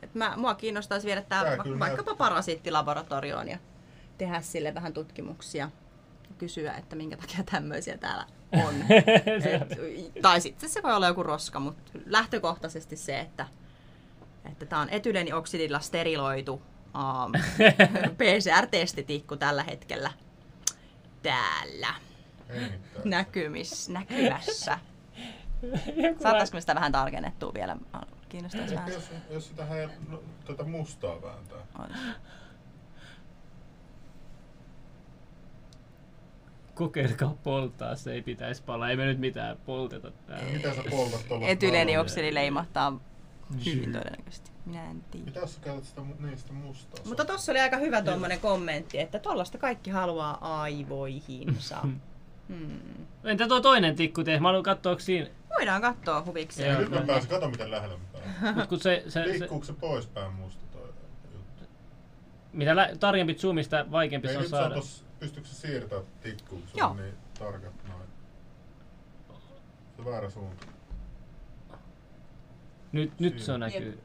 [0.03, 3.57] Et mä, mua kiinnostaisi viedä Tää tämä kyllä vaikkapa parasiittilaboratorioon ja
[4.17, 5.69] tehdä sille vähän tutkimuksia
[6.29, 8.75] ja kysyä, että minkä takia tämmöisiä täällä on.
[9.45, 13.47] Et, tai sitten se voi olla joku roska, mutta lähtökohtaisesti se, että
[14.51, 17.31] että tämä on etyleenioksidilla steriloitu um,
[18.19, 20.11] PCR-testitikku tällä hetkellä
[21.23, 21.93] täällä
[23.05, 24.79] näkymis, näkyvässä.
[26.23, 27.77] Saataisiko me sitä vähän tarkennettua vielä?
[28.33, 28.93] Kiinnostaisi vähän.
[28.93, 31.59] jos, jos sitä hän no, tuota mustaa vääntää.
[36.73, 38.89] Kokeilkaa polttaa, se ei pitäisi palaa.
[38.89, 40.53] Ei me nyt mitään polteta täällä.
[40.53, 41.47] Mitä sä poltat tuolla?
[41.47, 42.99] Etyleenioksidi leimahtaa
[43.65, 44.51] hyvin todennäköisesti.
[44.65, 45.25] Minä en tiedä.
[45.25, 47.05] Mitä sä käytät sitä, niin, sitä mustaa?
[47.05, 51.77] Mutta tossa oli aika hyvä tuommoinen kommentti, että tollasta kaikki haluaa aivoihinsa.
[52.47, 52.79] Hmm.
[53.23, 54.39] Entä tuo toinen tikku tee?
[54.39, 55.27] Mä haluan katsoa, onko siinä...
[55.57, 56.79] Voidaan katsoa Ei, huvikseen.
[56.79, 57.97] nyt mä pääsen, kato miten lähellä
[58.41, 58.51] mä.
[58.53, 60.93] Mut kun se, se, se, Liikkuuko se poispäin musta toi
[61.33, 61.63] juttu?
[62.53, 64.75] mitä lä- tarkempi zoomista, vaikeampi Ei, se on nyt se on saada.
[64.75, 68.07] tossa, pystyykö se siirtää tikkuun, kun se on niin tarkat noin.
[69.95, 70.65] Se on väärä suunta.
[72.91, 74.01] Nyt, nyt se on näkyy.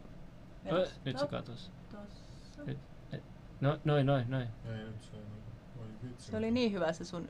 [0.72, 1.70] Ö, nyt se katos.
[2.66, 2.78] Nyt,
[3.12, 3.22] et-
[3.60, 4.48] no, noin, noin, noin.
[4.66, 6.30] Ei nyt se niinku, voi vitsi.
[6.30, 7.28] Se oli niin hyvä se sun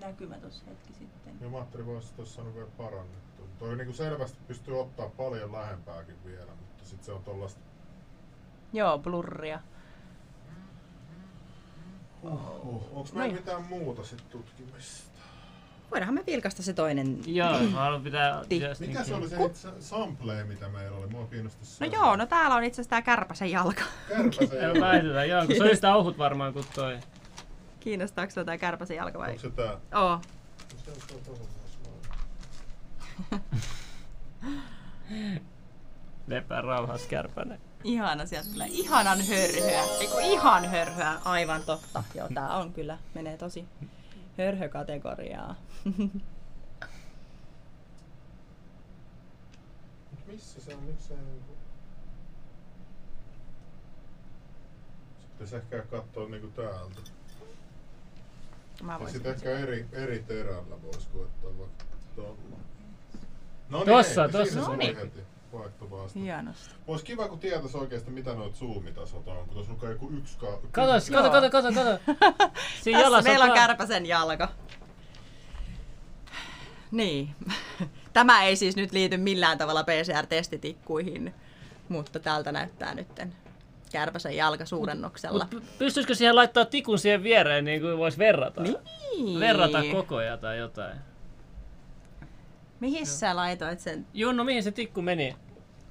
[0.00, 1.32] näkymä tossa hetki sitten.
[1.40, 3.46] Ja mä ajattelin, vois tossa saanut vielä parannettua.
[3.58, 7.60] Toi niinku selvästi pystyy ottaa paljon lähempääkin vielä, mutta sit se on tollasta
[8.72, 9.60] Joo, blurria.
[12.22, 15.10] Oh, onko meillä mitään muuta sit tutkimista?
[15.90, 17.18] Voidaanhan me vilkaista se toinen.
[17.26, 18.42] Joo, mä haluan pitää...
[18.80, 21.06] Mikä se oli se itse sample, mitä meillä oli?
[21.06, 21.96] Mua kiinnostaa No se.
[21.96, 23.82] joo, no täällä on itse asiassa tää kärpäsen jalka.
[24.08, 26.98] Kärpäsen Ei päätetä, joo, kun se oli sitä auhut varmaan kuin toi.
[27.80, 29.30] Kiinnostaako sinua tää kärpäsen jalka vai?
[29.30, 30.00] Onko se tää?
[30.00, 30.20] Oo.
[30.84, 31.40] Se tuolla
[36.26, 37.60] Lepää rauhas kärpänen.
[37.84, 39.82] Ihana, sieltä tulee ihanan hörhyä.
[40.00, 42.02] Eiku ihan hörhyä, aivan totta.
[42.14, 43.68] Joo, tää on kyllä, menee tosi
[44.38, 45.56] hörhökategoriaa.
[50.26, 50.82] Missä se on?
[50.82, 51.52] Miksei niinku...
[55.38, 57.19] Sitten ehkä katsoa niinku täältä.
[58.82, 59.14] Mä voisin.
[59.14, 61.84] sitten ehkä eri, eri terällä voisi koettaa vaikka
[62.16, 62.34] tuolla.
[63.68, 64.78] No niin, Tossa, eikö tossa siinä se se on.
[64.78, 65.20] voi heti
[65.52, 66.18] vaihto vasta.
[66.18, 66.74] Hienosti.
[66.86, 70.46] Olisi kiva, kun tietäisi oikeasti, mitä noita zoomitasot on, kun tuossa lukee joku yksi ka...
[70.72, 72.50] Kato, kato, kato, kato, kato.
[72.82, 74.48] Siinä Tässä meillä on ka- kärpäsen jalka.
[76.90, 77.34] Niin.
[78.12, 81.34] Tämä ei siis nyt liity millään tavalla PCR-testitikkuihin,
[81.88, 83.32] mutta tältä näyttää nytten
[83.92, 85.48] kärpäsen jalka suurennuksella.
[85.52, 88.62] Mut py- pystyisikö siihen laittaa tikun siihen viereen, niin kuin voisi verrata?
[88.62, 89.40] Niin.
[89.40, 90.96] Verrata kokoja tai jotain.
[92.80, 94.06] Mihin sä laitoit sen?
[94.14, 95.36] Junnu, mihin se tikku meni?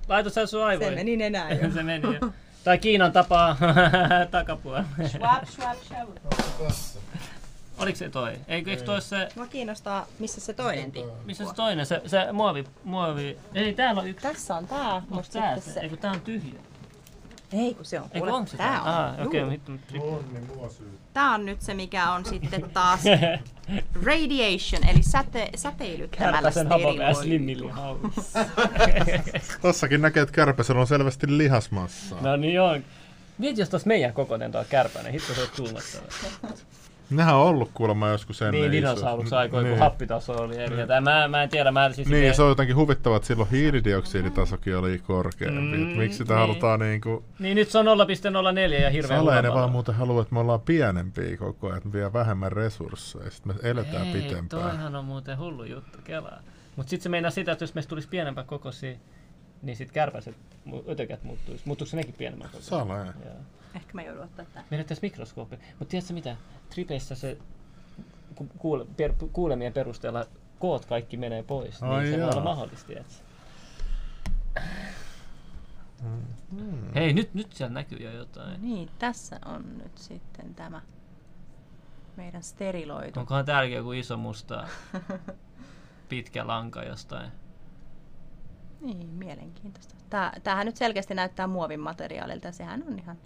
[0.08, 0.94] Laita sä sun aivoihin.
[0.94, 1.72] Se meni nenään jo.
[1.72, 2.30] se meni jo.
[2.64, 3.58] Tai Kiinan tapaa
[4.32, 4.88] takapuolella.
[5.08, 6.10] Swap, swap, swap.
[7.80, 8.34] Oliko se toi?
[8.48, 9.28] Eikö, eikö toi se...
[9.36, 11.12] Mua kiinnostaa, missä se toinen tikku.
[11.26, 11.86] Missä se toinen?
[11.86, 13.38] Se, se muovi, muovi...
[13.54, 14.28] Ei, täällä on yksi.
[14.28, 15.80] Tässä on tää, Onko mutta tää sitten se?
[15.80, 15.80] se...
[15.80, 16.60] Eikö tää on tyhjä?
[17.54, 18.06] Ei kun se on.
[18.06, 18.88] Eikö Kuule, onko se tää on.
[18.88, 19.72] Ah, okei, okay, vittu.
[20.02, 20.26] On.
[21.14, 23.00] Tää on nyt se, mikä on sitten taas
[24.06, 26.70] radiation, eli säte, säteilyttämällä Kärpäsen.
[29.62, 32.22] Tossakin näkee, että kärpäsellä on selvästi lihasmassaa.
[32.22, 32.84] No niin on.
[33.38, 35.12] Mieti, jos tos meidän kokoinen tuo kärpänen.
[35.12, 36.04] Hitto se on tuumattava.
[37.10, 39.80] Nehän on ollut kuulemma joskus ennen Niin, dinosauruksen aikoina, kun niin.
[39.80, 40.88] happitaso oli eri.
[40.88, 42.08] Tai mä, mä en tiedä, mä siis...
[42.08, 45.78] Niin, ja se on jotenkin huvittavaa, että silloin hiilidioksiditasokin oli korkeampi.
[45.78, 46.42] Mm, miksi sitä niin.
[46.42, 47.24] halutaan niinku...
[47.40, 51.38] niin nyt se on 0,04 ja hirveän Saleinen vaan muuten haluaa, että me ollaan pienempiä
[51.38, 54.64] koko ajan, että me vie vähemmän resursseja, sitten me eletään Ei, pitempään.
[54.64, 56.40] toihan on muuten hullu juttu, kelaa.
[56.76, 58.96] Mut sit se meinaa sitä, että jos meistä tulisi pienempää kokoisia,
[59.62, 60.36] niin sit kärpäset,
[60.90, 61.64] ötökät muuttuisi.
[61.66, 62.70] Muuttuuko se nekin pienemmän kokoisia?
[62.70, 63.14] Salainen.
[63.26, 63.36] Joo.
[63.80, 64.64] Ehkä mä joudun ottaa tää.
[64.70, 65.56] Meidän tässä mikroskoopi.
[65.80, 66.36] Mutta tiedätkö mitä?
[66.70, 67.38] Tripeissä se
[68.36, 70.26] ku- kuule, per, kuulemien perusteella
[70.60, 71.84] koot kaikki menee pois.
[71.84, 72.32] Ai niin se voi jaa.
[72.32, 73.14] olla mahdollista, tiedätkö?
[76.96, 78.62] Hei, nyt, nyt siellä näkyy jo jotain.
[78.62, 80.82] Niin, tässä on nyt sitten tämä
[82.18, 83.20] meidän steriloitu.
[83.20, 84.68] Onkohan täälläkin joku iso musta
[86.10, 87.32] pitkä lanka jostain?
[88.82, 89.96] Niin, mielenkiintoista.
[90.10, 93.18] Tää, tämähän nyt selkeästi näyttää muovin materiaalilta ja sehän on ihan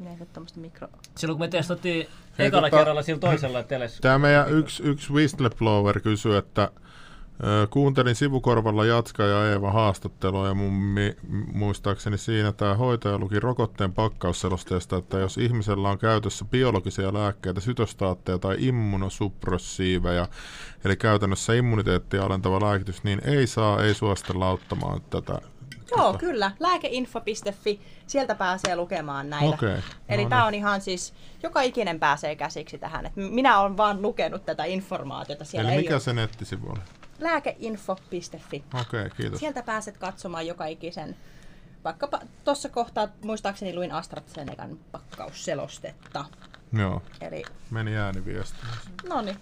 [0.00, 0.88] yleensä tuommoista mikro...
[1.16, 2.06] Silloin kun me testattiin
[2.38, 3.98] Hei, ekalla tota- kerralla sillä toisella teles...
[4.00, 6.70] Tämä meidän yksi, yksi whistleblower kysyy, että
[7.70, 11.16] kuuntelin sivukorvalla Jatska ja Eeva haastattelua ja mun mi,
[11.52, 18.38] muistaakseni siinä tämä hoitaja luki rokotteen pakkausselosteesta, että jos ihmisellä on käytössä biologisia lääkkeitä, sytostaatteja
[18.38, 20.28] tai immunosuppressiiveja,
[20.84, 25.40] eli käytännössä immuniteettia alentava lääkitys, niin ei saa, ei suostella auttamaan tätä.
[25.90, 26.50] Joo, kyllä.
[26.60, 29.54] Lääkeinfo.fi, sieltä pääsee lukemaan näitä.
[29.54, 29.76] Okei,
[30.08, 30.46] Eli no tämä niin.
[30.46, 33.06] on ihan siis, joka ikinen pääsee käsiksi tähän.
[33.06, 35.44] Et minä olen vaan lukenut tätä informaatiota.
[35.44, 36.00] Siellä Eli ei mikä ole.
[36.00, 36.80] se nettisivu oli?
[37.18, 38.64] Lääkeinfo.fi.
[38.80, 39.40] Okei, kiitos.
[39.40, 41.16] Sieltä pääset katsomaan joka ikisen,
[41.84, 46.24] vaikkapa tuossa kohtaa muistaakseni luin AstraZenecan pakkausselostetta.
[46.78, 48.56] Joo, Eli, meni ääniviesti.
[49.08, 49.36] no niin,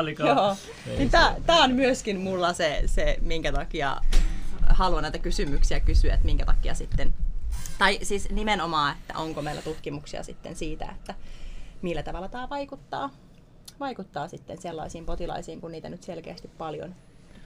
[0.00, 0.28] oli kova.
[0.28, 0.56] joo.
[0.98, 3.96] Niin tää, tää on myöskin mulla se, se, minkä takia
[4.68, 7.14] haluan näitä kysymyksiä kysyä, että minkä takia sitten,
[7.78, 11.14] tai siis nimenomaan, että onko meillä tutkimuksia sitten siitä, että
[11.82, 13.10] millä tavalla tämä vaikuttaa,
[13.80, 16.94] vaikuttaa sitten sellaisiin potilaisiin, kun niitä nyt selkeästi paljon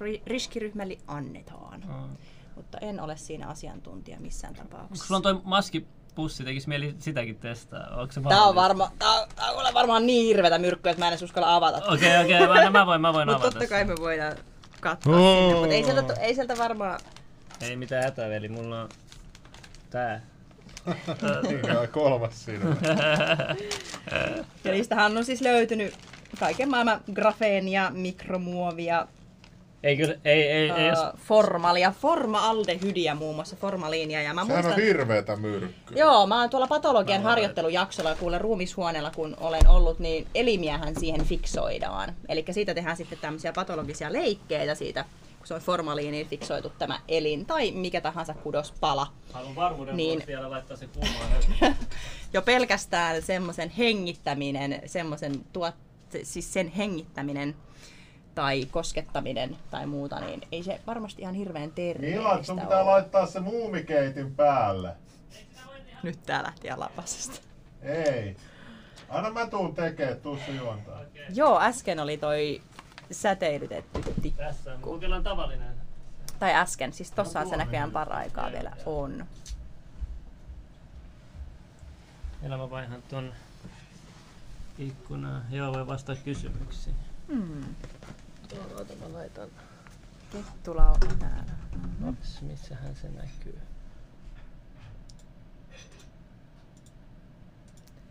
[0.00, 1.80] ri- riskiryhmälle annetaan.
[1.80, 2.16] Mm.
[2.56, 5.06] Mutta en ole siinä asiantuntija missään tapauksessa.
[5.06, 8.00] sulla on toi maskipussi, tekis mieli sitäkin testaa.
[8.00, 11.06] Onko se Tää on, varma, tää, on, tää on varmaan niin hirvetä myrkkyä, että mä
[11.06, 11.92] en edes uskalla avata.
[11.92, 14.36] Okei, okei, mä, mä voin, mä voin Mutta avata totta kai me voidaan
[14.80, 15.40] katsoa Oo.
[15.40, 17.00] sinne, mutta ei sieltä, ei sieltä varmaan...
[17.60, 18.88] Ei mitään hätää, veli, mulla on
[19.90, 20.20] tää.
[21.68, 22.64] Ja kolmas siinä.
[24.64, 25.94] Ja niistähän on siis löytynyt
[26.40, 29.06] kaiken maailman grafeenia, mikromuovia,
[29.82, 34.22] Ei kyllä, ei, ei, ei, formalia, formaldehydiä muun muassa, formaliinia.
[34.22, 35.98] Ja mä Sehän muistan, on hirveetä myrkkyä.
[35.98, 41.24] Joo, mä oon tuolla patologian Mä harjoittelujaksolla kuule ruumishuoneella, kun olen ollut, niin elimiähän siihen
[41.24, 42.14] fiksoidaan.
[42.28, 45.04] Eli siitä tehdään sitten tämmöisiä patologisia leikkeitä siitä
[45.38, 49.06] kun se on formaliiniin fiksoitu tämä elin tai mikä tahansa kudospala.
[49.32, 50.18] Haluan varmuuden Niin.
[50.18, 50.26] niin.
[50.26, 51.76] vielä laittaa se kuumaan.
[52.32, 55.74] Jo pelkästään semmoisen hengittäminen, semmoisen tuot,
[56.22, 57.54] siis sen hengittäminen
[58.38, 62.90] tai koskettaminen tai muuta, niin ei se varmasti ihan hirveän terveellistä Milan, sun pitää ole.
[62.90, 64.96] laittaa se muumikeitin päälle.
[66.02, 67.40] Nyt tää lähti ihan lapasesta.
[67.82, 68.36] Ei.
[69.08, 71.00] Anna mä tuun tekee, tuu se juontaa.
[71.34, 72.62] Joo, äsken oli toi
[73.10, 74.42] säteilytetty tikku.
[74.42, 74.78] Tässä
[75.12, 75.74] on tavallinen.
[76.38, 79.26] Tai äsken, siis tossa se näköjään paraikaa vielä on.
[82.42, 83.32] Vielä mä vaihan ton
[84.78, 85.40] ikkunaa.
[85.50, 86.96] Joo, voi vastata kysymyksiin.
[88.54, 88.64] Hmm.
[88.70, 89.48] Tuolta mä laitan.
[90.32, 91.52] Kettulauma täällä.
[92.08, 93.58] Ops, missähän se näkyy?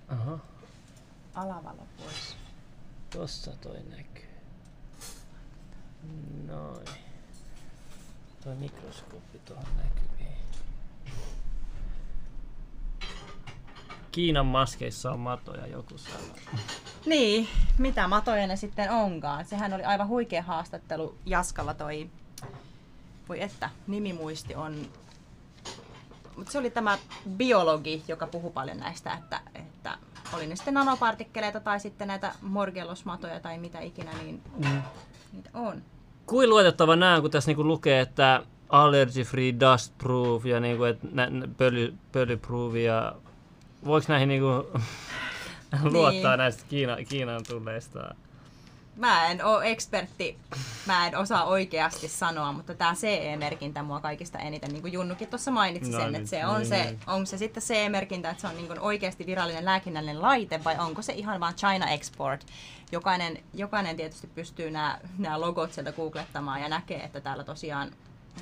[0.07, 0.39] Aha,
[1.33, 2.35] Alavalo pois.
[3.09, 4.27] tossa toi näkyy.
[6.47, 6.87] Noin.
[8.43, 10.16] Toi mikroskooppi tuohon näkyviin.
[14.17, 16.35] Kiinan maskeissa on matoja joku sanoo.
[17.05, 19.45] Niin, mitä matoja ne sitten onkaan.
[19.45, 22.09] Sehän oli aivan huikea haastattelu Jaskalla toi,
[23.29, 24.75] voi että, nimimuisti on,
[26.37, 26.97] mutta se oli tämä
[27.29, 29.97] biologi, joka puhui paljon näistä, että, että
[30.33, 34.81] oli ne sitten nanopartikkeleita tai sitten näitä morgellosmatoja tai mitä ikinä, niin Mm.
[35.33, 35.81] niitä on.
[36.25, 41.29] Kuin luotettava nämä kun tässä niinku lukee, että allergy free, dust proof ja niinku, nä,
[41.29, 43.15] nä, pöly, pölyproof ja
[43.87, 44.79] voiko näihin niinku
[45.91, 48.15] luottaa näistä Kiina, Kiinan tulleista?
[48.95, 50.37] Mä en ole ekspertti,
[50.85, 55.51] mä en osaa oikeasti sanoa, mutta tämä CE-merkintä mua kaikista eniten, niin kuin Junnukin tuossa
[55.51, 56.99] mainitsi No sen, niin, että se on niin, se, niin.
[57.07, 61.01] onko se sitten CE-merkintä, että se on niin kuin oikeasti virallinen lääkinnällinen laite vai onko
[61.01, 62.45] se ihan vaan China Export.
[62.91, 67.91] Jokainen, jokainen tietysti pystyy nämä logot sieltä googlettamaan ja näkee, että täällä tosiaan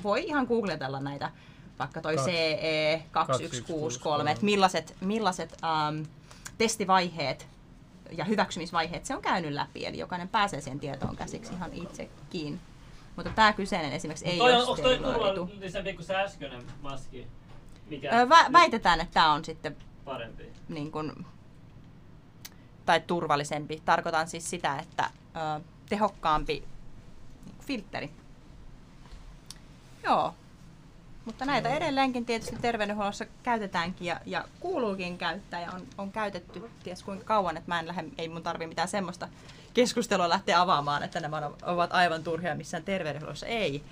[0.04, 1.30] voi ihan googletella näitä,
[1.78, 6.06] vaikka toi Kaksi- CE 2163, että millaiset, millaiset um,
[6.58, 7.46] testivaiheet
[8.10, 12.60] ja hyväksymisvaiheet se on käynyt läpi, eli jokainen pääsee siihen tietoon käsiksi ihan itsekin.
[13.16, 17.26] Mutta tämä kyseinen esimerkiksi ei toi ole on, onko toi turvallisempi kuin se äskeinen maski?
[17.86, 20.52] Mikä Vä, väitetään, että tämä on sitten parempi?
[20.68, 21.26] niin kuin,
[22.86, 23.82] tai turvallisempi.
[23.84, 26.64] Tarkoitan siis sitä, että ö, tehokkaampi
[27.66, 28.10] filtteri.
[30.04, 30.34] Joo.
[31.26, 37.02] Mutta näitä edelleenkin tietysti terveydenhuollossa käytetäänkin ja, ja kuuluukin käyttää ja on, on käytetty ties
[37.02, 39.28] kuinka kauan, että mä en lähde, ei mun tarvi mitään semmoista
[39.74, 43.46] keskustelua lähteä avaamaan, että nämä ovat aivan turhia missään terveydenhuollossa.
[43.46, 43.82] Ei.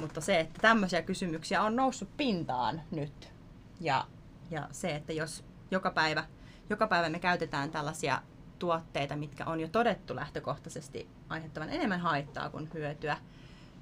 [0.00, 3.32] Mutta se, että tämmöisiä kysymyksiä on noussut pintaan nyt.
[3.80, 4.04] Ja,
[4.50, 6.24] ja se, että jos joka päivä,
[6.70, 8.22] joka päivä me käytetään tällaisia
[8.58, 13.16] tuotteita, mitkä on jo todettu lähtökohtaisesti aiheuttavan enemmän haittaa kuin hyötyä,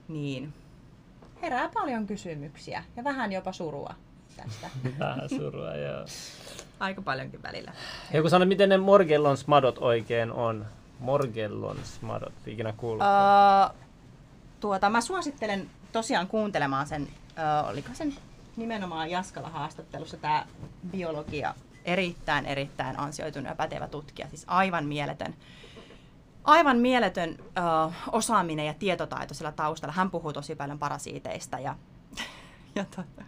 [0.08, 0.54] niin
[1.42, 3.94] herää paljon kysymyksiä ja vähän jopa surua
[4.36, 4.70] tästä.
[4.98, 6.04] Vähän surua, joo.
[6.80, 7.72] Aika paljonkin välillä.
[8.14, 10.66] Joku sanoi, miten ne Morgellons madot oikein on.
[11.00, 13.06] Morgellons madot, ikinä kuullut.
[13.06, 13.76] Uh,
[14.60, 18.14] tuota, mä suosittelen tosiaan kuuntelemaan sen, uh, oliko sen
[18.56, 20.46] nimenomaan Jaskala haastattelussa tämä
[20.90, 21.54] biologia,
[21.84, 25.34] erittäin erittäin ansioitunut ja pätevä tutkija, siis aivan mieletön.
[26.46, 29.92] Aivan mieletön uh, osaaminen ja tietotaito sillä taustalla.
[29.92, 31.76] Hän puhuu tosi paljon parasiiteista ja,
[32.76, 33.22] ja tota,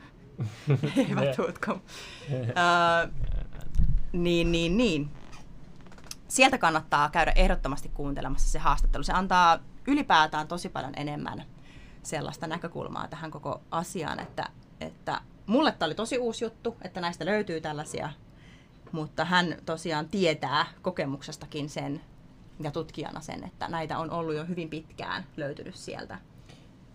[1.08, 1.72] hyvä tutko.
[1.72, 3.12] Uh,
[4.12, 5.10] niin, niin, niin
[6.28, 9.02] sieltä kannattaa käydä ehdottomasti kuuntelemassa se haastattelu.
[9.02, 11.44] Se antaa ylipäätään tosi paljon enemmän
[12.02, 14.48] sellaista näkökulmaa tähän koko asiaan, että,
[14.80, 18.10] että mulle tämä oli tosi uusi juttu, että näistä löytyy tällaisia,
[18.92, 22.00] mutta hän tosiaan tietää kokemuksestakin sen
[22.60, 26.18] ja tutkijana sen, että näitä on ollut jo hyvin pitkään löytynyt sieltä.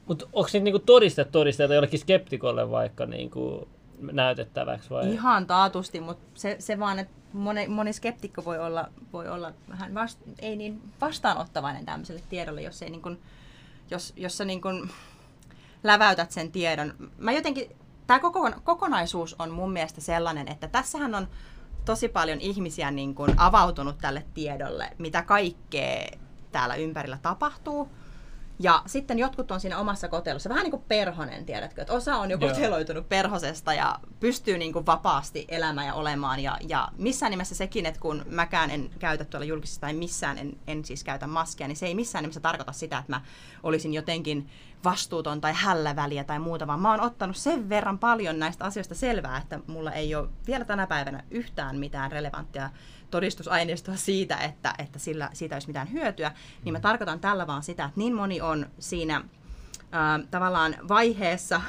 [0.06, 3.68] Mutta onko niitä niinku todiste todisteita jollekin skeptikolle vaikka niinku
[4.12, 5.14] näytettäväksi vai?
[5.14, 9.94] Ihan taatusti, mutta se, se vaan, että moni, moni skeptikko voi olla, voi olla vähän
[9.94, 13.20] vast, ei niin vastaanottavainen tämmöiselle tiedolle, jos, ei niin kuin,
[13.92, 14.62] jos, jos sä niin
[15.84, 16.94] läväytät sen tiedon.
[17.18, 17.76] Mä jotenkin,
[18.08, 21.28] tämä koko, kokonaisuus on mun mielestä sellainen, että tässähän on
[21.86, 26.08] tosi paljon ihmisiä niin kuin avautunut tälle tiedolle, mitä kaikkea
[26.52, 27.90] täällä ympärillä tapahtuu.
[28.60, 32.32] Ja sitten jotkut on siinä omassa kotelossa, vähän niin kuin perhonen, tiedätkö, että osa on
[32.32, 36.40] jo koteloitunut perhosesta ja pystyy niin kuin vapaasti elämään ja olemaan.
[36.40, 40.60] Ja, ja missään nimessä sekin, että kun mäkään en käytä tuolla julkisessa tai missään en,
[40.68, 43.22] en siis käytä maskia, niin se ei missään nimessä tarkoita sitä, että mä
[43.64, 44.50] olisin jotenkin
[44.84, 49.38] vastuuton tai hälläväliä tai muuta, vaan mä oon ottanut sen verran paljon näistä asioista selvää,
[49.38, 52.70] että mulla ei ole vielä tänä päivänä yhtään mitään relevanttia
[53.14, 56.32] todistusaineistoa siitä, että, että sillä, siitä olisi mitään hyötyä,
[56.64, 59.24] niin mä tarkoitan tällä vaan sitä, että niin moni on siinä
[59.92, 61.62] ää, tavallaan vaiheessa,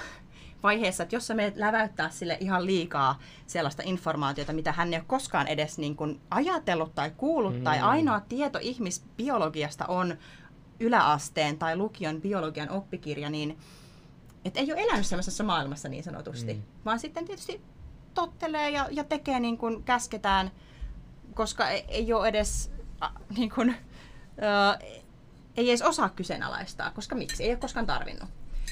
[0.62, 5.04] vaiheessa, että jos sä menet läväyttää sille ihan liikaa sellaista informaatiota, mitä hän ei ole
[5.06, 7.64] koskaan edes niin kuin ajatellut tai kuullut, mm.
[7.64, 10.16] tai ainoa tieto ihmisbiologiasta on
[10.80, 13.58] yläasteen tai lukion biologian oppikirja, niin
[14.44, 16.62] et ei ole elänyt sellaisessa maailmassa niin sanotusti, mm.
[16.84, 17.60] vaan sitten tietysti
[18.14, 20.50] tottelee ja, ja tekee niin kuin käsketään,
[21.34, 22.70] koska ei, ei ole edes
[23.02, 24.78] äh, niin kuin, äh,
[25.56, 28.28] ei edes osaa kyseenalaistaa, koska miksi, ei ole koskaan tarvinnut.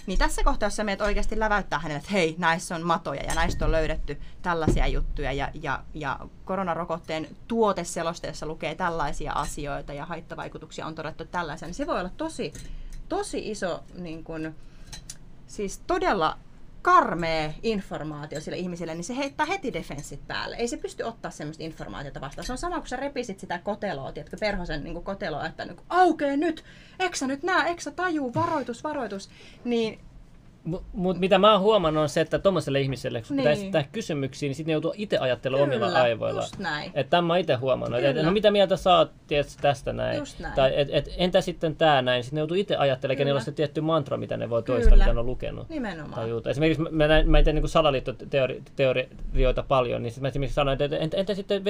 [0.06, 3.34] Niin tässä kohtaa, jos sä menet oikeasti läväyttää hänelle, että hei, näissä on matoja ja
[3.34, 10.86] näistä on löydetty tällaisia juttuja ja, ja, ja koronarokotteen tuoteselosteessa lukee tällaisia asioita ja haittavaikutuksia
[10.86, 12.52] on todettu tällaisia, niin se voi olla tosi,
[13.08, 14.54] tosi iso, niin kun,
[15.46, 16.38] siis todella
[16.82, 20.56] karmea informaatio sille ihmiselle, niin se heittää heti defenssit päälle.
[20.56, 22.46] Ei se pysty ottaa semmoista informaatiota vastaan.
[22.46, 26.36] Se on sama, kun sä repisit sitä koteloa, tiedätkö, perhosen niin koteloa, että niin aukee
[26.36, 26.64] nyt,
[26.98, 29.30] eksä nyt nää, eksä tajuu, varoitus, varoitus.
[29.64, 30.00] Niin
[30.64, 33.42] mutta mut mitä mä oon huomannut on se, että tuommoiselle ihmiselle, kun niin.
[33.42, 36.44] pitää esittää kysymyksiä, niin sitten ne joutuu itse ajattelemaan omilla aivoilla.
[36.94, 38.00] Että tämän mä itse huomannut.
[38.00, 40.18] Että no mitä mieltä sä oot tiedät, tästä näin?
[40.18, 40.54] Just näin.
[40.54, 42.24] Tai et, et, entä sitten tämä näin?
[42.24, 44.76] Sitten ne joutuu itse ajattelemaan, kenellä on se tietty mantra, mitä ne voi Kyllä.
[44.78, 45.68] toistaa, mitä ne on lukenut.
[45.68, 46.14] Nimenomaan.
[46.14, 46.50] Tajuuta.
[46.50, 51.16] Esimerkiksi mä, näin, mä teen niin salaliittoteorioita paljon, niin sitten mä esimerkiksi sanoin, että entä,
[51.16, 51.64] entä sitten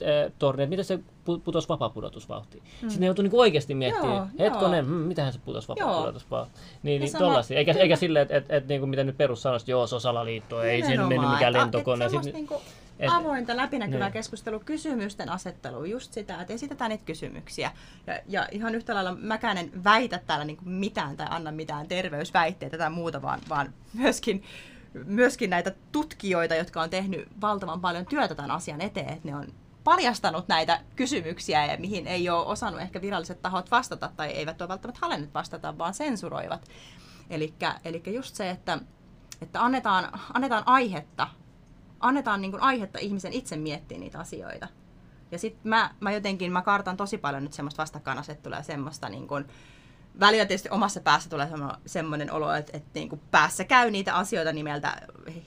[0.00, 2.62] VTC-torni, että miten se pu- putosi vapaapudotusvauhtiin?
[2.62, 2.88] Mm.
[2.88, 4.94] Sitten ne joutuu niin oikeasti miettimään, Joo, hetkonen, joo.
[4.94, 6.64] hmm, mitähän se putosi vapaapudotusvauhtiin?
[6.82, 7.58] Niin, niin tollasia.
[7.58, 9.94] Eikä, eikä silleen, että et, et, niin kuin mitä nyt perus sanoisi, että joo, se
[9.94, 12.04] on salaliitto, ei siinä mennyt mikään lentokone.
[12.04, 14.12] Että Sitten- semmoista niinku et- avointa, läpinäkyvää Niin.
[14.12, 17.72] keskustelua, kysymysten asettelu, just sitä, että esitetään niitä kysymyksiä.
[18.06, 22.78] Ja, ja ihan yhtä lailla mäkään en väitä täällä niinku mitään tai anna mitään terveysväitteitä
[22.78, 24.42] tai muuta, vaan, vaan myöskin,
[25.06, 29.44] myöskin näitä tutkijoita, jotka on tehnyt valtavan paljon työtä tämän asian eteen, että ne on
[29.90, 34.68] paljastanut näitä kysymyksiä, ja mihin ei ole osannut ehkä viralliset tahot vastata tai eivät ole
[34.68, 36.68] välttämättä halenneet vastata, vaan sensuroivat.
[37.30, 38.78] Eli just se, että,
[39.42, 41.28] että annetaan, annetaan aihetta,
[42.00, 44.68] annetaan niin kuin aihetta ihmisen itse miettiä niitä asioita.
[45.30, 49.28] Ja sitten mä, mä jotenkin, mä kartan tosi paljon nyt semmoista vastakkainasettelua ja semmoista niin
[49.28, 49.44] kuin,
[50.20, 54.14] välillä tietysti omassa päässä tulee semmo- semmoinen olo, että, että niin kuin päässä käy niitä
[54.14, 54.96] asioita nimeltä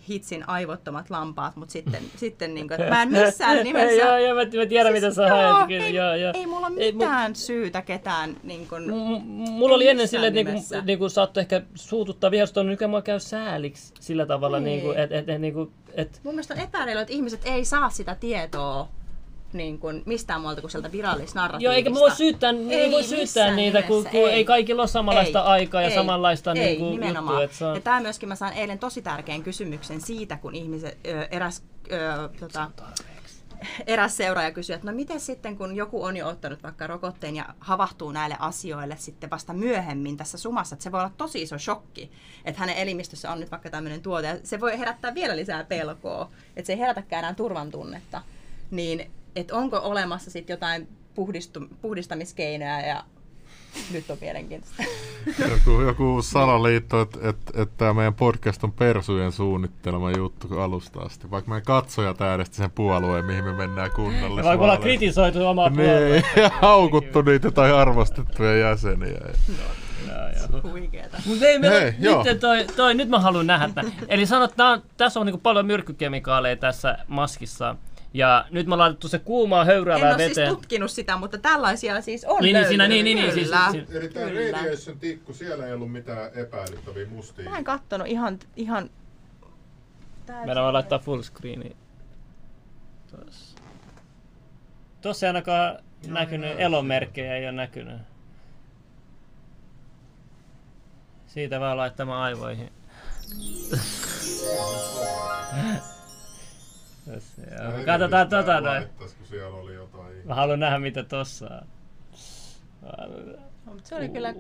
[0.10, 3.94] hitsin aivottomat lampaat, mutta sitten, sitten niin kuin, että mä en missään nimessä...
[4.06, 5.68] joo, joo, mä, mä tiedän mitä sä joo, haet.
[5.68, 6.32] Kyllä, ei, joo, joo.
[6.36, 9.22] ei mulla ole Ei, mitään syytä ketään niin kuin, M-
[9.52, 13.20] Mulla oli Ei ennen silleen, että niinku, niinku saattoi ehkä suututtaa vihastua, nykyään mua käy
[13.20, 14.66] sääliksi sillä tavalla, Niin.
[14.66, 18.16] niinku, että et, et, niinku, et, Mun mielestä on epäreilu, että ihmiset ei saa sitä
[18.16, 18.88] tietoa
[19.54, 21.66] niin kuin mistään muualta kuin sieltä virallisnarratiivista.
[21.66, 24.36] Joo, eikä voi syyttää, ei, Ei, voi syyttää niitä, kun, nimessä, kun ei.
[24.36, 24.46] ei.
[24.46, 27.42] kaikilla ole samanlaista Ei, aikaa ja ei, samanlaista ei, niinku, nimenomaan.
[27.42, 27.44] juttua.
[27.44, 31.28] Että on, Ja tämä myöskin mä sain eilen tosi tärkeän kysymyksen siitä, kun ihmiset, ö,
[31.32, 32.72] eräs, ö, tota,
[33.88, 37.46] eräs seuraaja kysyi, että no miten sitten, kun joku on jo ottanut vaikka rokotteen ja
[37.60, 42.12] havahtuu näille asioille sitten vasta myöhemmin tässä sumassa, että se voi olla tosi iso shokki,
[42.46, 46.30] että hänen elimistössä on nyt vaikka tämmöinen tuote, ja se voi herättää vielä lisää pelkoa,
[46.56, 48.22] että se ei herätäkään enää turvan tunnetta,
[48.72, 53.04] niin että onko olemassa sitten jotain puhdistu, puhdistamiskeinoja ja
[53.92, 54.84] nyt on mielenkiintoista.
[55.52, 61.32] Joku, joku salaliitto, että et, et tämä meidän podcast on persujen suunnittelema juttu alusta asti.
[61.32, 64.42] Vaikka meidän katsojat äänesti sen puolueen, mihin me mennään kunnalle.
[64.42, 66.40] ja vaikka ollaan kritisoitu omaa Niin, puoluetta.
[66.40, 69.20] ja haukuttu niitä tai arvostettuja jäseniä.
[69.58, 69.68] Joo,
[70.52, 70.72] joo.
[70.72, 71.18] Huikeeta.
[71.26, 72.24] Mut ei meillä, Hei, joo.
[72.24, 73.94] nyt, toi, toi, nyt mä haluan nähdä tämän.
[74.08, 77.76] Eli sanot, että tää on, tässä on niinku paljon myrkkykemikaaleja tässä maskissa.
[78.14, 80.56] Ja nyt me on laitettu se kuumaa En höyräävää ole siis veteen.
[80.56, 83.72] tutkinut sitä, mutta tällaisia siis on Niin, niin, siinä- niin, niin, niin, kyllä.
[83.72, 84.26] siis- Eli tämä.
[84.26, 87.50] Radiation tikku, siellä ei ollut mitään epäilyttäviä mustia.
[87.50, 88.40] Mä en kattonut ihan...
[88.56, 88.90] ihan...
[90.46, 91.76] Meidän voi laittaa full screeni.
[93.12, 93.58] Tuossa.
[95.02, 95.78] Tuossa ei ainakaan
[96.08, 98.02] näkynyt, näin elomerkkejä ei ole näkynyt.
[101.28, 102.72] Siitä vaan laittamaan aivoihin.
[107.62, 107.86] Joo.
[107.86, 108.88] Katsotaan tota noin.
[108.98, 110.28] Kun siellä oli jotain.
[110.28, 111.68] Mä haluan nähdä mitä tossa on.
[113.66, 114.34] No, se oli kyllä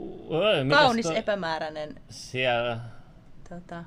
[0.70, 2.02] kaunis toi- epämääräinen.
[2.10, 2.80] Siellä
[3.50, 3.84] Tota,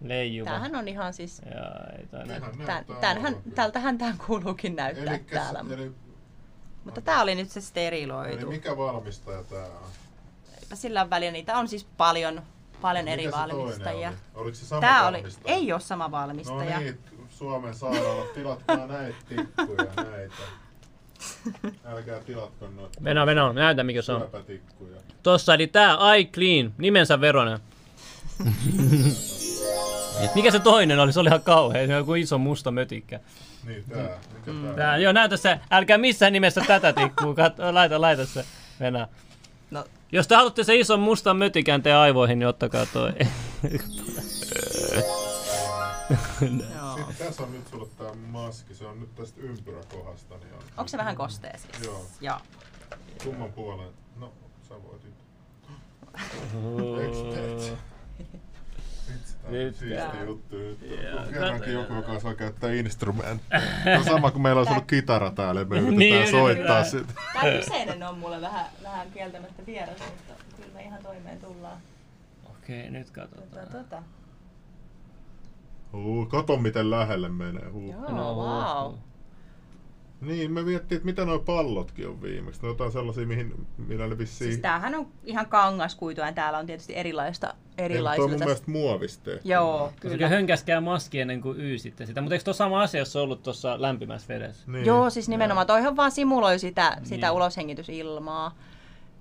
[0.00, 0.50] leijuva.
[0.50, 1.42] tämähän on ihan siis...
[1.54, 2.36] Joo, ei toi näy.
[2.38, 3.36] Ihan Tän, olevan.
[3.54, 5.64] tältähän tämän kuuluukin näyttää Elikkäs- täällä.
[5.74, 5.92] Eli,
[6.84, 8.46] Mutta tää oli nyt se eli steriloitu.
[8.46, 9.88] mikä valmistaja tää on?
[10.62, 12.42] Eipä sillä on väliä, niitä on siis paljon,
[12.80, 14.08] paljon Mikä eri valmistajia.
[14.08, 14.16] oli?
[14.34, 15.54] Oliko se sama Tää oli, valmistaja?
[15.54, 16.78] ei ole sama No valmistaja.
[16.78, 16.98] niin,
[17.38, 20.34] Suomen sairaalat, tilatkaa näitä tikkuja, näitä.
[21.84, 24.20] Älkää tilatko noita Venä, venä, näytä mikä se on.
[24.20, 24.96] syöpätikkuja.
[25.22, 27.58] Tossa, eli tää iClean, nimensä veronen.
[30.34, 31.12] Mikä se toinen oli?
[31.12, 31.86] Se oli ihan kauhea.
[31.86, 33.20] Se oli joku iso musta mötikkä.
[33.66, 34.18] Niin, tää.
[34.34, 34.74] Mikä tää?
[34.74, 35.60] Tää, joo, näytä se.
[35.70, 37.34] Älkää missään nimessä tätä tikkuu.
[37.34, 38.44] Kat, laita, laita se.
[38.80, 39.08] Venä.
[39.70, 43.12] No, Jos te haluatte se ison mustan mötikän teidän aivoihin, niin ottakaa toi.
[47.18, 50.38] Tässä on nyt sulle tää maski, se on nyt tästä ympyräkohdasta.
[50.38, 50.60] Niin on.
[50.76, 51.86] Onko se vähän kostea siis?
[51.86, 52.06] Joo.
[52.20, 52.38] Joo.
[53.24, 53.88] Kumman puolen?
[54.16, 54.32] No,
[54.68, 55.14] sä voit nyt.
[57.02, 57.78] Eiks teet?
[59.12, 60.56] Vitsi, tää on Nyt siisti juttu
[61.32, 62.70] kerrankin joku, joka osaa käyttää.
[63.84, 67.12] Se on sama kuin meillä on ollut kitara täällä ja me Niin, yritetään soittaa sitä.
[67.32, 71.78] Tämä kyseinen on mulle vähän, vähän kieltämättä vieras, mutta kyllä me ihan toimeen tullaan.
[72.50, 73.66] Okei, nyt katsotaan.
[73.66, 74.02] Tota, tota.
[75.92, 77.68] Huu, kato miten lähelle menee.
[77.68, 77.92] Huu.
[77.92, 78.94] Joo, No, wow.
[80.20, 82.62] Niin, me miettii, että mitä nuo pallotkin on viimeksi.
[82.62, 84.50] Ne on jotain sellaisia, mihin, millä ne vissiin...
[84.50, 88.24] Siis tämähän on ihan kangaskuitua ja täällä on tietysti erilaista, erilaisilla.
[88.24, 89.48] on mun mielestä muovista tehty.
[89.48, 90.28] Joo, Kyllä kyllä.
[90.28, 92.20] hönkäskää maski ennen kuin yysitte sitä.
[92.20, 94.70] Mutta eikö tuo sama asia jos ollut tuossa lämpimässä vedessä?
[94.72, 94.86] Niin.
[94.86, 95.66] Joo, siis nimenomaan.
[95.66, 97.36] Toihan vaan simuloi sitä, sitä Niin.
[97.36, 98.54] uloshengitysilmaa.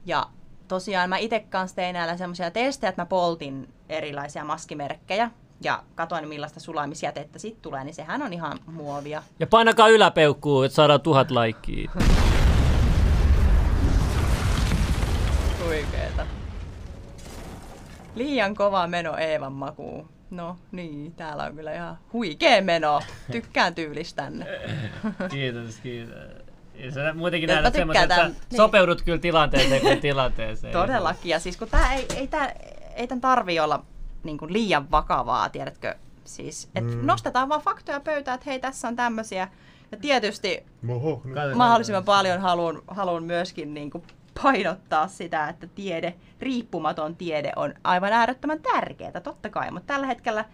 [0.05, 0.25] Ja
[0.67, 5.31] tosiaan mä itse kanssa tein näillä semmoisia testejä, että mä poltin erilaisia maskimerkkejä
[5.61, 9.23] ja katoin millaista sulamisjätettä sitten tulee, niin sehän on ihan muovia.
[9.39, 11.91] Ja painakaa yläpeukkuu, että saadaan tuhat laikkiä.
[15.65, 16.25] Huikeeta.
[18.15, 20.09] Liian kova meno Eevan makuun.
[20.29, 23.01] No niin, täällä on kyllä ihan huikea meno.
[23.31, 24.45] Tykkään tyylistänne.
[25.31, 26.15] Kiitos, kiitos.
[26.75, 28.57] Ja sä muutenkin tykkään semmoisen, että tämän- niin.
[28.57, 30.73] sopeudut kyllä tilanteeseen kuin tilanteeseen.
[30.73, 31.29] Todellakin.
[31.29, 32.53] Ja siis kun tää ei, ei, tää,
[32.95, 33.85] ei tämän tarvi olla
[34.23, 35.95] niin kuin liian vakavaa, tiedätkö?
[36.23, 37.05] Siis, että Mm.
[37.05, 39.47] nostetaan vaan faktoja pöytään, että hei, tässä on tämmöisiä.
[39.91, 41.21] Ja tietysti Oho,
[41.55, 44.03] mahdollisimman paljon haluan, haluan myöskin niin kuin
[44.43, 49.71] painottaa sitä, että tiede, riippumaton tiede on aivan äärettömän tärkeää, totta kai.
[49.71, 50.45] Mutta tällä hetkellä,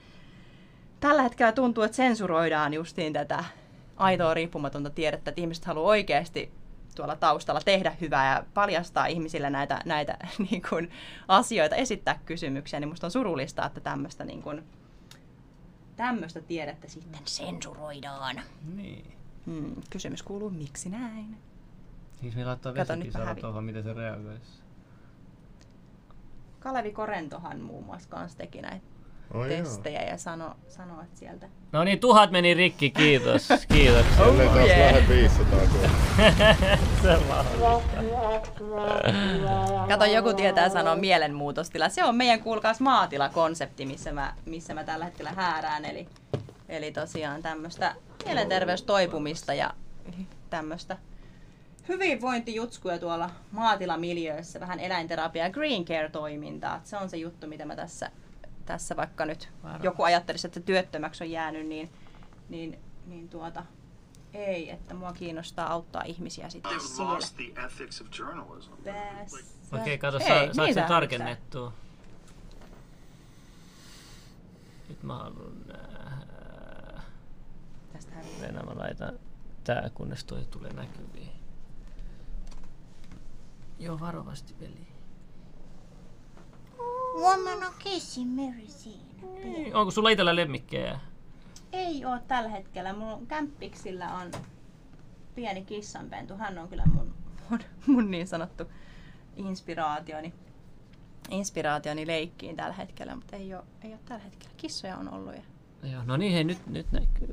[1.00, 3.44] tällä hetkellä tuntuu, että sensuroidaan justiin tätä
[3.98, 6.52] aitoa riippumatonta tiedettä, että ihmiset haluaa oikeasti
[6.96, 10.18] tuolla taustalla tehdä hyvää ja paljastaa ihmisille näitä, näitä
[10.50, 10.92] niin kuin,
[11.28, 14.64] asioita, esittää kysymyksiä, niin musta on surullista, että tämmöistä niin kuin,
[15.96, 18.42] tämmöistä tiedettä sitten sensuroidaan.
[18.76, 19.14] Niin.
[19.46, 21.38] Hmm, kysymys kuuluu, miksi näin?
[22.22, 22.74] Siis me laittaa
[23.26, 23.42] hävin.
[23.42, 24.64] tuohon, miten se reagoisi.
[26.60, 28.93] Kalevi Korentohan muun muassa kanssa teki näitä
[29.34, 29.48] Joo.
[29.48, 30.56] testejä ja sano,
[31.04, 31.48] että sieltä...
[31.72, 33.48] No niin, tuhat meni rikki, kiitos.
[33.74, 34.06] Kiitos.
[34.18, 34.38] Taas
[34.68, 34.94] yeah.
[34.94, 35.80] lähde 500 kun
[37.02, 37.20] se.
[39.88, 41.90] Kato, joku tietää sanoa mielenmuutostila.
[41.90, 45.86] Se on meidän, kuulkaas, maatilakonsepti, missä mä, missä mä tällä hetkellä häärään.
[45.86, 46.08] Eli,
[46.70, 47.96] eli tosiaan tämmöistä
[48.26, 49.74] mielenterveystoipumista ja
[50.50, 50.98] tämmöistä
[51.90, 56.82] hyvinvointijutskuja tuolla maatilamiljöissä, vähän eläinterapia ja green care-toimintaa.
[56.84, 58.12] Se on se juttu, mitä mä tässä,
[58.66, 59.88] tässä vaikka nyt Varmasti.
[59.88, 61.90] joku ajattelisi, että työttömäksi on jäänyt, niin,
[62.50, 63.66] niin, niin tuota,
[64.34, 67.04] ei, että mua kiinnostaa auttaa ihmisiä sitten siellä.
[69.82, 71.74] Okei, kato, Hei, saa, saatko niin se sä- tarkennettua?
[74.90, 77.02] Nyt mä haluan nähdä.
[77.94, 79.20] Tästähän Venä, mä laitan
[79.64, 81.32] tää, kunnes toi tulee näkyviin.
[83.80, 84.88] Joo, varovasti, veli.
[87.22, 89.04] Woman on kissing Mary siinä.
[89.44, 91.00] Niin, Onko sulla itsellä lemmikkejä?
[91.74, 92.94] Ei ole tällä hetkellä.
[92.94, 94.32] Mulla on kämppiksillä on
[95.36, 96.38] pieni kissanpentu.
[96.38, 97.14] Hän on kyllä mun,
[97.50, 98.64] mun, mun niin sanottu
[99.36, 100.34] inspiraationi,
[101.30, 104.54] inspiraationi leikkiin tällä hetkellä, mutta ei ole, ei ole tällä hetkellä.
[104.58, 105.42] Kissoja on ollut ja
[105.92, 107.28] Joo, no niin, hei, nyt, nyt näkyy.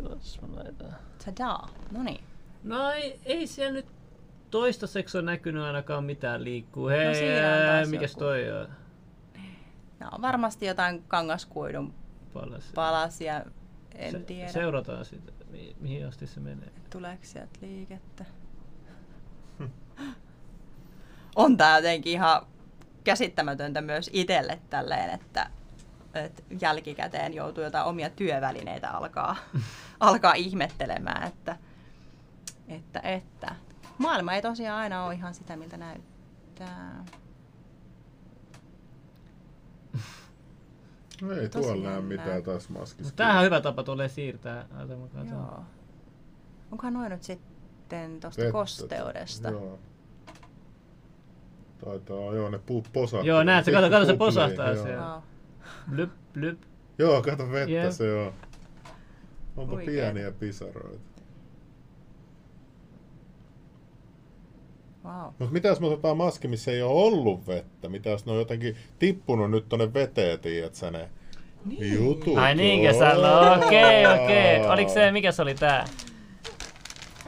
[1.25, 1.69] Tadaa.
[1.91, 2.25] No niin.
[2.65, 3.87] No ei, ei siellä nyt
[4.51, 6.89] toistaiseksi ole näkynyt ainakaan mitään liikkuu.
[6.89, 7.11] Hei, No
[7.57, 8.21] on taas mikäs joku.
[8.21, 8.69] toi on?
[10.01, 11.95] Nämä on varmasti jotain kangaskuidun
[12.33, 12.65] Palas.
[12.75, 13.45] palasia.
[13.95, 14.53] En Se- tiedä.
[14.53, 16.69] Seurataan sitä, mi- mihin asti se menee.
[16.91, 18.25] Tuleeko sieltä liikettä?
[21.37, 22.47] on tää jotenkin ihan
[23.05, 25.51] käsittämätöntä myös itselle tälleen, että,
[26.15, 29.37] että jälkikäteen joutuu jotain omia työvälineitä alkaa,
[30.01, 31.57] alkaa ihmettelemään, että,
[32.69, 33.55] että, että
[33.99, 37.05] maailma ei tosiaan aina ole ihan sitä, miltä näyttää.
[41.23, 43.05] No ei Tosi tuolla näe mitään taas maskissa.
[43.05, 44.67] Mut tämähän on hyvä tapa tulee siirtää.
[45.15, 45.29] Katson.
[45.29, 45.65] Joo.
[46.73, 49.51] Onkohan noin nyt sitten tuosta kosteudesta?
[49.51, 49.79] Joo.
[51.85, 53.27] Taitaa, joo, ne puu posahtaa.
[53.27, 54.85] Joo, näet sä, kato, kato, se posahtaa joo.
[54.85, 55.07] siellä.
[55.07, 55.21] Wow.
[55.91, 56.61] Blyp, blyp.
[56.99, 57.91] Joo, kato vettä Jep.
[57.91, 58.33] se on.
[59.57, 59.91] Onpa Huikeeta.
[59.91, 61.10] pieniä pisaroita.
[65.05, 65.33] Wow.
[65.39, 67.89] Mutta mitä jos me otetaan maski, missä ei ole ollut vettä?
[67.89, 71.11] Mitä jos ne on jotenkin tippunut nyt tonne veteen, tiedät sä ne
[71.65, 71.95] niin.
[71.95, 72.39] jutut?
[72.39, 73.15] Ai niinkö sä?
[73.15, 74.67] No okei, okei.
[74.67, 75.85] Oliko se, mikä se oli tää?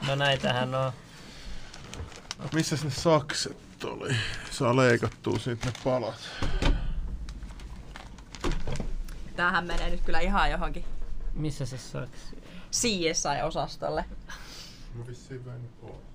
[0.09, 0.93] No näitähän on.
[2.55, 3.57] Missä ne sakset?
[3.85, 4.17] oli?
[4.51, 6.31] Saa leikattua siitä ne palat.
[9.37, 10.85] Tämähän menee nyt kyllä ihan johonkin
[11.35, 12.37] Missä se saksi?
[12.73, 14.05] CSI-osastolle.
[14.95, 16.12] Mä vissiin vein pois.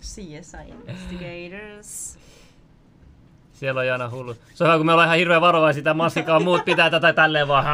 [0.00, 2.18] CSI Investigators.
[3.52, 4.36] Siellä on aina hullu.
[4.54, 7.66] Se on kun me ollaan ihan hirveän varovaisia sitä massikaa, muut pitää tätä tälleen vaan.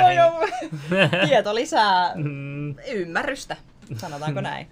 [0.00, 0.48] joo, joo, joo.
[1.28, 3.56] Tieto lisää Mm, ymmärrystä,
[3.96, 4.66] sanotaanko näin.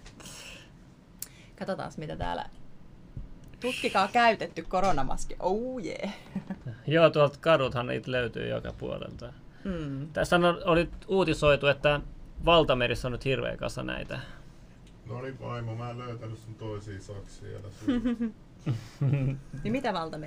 [1.58, 2.44] Katsotaan mitä täällä.
[3.60, 5.36] Tutkikaa käytetty koronamaski.
[5.40, 6.14] Oh yeah.
[6.86, 9.32] Joo, tuolta kaduthan niitä löytyy joka puolelta.
[9.64, 10.08] Hmm.
[10.12, 12.00] Tässä on, oli uutisoitu, että
[12.44, 14.18] valtamerissä on nyt hirveä kasa näitä.
[15.12, 17.58] No niin vaimo, mä en löytänyt sun toisia saksia.
[19.62, 20.20] Niin mitä laitoin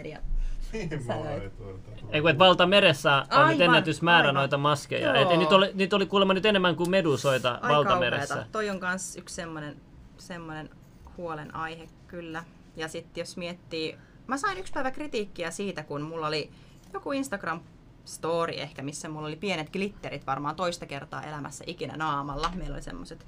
[1.85, 2.09] tän?
[2.11, 4.35] Ei kun et valtameressä on Aivan, nyt ennätysmäärä aivan.
[4.35, 5.07] noita maskeja.
[5.07, 5.15] Joo.
[5.15, 8.27] Et, et, niitä, oli, niitä oli kuulemma nyt enemmän kuin medusoita Ai valtameressä.
[8.27, 8.51] kauheeta.
[8.51, 9.75] Toi on kans yksi semmonen,
[10.17, 10.69] semmonen
[11.17, 12.43] huolen aihe kyllä.
[12.75, 13.97] Ja sitten jos miettii,
[14.27, 16.51] mä sain yksi päivä kritiikkiä siitä, kun mulla oli
[16.93, 17.59] joku Instagram
[18.05, 22.51] story ehkä, missä mulla oli pienet glitterit varmaan toista kertaa elämässä ikinä naamalla.
[22.55, 23.25] Meillä oli semmoset,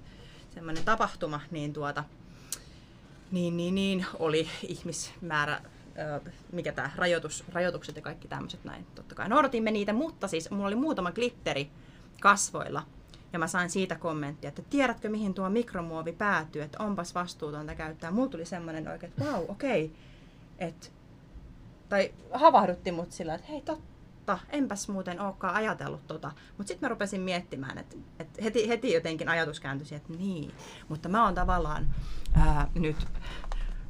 [0.57, 2.03] semmoinen tapahtuma, niin tuota,
[3.31, 5.61] niin, niin, niin oli ihmismäärä,
[6.51, 8.85] mikä tämä rajoitus, rajoitukset ja kaikki tämmöiset näin.
[8.95, 11.69] Totta kai noudatimme niitä, mutta siis mulla oli muutama glitteri
[12.21, 12.83] kasvoilla.
[13.33, 18.11] Ja mä sain siitä kommenttia, että tiedätkö mihin tuo mikromuovi päätyy, että onpas vastuutonta käyttää.
[18.11, 19.91] Mulla tuli semmoinen oikein, että vau, okei.
[20.55, 20.71] Okay.
[21.89, 23.96] Tai havahdutti mut sillä, että hei totta,
[24.49, 26.31] enpäs muuten olekaan ajatellut tota.
[26.57, 30.51] Mutta sitten mä rupesin miettimään, että, että heti, heti jotenkin ajatus kääntyi että niin.
[30.89, 31.87] Mutta mä oon tavallaan
[32.33, 32.97] ää, nyt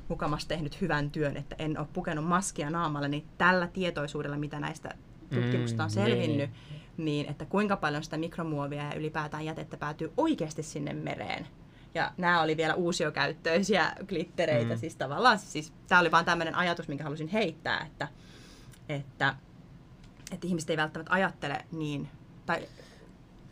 [0.07, 4.89] mukamas tehnyt hyvän työn, että en ole pukenut maskia naamalle, niin tällä tietoisuudella, mitä näistä
[5.33, 6.49] tutkimuksista on Mm, selvinnyt,
[6.97, 11.47] niin että kuinka paljon sitä mikromuovia ja ylipäätään jätettä päätyy oikeasti sinne mereen.
[11.95, 14.79] Ja nämä oli vielä uusiokäyttöisiä glittereitä, mm.
[14.79, 18.07] siis tavallaan, siis tämä oli vaan tämmöinen ajatus, minkä halusin heittää, että,
[18.89, 19.35] että,
[20.31, 22.09] että ihmiset ei välttämättä ajattele niin,
[22.45, 22.61] tai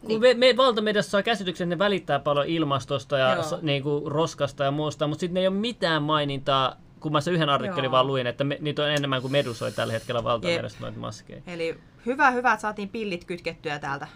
[0.02, 4.12] Kun me, me valtamediassa saa käsityksen, että ne välittää paljon ilmastosta ja so, niin kuin
[4.12, 7.92] roskasta ja muusta, mutta sitten ei ole mitään mainintaa, kun mä se yhden artikkelin Joo.
[7.92, 11.42] vaan luin, että me, niitä on enemmän kuin medusoi tällä hetkellä valtameressä noita maskeja.
[11.48, 14.08] Eli hyvä, hyvä, että saatiin pillit kytkettyä täältä.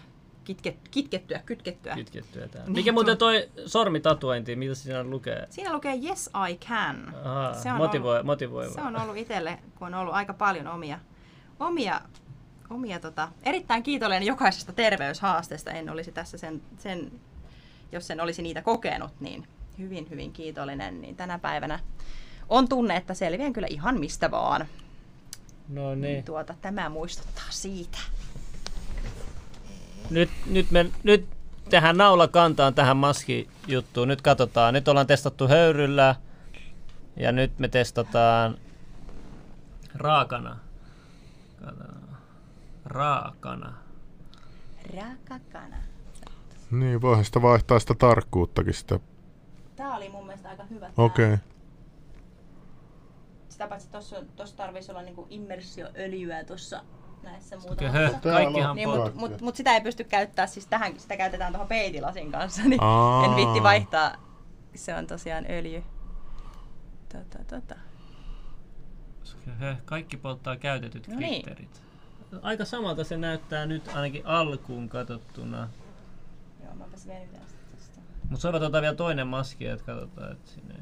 [0.44, 1.94] Kitke, kitkettyä, kytkettyä.
[1.94, 2.66] Kytkettyä täällä.
[2.66, 5.46] Niin, Mikä muuten toi sormitatuointi, mitä siinä lukee?
[5.50, 7.14] Siinä lukee Yes I Can.
[7.24, 8.68] Aha, Se on motivoi, ollut- motivoi.
[8.70, 10.98] Se on ollut itselle, kun on ollut aika paljon omia,
[11.60, 12.00] omia,
[12.70, 15.70] omia tota, erittäin kiitollinen jokaisesta terveyshaasteesta.
[15.70, 17.12] En olisi tässä sen, sen,
[17.92, 19.46] jos en olisi niitä kokenut, niin
[19.78, 21.00] hyvin, hyvin kiitollinen.
[21.00, 21.78] Niin tänä päivänä
[22.48, 24.66] on tunne, että selviän kyllä ihan mistä vaan.
[25.68, 26.24] No niin.
[26.24, 27.98] Tuota, tämä muistuttaa siitä.
[30.10, 31.28] Nyt, nyt, me, nyt
[31.70, 34.08] tehdään naula kantaan tähän maskijuttuun.
[34.08, 34.74] Nyt katsotaan.
[34.74, 36.14] Nyt ollaan testattu höyryllä.
[37.16, 38.58] Ja nyt me testataan
[39.94, 40.56] raakana.
[41.64, 41.99] Katsotaan.
[42.90, 43.72] Raakana.
[44.96, 45.76] Rakakana.
[46.70, 49.00] Niin, voihan sitä vaihtaa sitä tarkkuuttakin sitä.
[49.76, 50.86] Tämä oli mun mielestä aika hyvä.
[50.86, 51.04] tää.
[51.04, 51.26] Okei.
[51.34, 51.38] Okay.
[53.48, 56.84] Sitä paitsi tuossa tossa tarvitsisi olla niinku immersioöljyä tuossa
[57.22, 58.18] näissä Okei, muutamassa.
[58.20, 62.32] kaikkihan Niin, mutta mut, mut sitä ei pysty käyttää, siis tähän, sitä käytetään tuohon peitilasin
[62.32, 63.24] kanssa, niin Aa.
[63.24, 64.16] en viitti vaihtaa.
[64.74, 65.82] Se on tosiaan öljy.
[67.12, 67.74] Tota, tota.
[69.84, 71.44] Kaikki polttaa käytetyt No niin.
[71.44, 71.82] glitterit.
[72.42, 75.68] Aika samalta se näyttää nyt ainakin alkuun katsottuna.
[76.64, 78.00] Joo, mäpäs venytän sitä tosta.
[78.22, 80.74] Mutta soivat ottaa vielä toinen maski, että katsotaan, että sinne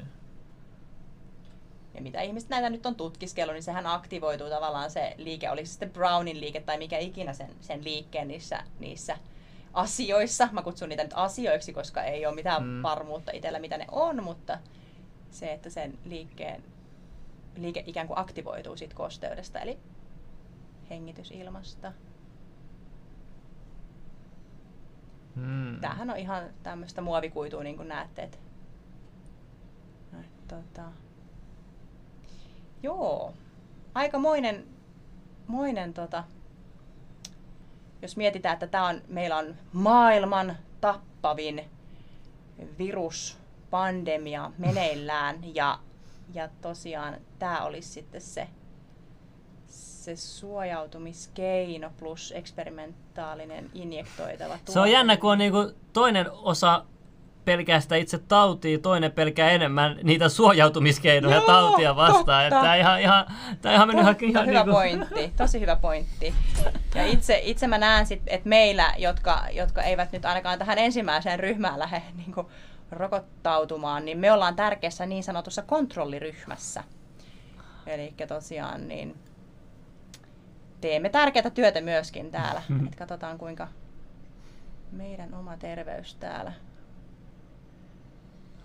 [1.93, 5.71] Ja mitä ihmiset näitä nyt on tutkiskellut, niin sehän aktivoituu tavallaan se liike, oli se
[5.71, 9.17] sitten Brownin liike tai mikä ikinä sen, sen liikkeen niissä, niissä
[9.73, 10.49] asioissa.
[10.51, 12.83] Mä kutsun niitä nyt asioiksi, koska ei ole mitään mm.
[12.83, 14.57] varmuutta itsellä, mitä ne on, mutta
[15.31, 16.63] se, että sen liikkeen
[17.57, 19.79] liike ikään kuin aktivoituu siitä kosteudesta, eli
[20.89, 21.93] hengitysilmasta.
[25.35, 25.79] Hmm.
[25.81, 28.23] Tämähän on ihan tämmöistä muovikuitua, niin kuin näette.
[28.23, 28.39] Et...
[30.11, 30.83] No, tota...
[32.83, 33.33] Joo,
[33.93, 34.67] aikamoinen,
[35.47, 36.23] moinen, tota...
[38.01, 41.65] jos mietitään, että tämä on, meillä on maailman tappavin
[42.77, 45.79] viruspandemia meneillään ja,
[46.33, 48.47] ja tosiaan tämä olisi sitten se,
[50.03, 56.85] se suojautumiskeino plus eksperimentaalinen injektoitava Se on jännä, kun on niinku toinen osa
[57.45, 62.49] pelkää sitä itse tautia, toinen pelkää enemmän niitä suojautumiskeinoja Joo, tautia vastaan.
[62.49, 63.25] Tämä ihan, ihan,
[63.61, 66.33] tää ihan mennyt ihan, Totta, ihan hyvä niinku- pointti, tosi hyvä pointti.
[66.95, 71.39] Ja itse, itse mä näen, sit, että meillä, jotka, jotka eivät nyt ainakaan tähän ensimmäiseen
[71.39, 72.35] ryhmään lähde niin
[72.91, 76.83] rokottautumaan, niin me ollaan tärkeässä niin sanotussa kontrolliryhmässä.
[77.87, 79.15] Eli tosiaan niin
[80.81, 82.61] teemme tärkeää työtä myöskin täällä.
[82.87, 83.67] Et katsotaan kuinka
[84.91, 86.51] meidän oma terveys täällä.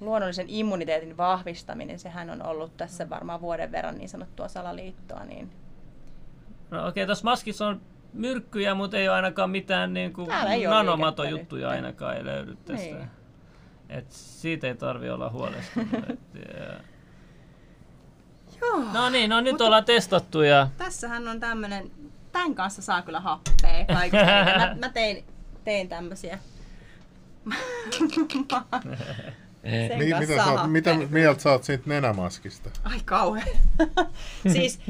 [0.00, 5.50] Luonnollisen immuniteetin vahvistaminen, sehän on ollut tässä varmaan vuoden verran niin sanottua salaliittoa, niin
[6.70, 7.80] No okei, okay, tuossa maskissa on
[8.12, 10.28] myrkkyjä, mutta ei ole ainakaan mitään niin kuin
[10.68, 12.94] nanomatojuttuja ainakaan ei löydy tästä.
[12.94, 13.10] Niin.
[13.88, 15.90] Et siitä ei tarvi olla huolestunut.
[18.60, 18.84] Joo.
[18.92, 21.90] no niin, no nyt Mutta- ollaan testattu ja Tässähän on tämmönen,
[22.35, 24.27] tämän kanssa saa kyllä happea kaikista.
[24.59, 25.24] mä, mä tein,
[25.65, 26.39] tein tämmösiä.
[29.89, 32.70] Sen Niin, mitä, saa sä, mitä mieltä sä oot siitä nenämaskista?
[32.85, 33.48] Ai kauhean.
[34.52, 34.81] siis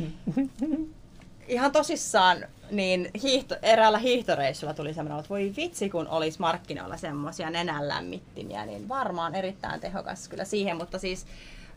[1.49, 2.39] ihan tosissaan,
[2.71, 8.89] niin hiihto, eräällä hiihtoreissulla tuli semmoinen, että voi vitsi kun olisi markkinoilla semmoisia nenänlämmittimiä, niin
[8.89, 11.27] varmaan erittäin tehokas kyllä siihen, mutta siis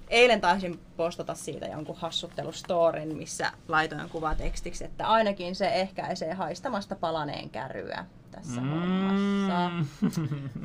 [0.10, 7.50] eilen taisin postata siitä jonkun hassuttelustorin, missä laitoin kuvatekstiksi, että ainakin se ehkäisee haistamasta palaneen
[7.50, 8.70] käryä tässä mm.
[8.70, 9.72] hommassa.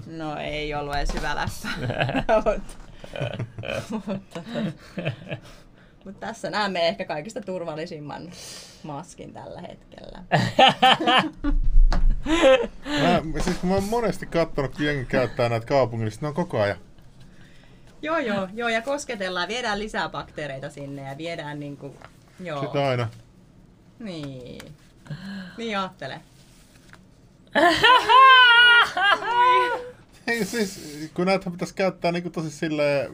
[0.19, 1.69] No ei ollut edes hyvä läppä.
[2.44, 2.77] mutta,
[3.90, 4.43] mutta,
[6.05, 8.31] mutta tässä näemme ehkä kaikista turvallisimman
[8.82, 10.24] maskin tällä hetkellä.
[13.32, 16.60] Mä, siis kun mä oon monesti katsonut, kun jengi käyttää näitä kaupungissa, ne on koko
[16.60, 16.77] ajan.
[18.03, 21.97] Joo, joo, joo, ja kosketellaan, viedään lisää bakteereita sinne ja viedään niinku,
[22.41, 22.61] joo.
[22.61, 23.09] Sitä aina.
[23.99, 24.62] Niin.
[25.57, 26.20] Niin ajattele.
[30.27, 30.81] Ei, siis,
[31.15, 33.11] kun näitä pitäisi käyttää niin kuin tosi silleen,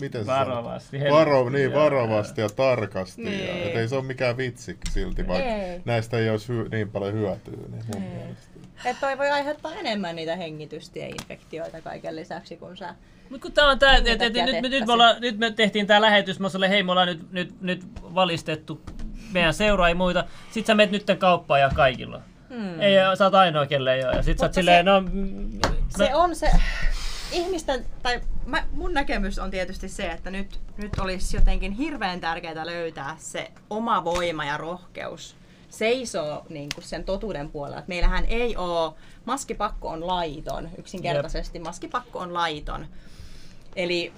[0.00, 1.26] miten se Varovasti, sanotaan?
[1.26, 3.22] Varo, niin, varovasti ja tarkasti.
[3.22, 3.46] Niin.
[3.46, 5.80] Ja, et ei se ole mikään vitsi silti, vaikka Ei.
[5.84, 7.54] näistä ei olisi hy, niin paljon hyötyä.
[7.70, 8.51] Niin mun mielestä.
[8.84, 12.94] Että toi voi aiheuttaa enemmän niitä hengitystieinfektioita kaiken lisäksi, kun sä...
[13.30, 15.38] Mutta kun tää on tää, et, Minkä et, et, nyt, me, nyt, me ollaan, nyt
[15.38, 18.82] me tehtiin tää lähetys, mä sanoin, hei me ollaan nyt, nyt, nyt valistettu
[19.32, 20.24] meidän seuraa ja muita.
[20.50, 22.22] Sit sä menet nyt kauppaan ja kaikilla.
[22.48, 22.80] Hmm.
[22.80, 24.16] Ei, sä oot ainoa kelle ei ole.
[24.16, 25.02] Ja sit sä oot silleen, se- no...
[25.88, 26.50] Se on se...
[27.32, 32.66] Ihmisten, tai mä, mun näkemys on tietysti se, että nyt, nyt olisi jotenkin hirveän tärkeää
[32.66, 35.36] löytää se oma voima ja rohkeus
[35.72, 37.78] seisoo niin kuin sen totuuden puolella.
[37.78, 38.92] Että meillähän ei ole,
[39.24, 42.86] maskipakko on laiton, yksinkertaisesti maskipakko on laiton.
[43.76, 44.12] Eli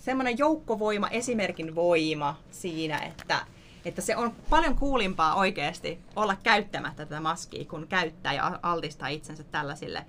[0.00, 3.46] semmoinen joukkovoima, esimerkin voima siinä, että,
[3.84, 9.44] että se on paljon kuulimpaa oikeasti olla käyttämättä tätä maskia, kun käyttää ja altistaa itsensä
[9.44, 10.06] tällaisille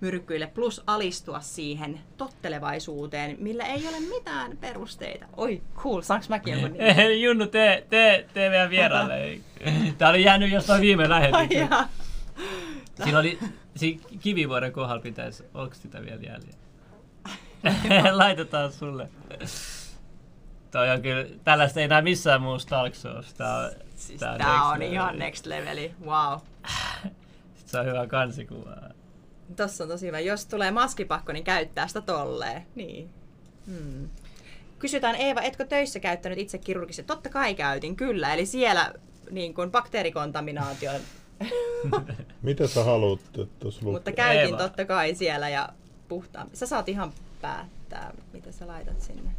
[0.00, 5.26] myrkkyille, plus alistua siihen tottelevaisuuteen, millä ei ole mitään perusteita.
[5.36, 7.22] Oi, cool, saanko mäkin jonkun nimen?
[7.22, 9.40] Junnu, tee, tee, tee meidän vieraalle.
[9.98, 11.04] Tää oli jäänyt jostain viime
[11.50, 11.88] jaa.
[13.04, 13.38] Siinä oli,
[13.76, 16.58] siinä kivivuoren kohdalla pitäisi, onko sitä vielä jäljellä?
[18.16, 19.08] Laitetaan sulle.
[20.70, 23.34] Toi on kyllä, tällaista ei näe missään muussa Dark Souls.
[23.34, 26.38] Tää on, Siis tää on, tää on ihan next leveli, wow.
[27.66, 28.76] Se on hyvä kansikuva.
[29.56, 30.20] Tossa on tosi hyvä.
[30.20, 32.66] Jos tulee maskipakko, niin käyttää sitä tolleen.
[32.74, 33.10] Niin.
[33.66, 34.08] Hmm.
[34.78, 37.06] Kysytään Eeva, etkö töissä käyttänyt itse kirurgisesti?
[37.06, 38.34] Totta kai käytin, kyllä.
[38.34, 38.94] Eli siellä
[39.30, 40.90] niin kuin bakteerikontaminaatio,
[42.42, 44.56] Mitä sä haluat, että tuossa mutta käytin Eeva.
[44.56, 45.68] totta kai siellä ja
[46.08, 46.50] puhtaan.
[46.52, 49.30] Sä saat ihan päättää, mitä sä laitat sinne.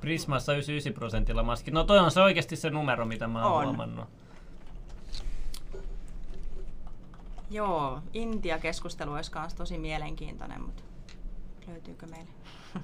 [0.00, 1.70] Prismassa 99 prosentilla maski.
[1.70, 3.64] No toi on se oikeasti se numero, mitä mä oon On.
[3.66, 4.08] huomannut.
[7.50, 10.82] Joo, Intia-keskustelu olisi myös tosi mielenkiintoinen, mutta
[11.66, 12.30] löytyykö meille?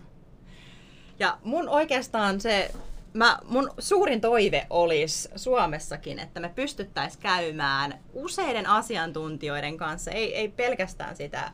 [1.18, 2.70] Ja mun oikeastaan se,
[3.12, 10.48] mä, mun suurin toive olisi Suomessakin, että me pystyttäisiin käymään useiden asiantuntijoiden kanssa, ei, ei
[10.48, 11.52] pelkästään sitä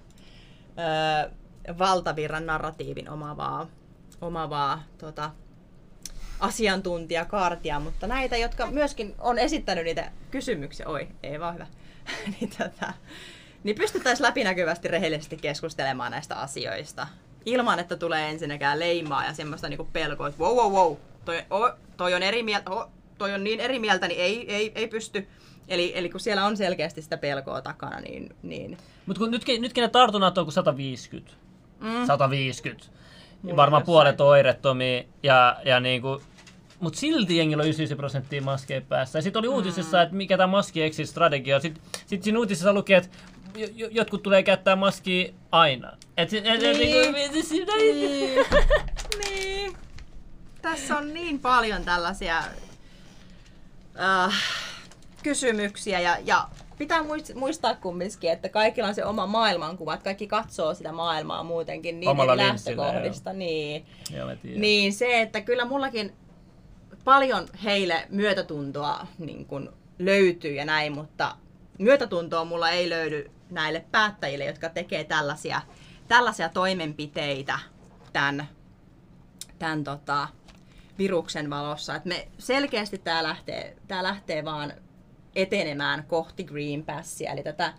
[1.28, 1.30] ö,
[1.78, 3.66] valtavirran narratiivin omavaa,
[4.20, 5.30] omavaa tota,
[6.40, 11.66] asiantuntijakaartia, mutta näitä, jotka myöskin on esittänyt niitä kysymyksiä, oi, ei vaan hyvä,
[12.41, 12.93] niin, tota,
[13.65, 17.07] niin pystyttäisiin läpinäkyvästi rehellisesti keskustelemaan näistä asioista.
[17.45, 21.70] Ilman, että tulee ensinnäkään leimaa ja semmoista niinku pelkoa, että wow, wow, wow, toi, oh,
[21.97, 22.89] toi, on eri mieltä, oh,
[23.19, 25.29] toi on niin eri mieltä, niin ei, ei, ei pysty.
[25.69, 29.83] Eli, eli kun siellä on selkeästi sitä pelkoa takana, niin, niin Mut kun nytkin, nytkin
[29.83, 31.33] ne tartunnat on kuin 150.
[31.81, 32.07] Mm.
[32.07, 32.85] 150.
[32.85, 32.93] Ja
[33.43, 35.03] Mulla varmaan puolet oirettomia.
[35.23, 36.23] Ja, ja niinku,
[36.83, 39.19] mut silti jengillä on 99 prosenttia maskeja päässä.
[39.19, 41.63] Ja sitten oli uutisissa, että mikä tämä maski exit strategia on.
[41.63, 43.09] Sitten sit siinä uutisissa luki, että
[43.57, 45.93] jo- jo- jotkut tulee käyttää maskia aina.
[46.17, 47.13] Et, et, et, Niin.
[47.13, 48.45] niinku, siinä- Niin.
[49.29, 49.73] niin.
[50.63, 52.39] Tässä on niin paljon tällaisia
[54.01, 54.35] äh,
[55.23, 56.49] kysymyksiä ja, ja
[56.79, 61.43] pitää muist- muistaa kumminkin, että kaikilla on se oma maailmankuva, että kaikki katsoo sitä maailmaa
[61.45, 63.33] muutenkin niin Omalla eri linssillä, lähtökohdista.
[63.33, 63.87] Niin.
[64.17, 66.13] Joo, niin se, että kyllä mullakin
[67.05, 69.69] paljon heille myötätuntoa niin kuin
[69.99, 71.37] löytyy ja näin, mutta
[71.79, 75.61] myötätuntoa mulla ei löydy näille päättäjille, jotka tekee tällaisia,
[76.09, 77.59] tällaisia toimenpiteitä
[78.12, 78.49] tämän,
[79.59, 80.29] tämän tota,
[80.99, 81.95] viruksen valossa.
[81.95, 84.73] Et me selkeästi tämä lähtee, tää lähtee vaan
[85.35, 87.74] etenemään kohti Green Passia, eli tätä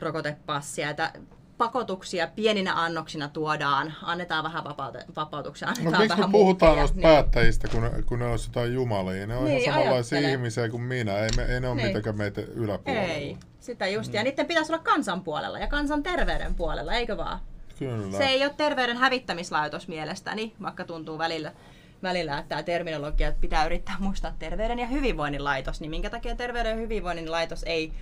[0.00, 0.88] rokotepassia.
[1.58, 6.80] Pakotuksia pieninä annoksina tuodaan, annetaan vähän vapaute- vapautuksia, annetaan No, miksi me vähän puhutaan munkkeja,
[6.82, 9.26] noista niin- päättäjistä, kun ne, kun ne on jotain jumalia?
[9.26, 10.32] Ne on Niin, ihan samanlaisia ajattele.
[10.32, 11.18] ihmisiä kuin minä.
[11.18, 11.86] Ei, me, ei ne ole Niin.
[11.86, 13.06] mitenkään meitä yläpuolella.
[13.12, 14.14] Ei, sitä just.
[14.14, 17.38] Ja niiden pitäisi olla kansan puolella ja kansan terveyden puolella, eikö vaan?
[17.78, 18.18] Kyllä.
[18.18, 21.52] Se ei ole terveyden hävittämislaitos mielestäni, vaikka tuntuu välillä,
[22.02, 26.36] välillä että tämä terminologia että pitää yrittää muistaa terveyden ja hyvinvoinnin laitos, niin minkä takia
[26.36, 27.92] terveyden ja hyvinvoinnin laitos ei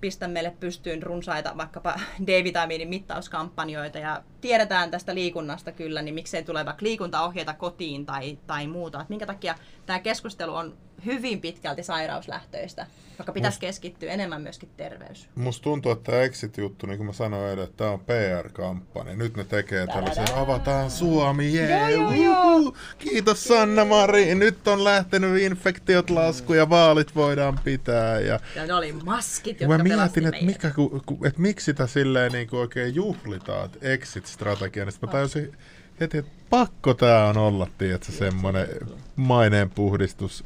[0.00, 6.66] pistä meille pystyyn runsaita vaikkapa D-vitamiinin mittauskampanjoita ja tiedetään tästä liikunnasta kyllä, niin miksei tule
[6.66, 9.00] vaikka liikuntaohjeita kotiin tai, tai muuta.
[9.00, 9.54] Että minkä takia
[9.86, 12.86] tämä keskustelu on hyvin pitkälti sairauslähtöistä,
[13.18, 15.28] vaikka pitäisi keskittyä enemmän myöskin terveys.
[15.34, 19.16] Musta tuntuu, että tämä Exit-juttu, niin kuin mä sanoin eilen, että tämä on PR-kampanja.
[19.16, 22.76] Nyt ne tekee tällaisen, avataan Suomi, jee, Joo, joo, uhu.
[22.98, 28.20] Kiitos Sanna Mari, nyt on lähtenyt infektiot lasku ja vaalit voidaan pitää.
[28.20, 31.86] Ja Ja ne oli maskit, jotka mä mietin, että, mikä, ku, ku, että miksi sitä
[31.86, 35.56] silleen niin kuin oikein juhlitaan, että exit-strategia, niin sit mä tajusin
[36.00, 38.68] heti, että pakko tää on olla, tiedätkö, semmoinen
[39.16, 40.44] maineenpuhdistus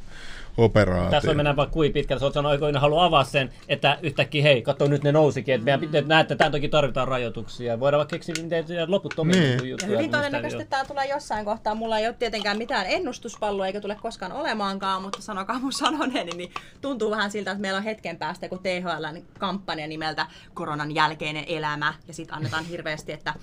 [0.56, 1.10] operaatio.
[1.10, 2.20] Tässä mennään vaan kuin pitkälle.
[2.20, 5.54] Sä oot sanonut, että haluaa avaa sen, että yhtäkkiä hei, katso nyt ne nousikin.
[5.54, 7.80] Että meidän pitää, että näette, että tämän toki tarvitaan rajoituksia.
[7.80, 9.48] Voidaan vaikka keksiä miten loputtomia Niin.
[9.48, 9.58] niin.
[9.60, 9.90] Ja juttuja.
[9.90, 11.74] hyvin todennäköisesti tämä tulee jossain kohtaa.
[11.74, 16.50] Mulla ei ole tietenkään mitään ennustuspalloa eikä tule koskaan olemaankaan, mutta sanokaa mun sanoneeni, niin
[16.80, 21.94] tuntuu vähän siltä, että meillä on hetken päästä joku THLn kampanja nimeltä Koronan jälkeinen elämä.
[22.08, 23.34] Ja sitten annetaan hirveästi, että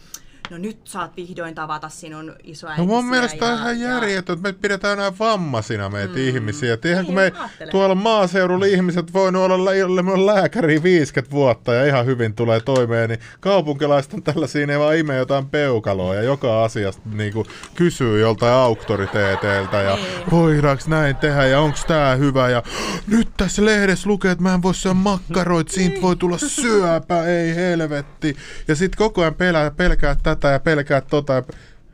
[0.52, 2.86] no nyt saat vihdoin tavata sinun isoäitisiä.
[2.88, 6.20] No mun mielestä ja, on ihan järjetön, että me pidetään enää vammaisina meitä mm.
[6.28, 6.78] ihmisiä.
[6.84, 7.72] Eihän kun Niin, me ajattele.
[7.72, 9.72] tuolla maaseudulla ihmiset voinut olla
[10.14, 14.98] on lääkäri 50 vuotta ja ihan hyvin tulee toimeen, niin kaupunkilaiset on tällaisia, ne vaan
[14.98, 17.46] imee jotain peukaloa ja joka asiasta niin kuin,
[17.76, 20.06] kysyy joltain auktoriteeteilta ja Niin.
[20.32, 22.64] voidaanko näin tehdä ja onko tää hyvä ja
[23.08, 27.56] nyt tässä lehdessä lukee, että mä en voi syödä makkaroit, siitä voi tulla syöpä, ei
[27.56, 28.36] helvetti.
[28.68, 31.34] Ja sit koko ajan pelää, pelkää tätä ja pelkää tota.
[31.34, 31.44] ja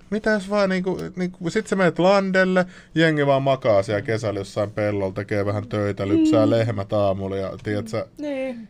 [0.10, 2.66] mitä jos vaan niinku, niinku sit sä menet landelle,
[2.96, 6.50] jengi vaan makaa siellä kesällä jossain pellolla, tekee vähän töitä, lypsää mm.
[6.50, 8.68] lehmät aamulla ja tiedätkö, Niin.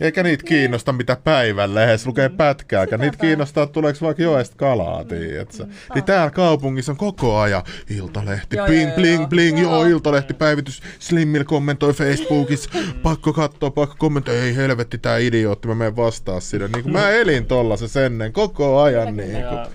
[0.00, 5.66] Eikä niitä kiinnosta mitä päivän lehdessä lukee pätkääkään, niitä kiinnostaa, tuleeko vaikka joesta kalaa, tiedätkö.
[5.94, 9.28] Niin täällä kaupungissa on koko ajan Iltalehti, Joo, bling, joo, bling, joo.
[9.28, 9.84] bling, joo, Joo.
[9.84, 12.70] Iltalehti päivitys, Slimmil kommentoi Facebookissa,
[13.02, 16.68] pakko katsoa, pakko kommentoida, ei helvetti tää idiootti, mä menen vastaa sinne.
[16.68, 19.16] Niin mä elin tollasen ennen koko ajan.
[19.16, 19.66] Niin kuin.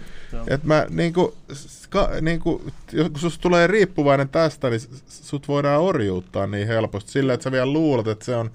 [0.48, 2.62] Et mä niinku, ska, niinku,
[2.92, 7.74] jos susta tulee riippuvainen tästä, niin sut voidaan orjuuttaa niin helposti sillä, että sä vielä
[7.74, 8.52] luulet, että se on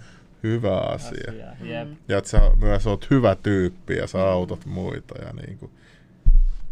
[0.46, 1.32] hyvä asia.
[1.52, 1.54] asia.
[1.60, 1.88] Jep.
[2.08, 5.14] Ja että sä myös oot hyvä tyyppi ja sä autat muita.
[5.24, 5.70] Ja niinku.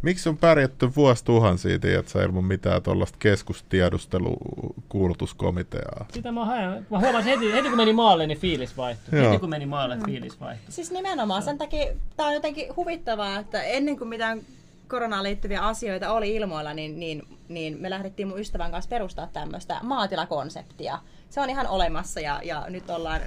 [0.03, 6.07] Miksi on pärjätty vuosituhansia, että sä ilman mitään tuollaista keskustiedustelukuulutuskomiteaa?
[6.13, 6.87] Sitä mä, haen.
[6.91, 9.19] mä huomasin heti, heti kun meni maalle, niin fiilis vaihtui.
[9.19, 9.29] Joo.
[9.29, 10.73] Heti kun meni maalle, fiilis vaihtui.
[10.73, 11.87] Siis nimenomaan sen takia
[12.17, 14.41] tämä on jotenkin huvittavaa, että ennen kuin mitään
[14.89, 19.79] koronaan liittyviä asioita oli ilmoilla, niin, niin, niin me lähdettiin mun ystävän kanssa perustaa tämmöistä
[19.83, 20.99] maatilakonseptia.
[21.31, 23.21] Se on ihan olemassa ja, ja nyt ollaan,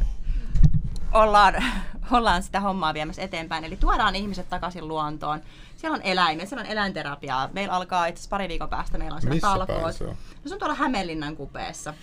[1.13, 1.63] ollaan,
[2.11, 3.63] ollaan sitä hommaa viemässä eteenpäin.
[3.63, 5.41] Eli tuodaan ihmiset takaisin luontoon.
[5.75, 7.49] Siellä on eläimiä, siellä on eläinterapiaa.
[7.53, 9.95] Meillä alkaa itse asiassa pari viikon päästä, meillä on siellä Missä talkoot.
[9.95, 10.09] se on?
[10.09, 11.93] No se on tuolla Hämeenlinnan kupeessa.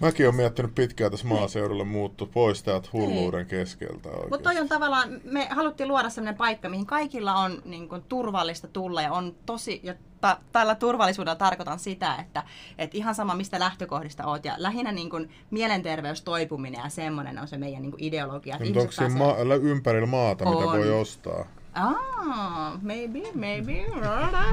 [0.00, 4.28] Mäkin olen miettinyt pitkään tässä maaseudulla muuttu pois täältä hulluuden keskeltä oikein.
[4.30, 8.68] Mutta toi on tavallaan, me haluttiin luoda sellainen paikka, mihin kaikilla on niin kuin, turvallista
[8.68, 9.94] tulla ja on tosi, ja
[10.24, 12.42] ta, tällä turvallisuudella tarkoitan sitä, että
[12.78, 17.58] et ihan sama mistä lähtökohdista oot ja lähinnä niin kuin, mielenterveystoipuminen ja semmoinen on se
[17.58, 18.58] meidän niin kuin, ideologia.
[18.64, 20.78] Mutta onko siinä pääsee- ma- lä- ympärillä maata, mitä On.
[20.78, 21.46] voi ostaa?
[21.74, 23.84] Ah, maybe, maybe.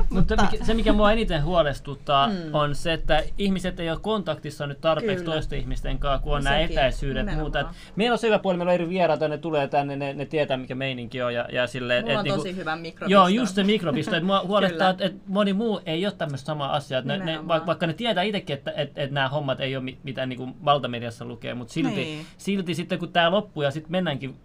[0.10, 2.34] Mutta mikä- se, mikä mua eniten huolestuttaa, mm.
[2.54, 5.34] on se, että ihmiset ei ole kontaktissa nyt tarpeeksi Kyllä.
[5.36, 7.60] toisten ihmisten kanssa, kun on No nämä sekin, etäisyydet ja muuta.
[7.60, 10.26] Et meillä on se hyvä puoli, meillä on eri vieraita, ne tulee tänne, ne, ne
[10.26, 11.34] tietää mikä meininki on.
[11.34, 13.12] Ja, ja sille, Mulla on niinku- tosi hyvä mikrobisto.
[13.12, 14.16] Joo, just se mikrobisto.
[14.16, 17.02] että mua huolettaa, että, että moni muu ei ole tämmöistä samaa asiaa.
[17.02, 20.30] Ne, ne, vaikka, ne tietää itsekin, että, että, että nämä hommat ei ole mi- mitään
[20.30, 22.26] niin kuin valtamediassa lukee, mutta silti, Niin.
[22.38, 24.36] silti sitten kun tämä loppuu ja sitten mennäänkin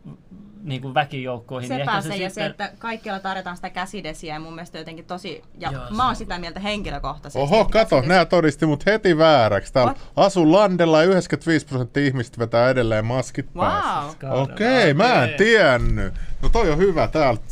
[0.67, 2.45] niin kuin väkijoukkoihin, niin Sepä ehkä se, se, ja sitten...
[2.45, 6.03] se, että kaikkialla tarjotaan sitä käsidesiä ja mun mielestä jotenkin tosi, ja Joo, se mä
[6.03, 7.39] oon on sitä mieltä henkilökohtaisesti.
[7.39, 9.73] Oho, kato, nämä todisti mut heti vääräksi.
[9.73, 10.13] Täällä What?
[10.17, 13.67] asun landella ja 95 prosenttia ihmistä vetää edelleen maskit Wow.
[13.67, 14.33] päässä.
[14.33, 16.15] Okei, mä en tiennyt.
[16.43, 17.43] No toi on hyvä täältä.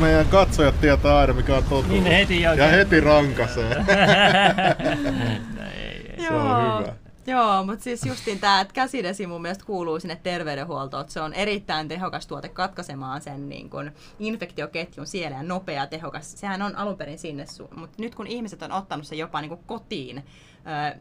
[0.00, 1.88] Meidän katsojat tietää aina mikä on totuus.
[1.88, 3.76] Niin heti Ja heti rankasee.
[5.56, 6.92] No ei, Se on hyvä.
[7.26, 11.88] Joo, mutta siis justiin tämä, käsidesi mun mielestä kuuluu sinne terveydenhuoltoon, että se on erittäin
[11.88, 16.32] tehokas tuote katkaisemaan sen niin kun infektioketjun siellä ja nopea tehokas.
[16.32, 17.44] Sehän on alun perin sinne,
[17.76, 20.24] mutta nyt kun ihmiset on ottanut sen jopa niin kotiin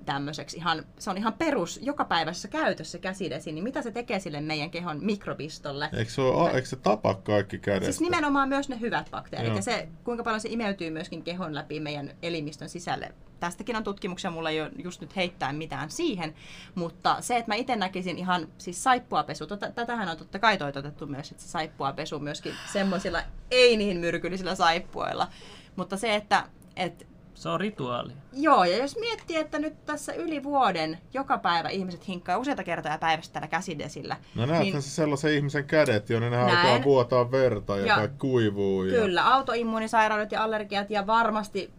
[0.05, 4.71] tämmöiseksi, ihan, se on ihan perus jokapäiväisessä käytössä käsidesi, niin mitä se tekee sille meidän
[4.71, 5.89] kehon mikrobistolle?
[5.93, 7.85] Eikö se, ole, eikö se tapa kaikki kädestä?
[7.85, 9.55] Siis nimenomaan myös ne hyvät bakteerit Joo.
[9.55, 13.13] ja se, kuinka paljon se imeytyy myöskin kehon läpi meidän elimistön sisälle.
[13.39, 16.35] Tästäkin on tutkimuksia, mulla ei ole just nyt heittää mitään siihen,
[16.75, 21.07] mutta se, että mä itse näkisin ihan siis saippuapesu, tota, tätähän on totta kai toitotettu
[21.07, 23.21] myös, että se saippuapesu myöskin semmoisilla
[23.51, 25.27] ei niin myrkyllisillä saippuilla,
[25.75, 26.43] mutta se, että,
[26.75, 27.05] että
[27.35, 28.13] Se on rituaali.
[28.33, 32.97] Joo, ja jos miettii, että nyt tässä yli vuoden joka päivä ihmiset hinkkaa useita kertoja
[32.97, 34.17] päivästä tällä käsidesillä.
[34.35, 36.49] No näethän niin, se sellaisen ihmisen kädet, jonne ne Näin.
[36.57, 38.83] alkaa vuotaa verta ja, Ja- kuivuu.
[38.83, 39.01] Ja...
[39.01, 41.71] Kyllä, autoimmuunisairaudet ja allergiat ja varmasti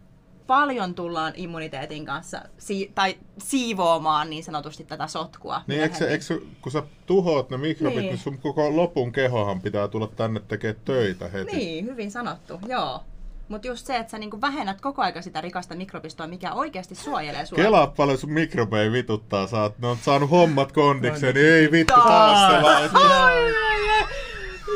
[0.47, 5.61] paljon tullaan immuniteetin kanssa si- tai siivoamaan niin sanotusti tätä sotkua.
[5.67, 8.05] Niin eikö, se, eikö se, kun sä tuhoat ne mikrobit, niin.
[8.09, 11.55] niin sun koko lopun kehohan pitää tulla tänne tekemään töitä heti.
[11.55, 13.03] Niin, hyvin sanottu, joo.
[13.49, 17.45] Mutta just se, että sä niinku vähennät koko aika sitä rikasta mikrobistoa, mikä oikeasti suojelee
[17.45, 17.55] sua.
[17.55, 21.93] Kelaa paljon sun mikrobeja vituttaa, sä oot, ne on saanut hommat kondikseen, niin ei vittu
[21.93, 22.57] taas se.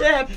[0.03, 0.29] Jep.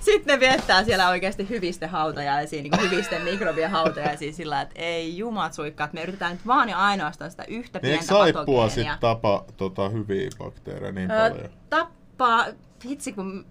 [0.00, 5.52] Sitten ne viettää siellä oikeasti hyvisten hautajaisia, niin hyvisten mikrobien hautajaisia sillä, että ei jumat
[5.52, 8.92] suikkaat, me yritetään nyt vaan ja ainoastaan sitä yhtä Niin pientä saippua patogeenia.
[8.92, 11.48] sit tapa tota, hyviä bakteereja niin Ö, paljon?
[11.70, 12.46] tappaa,
[12.84, 13.46] hitsi kun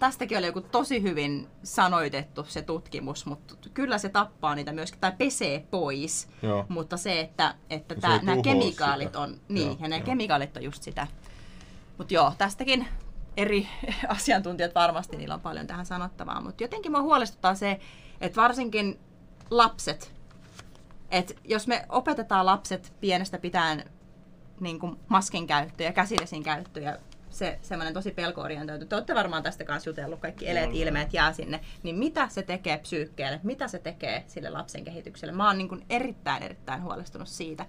[0.00, 5.12] tästäkin oli joku tosi hyvin sanoitettu se tutkimus, mutta kyllä se tappaa niitä myöskin, tai
[5.18, 6.28] pesee pois.
[6.42, 6.66] Joo.
[6.68, 9.20] Mutta se, että, että Se tää, nämä kemikaalit sitä.
[9.20, 10.06] on, niin, Joo, ja nämä joo.
[10.06, 11.06] kemikaalit on just sitä.
[11.98, 12.88] Mutta joo, tästäkin
[13.36, 13.68] eri
[14.08, 17.80] asiantuntijat varmasti niillä on paljon tähän sanottavaa, mutta jotenkin mua huolestuttaa se,
[18.20, 19.00] että varsinkin
[19.50, 20.14] lapset,
[21.10, 23.90] että jos me opetetaan lapset pienestä pitäen
[24.60, 26.98] niin kuin maskin käyttö ja käsidesin käyttö ja
[27.34, 28.86] se semmoinen tosi pelkoorientoitu.
[28.86, 31.60] Te olette varmaan tästä kanssa jutellut, kaikki eleet, ilmeet jää sinne.
[31.82, 35.32] Niin mitä se tekee psyykkeelle, mitä se tekee sille lapsen kehitykselle?
[35.32, 37.66] Mä oon niin kuin erittäin, erittäin huolestunut siitä.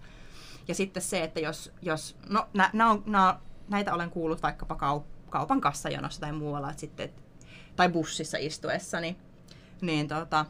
[0.67, 4.75] Ja sitten se, että jos, jos no nä, nä on, nä, näitä olen kuullut vaikkapa
[4.75, 7.09] kaup- kaupan kassajonossa tai muualla, että sitten,
[7.75, 9.17] tai bussissa istuessa, niin,
[9.81, 10.45] niin tota,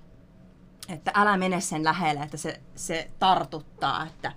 [0.90, 4.32] että älä mene sen lähelle, että se, se tartuttaa, että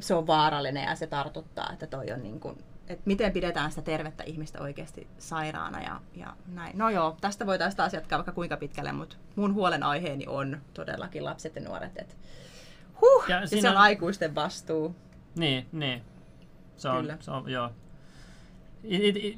[0.00, 3.82] se on vaarallinen ja se tartuttaa, että toi on niin kuin, että miten pidetään sitä
[3.82, 6.78] tervettä ihmistä oikeasti sairaana ja, ja näin.
[6.78, 11.56] No joo, tästä voitaisiin taas jatkaa vaikka kuinka pitkälle, mutta mun huolenaiheeni on todellakin lapset
[11.56, 12.14] ja nuoret, että
[13.00, 14.96] huh, Ja ja, se on on- aikuisten vastuu.
[15.38, 16.02] Niin, niin.
[16.76, 17.16] Se on, Kyllä.
[17.20, 17.70] se on joo.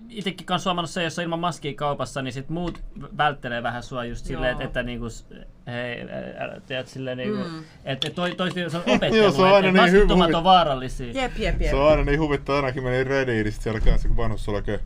[0.08, 2.82] Itsekin kanssa huomannut se, jos on ilman maskia kaupassa, niin sit muut
[3.16, 5.06] välttelee vähän sua just silleen, että, että niinku,
[5.66, 6.00] hei,
[6.38, 7.64] älä- tiedät, silleen niinku, Mm.
[7.84, 10.44] että toi, toi, se on opettelu, Joo, se on että aina niin maskittomat hyvin- on
[10.44, 11.06] vaarallisia.
[11.12, 11.70] Jep, jep, jep.
[11.70, 14.78] Se on aina niin huvittava, ainakin meni niin sit siellä kanssa kun vanhus kö...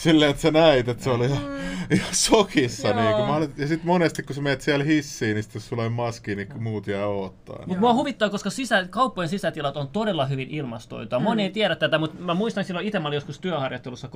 [0.00, 1.42] Silleen, että sä näit, että se oli ihan,
[1.90, 2.88] ihan sokissa.
[2.88, 3.00] Joo.
[3.00, 5.68] Niin, kun mä olin, ja sit monesti kun sä menet siellä hissiin, niin sit jos
[5.68, 7.58] sulla ei maski, niin muut jää odottaa.
[7.58, 7.68] Niin.
[7.68, 11.18] Mutta mua huvittaa, koska sisä, kauppojen sisätilat on todella hyvin ilmastoitua.
[11.18, 14.08] Moni ei tiedä tätä, mutta mä muistan silloin itse mä olin joskus työharjoittelussa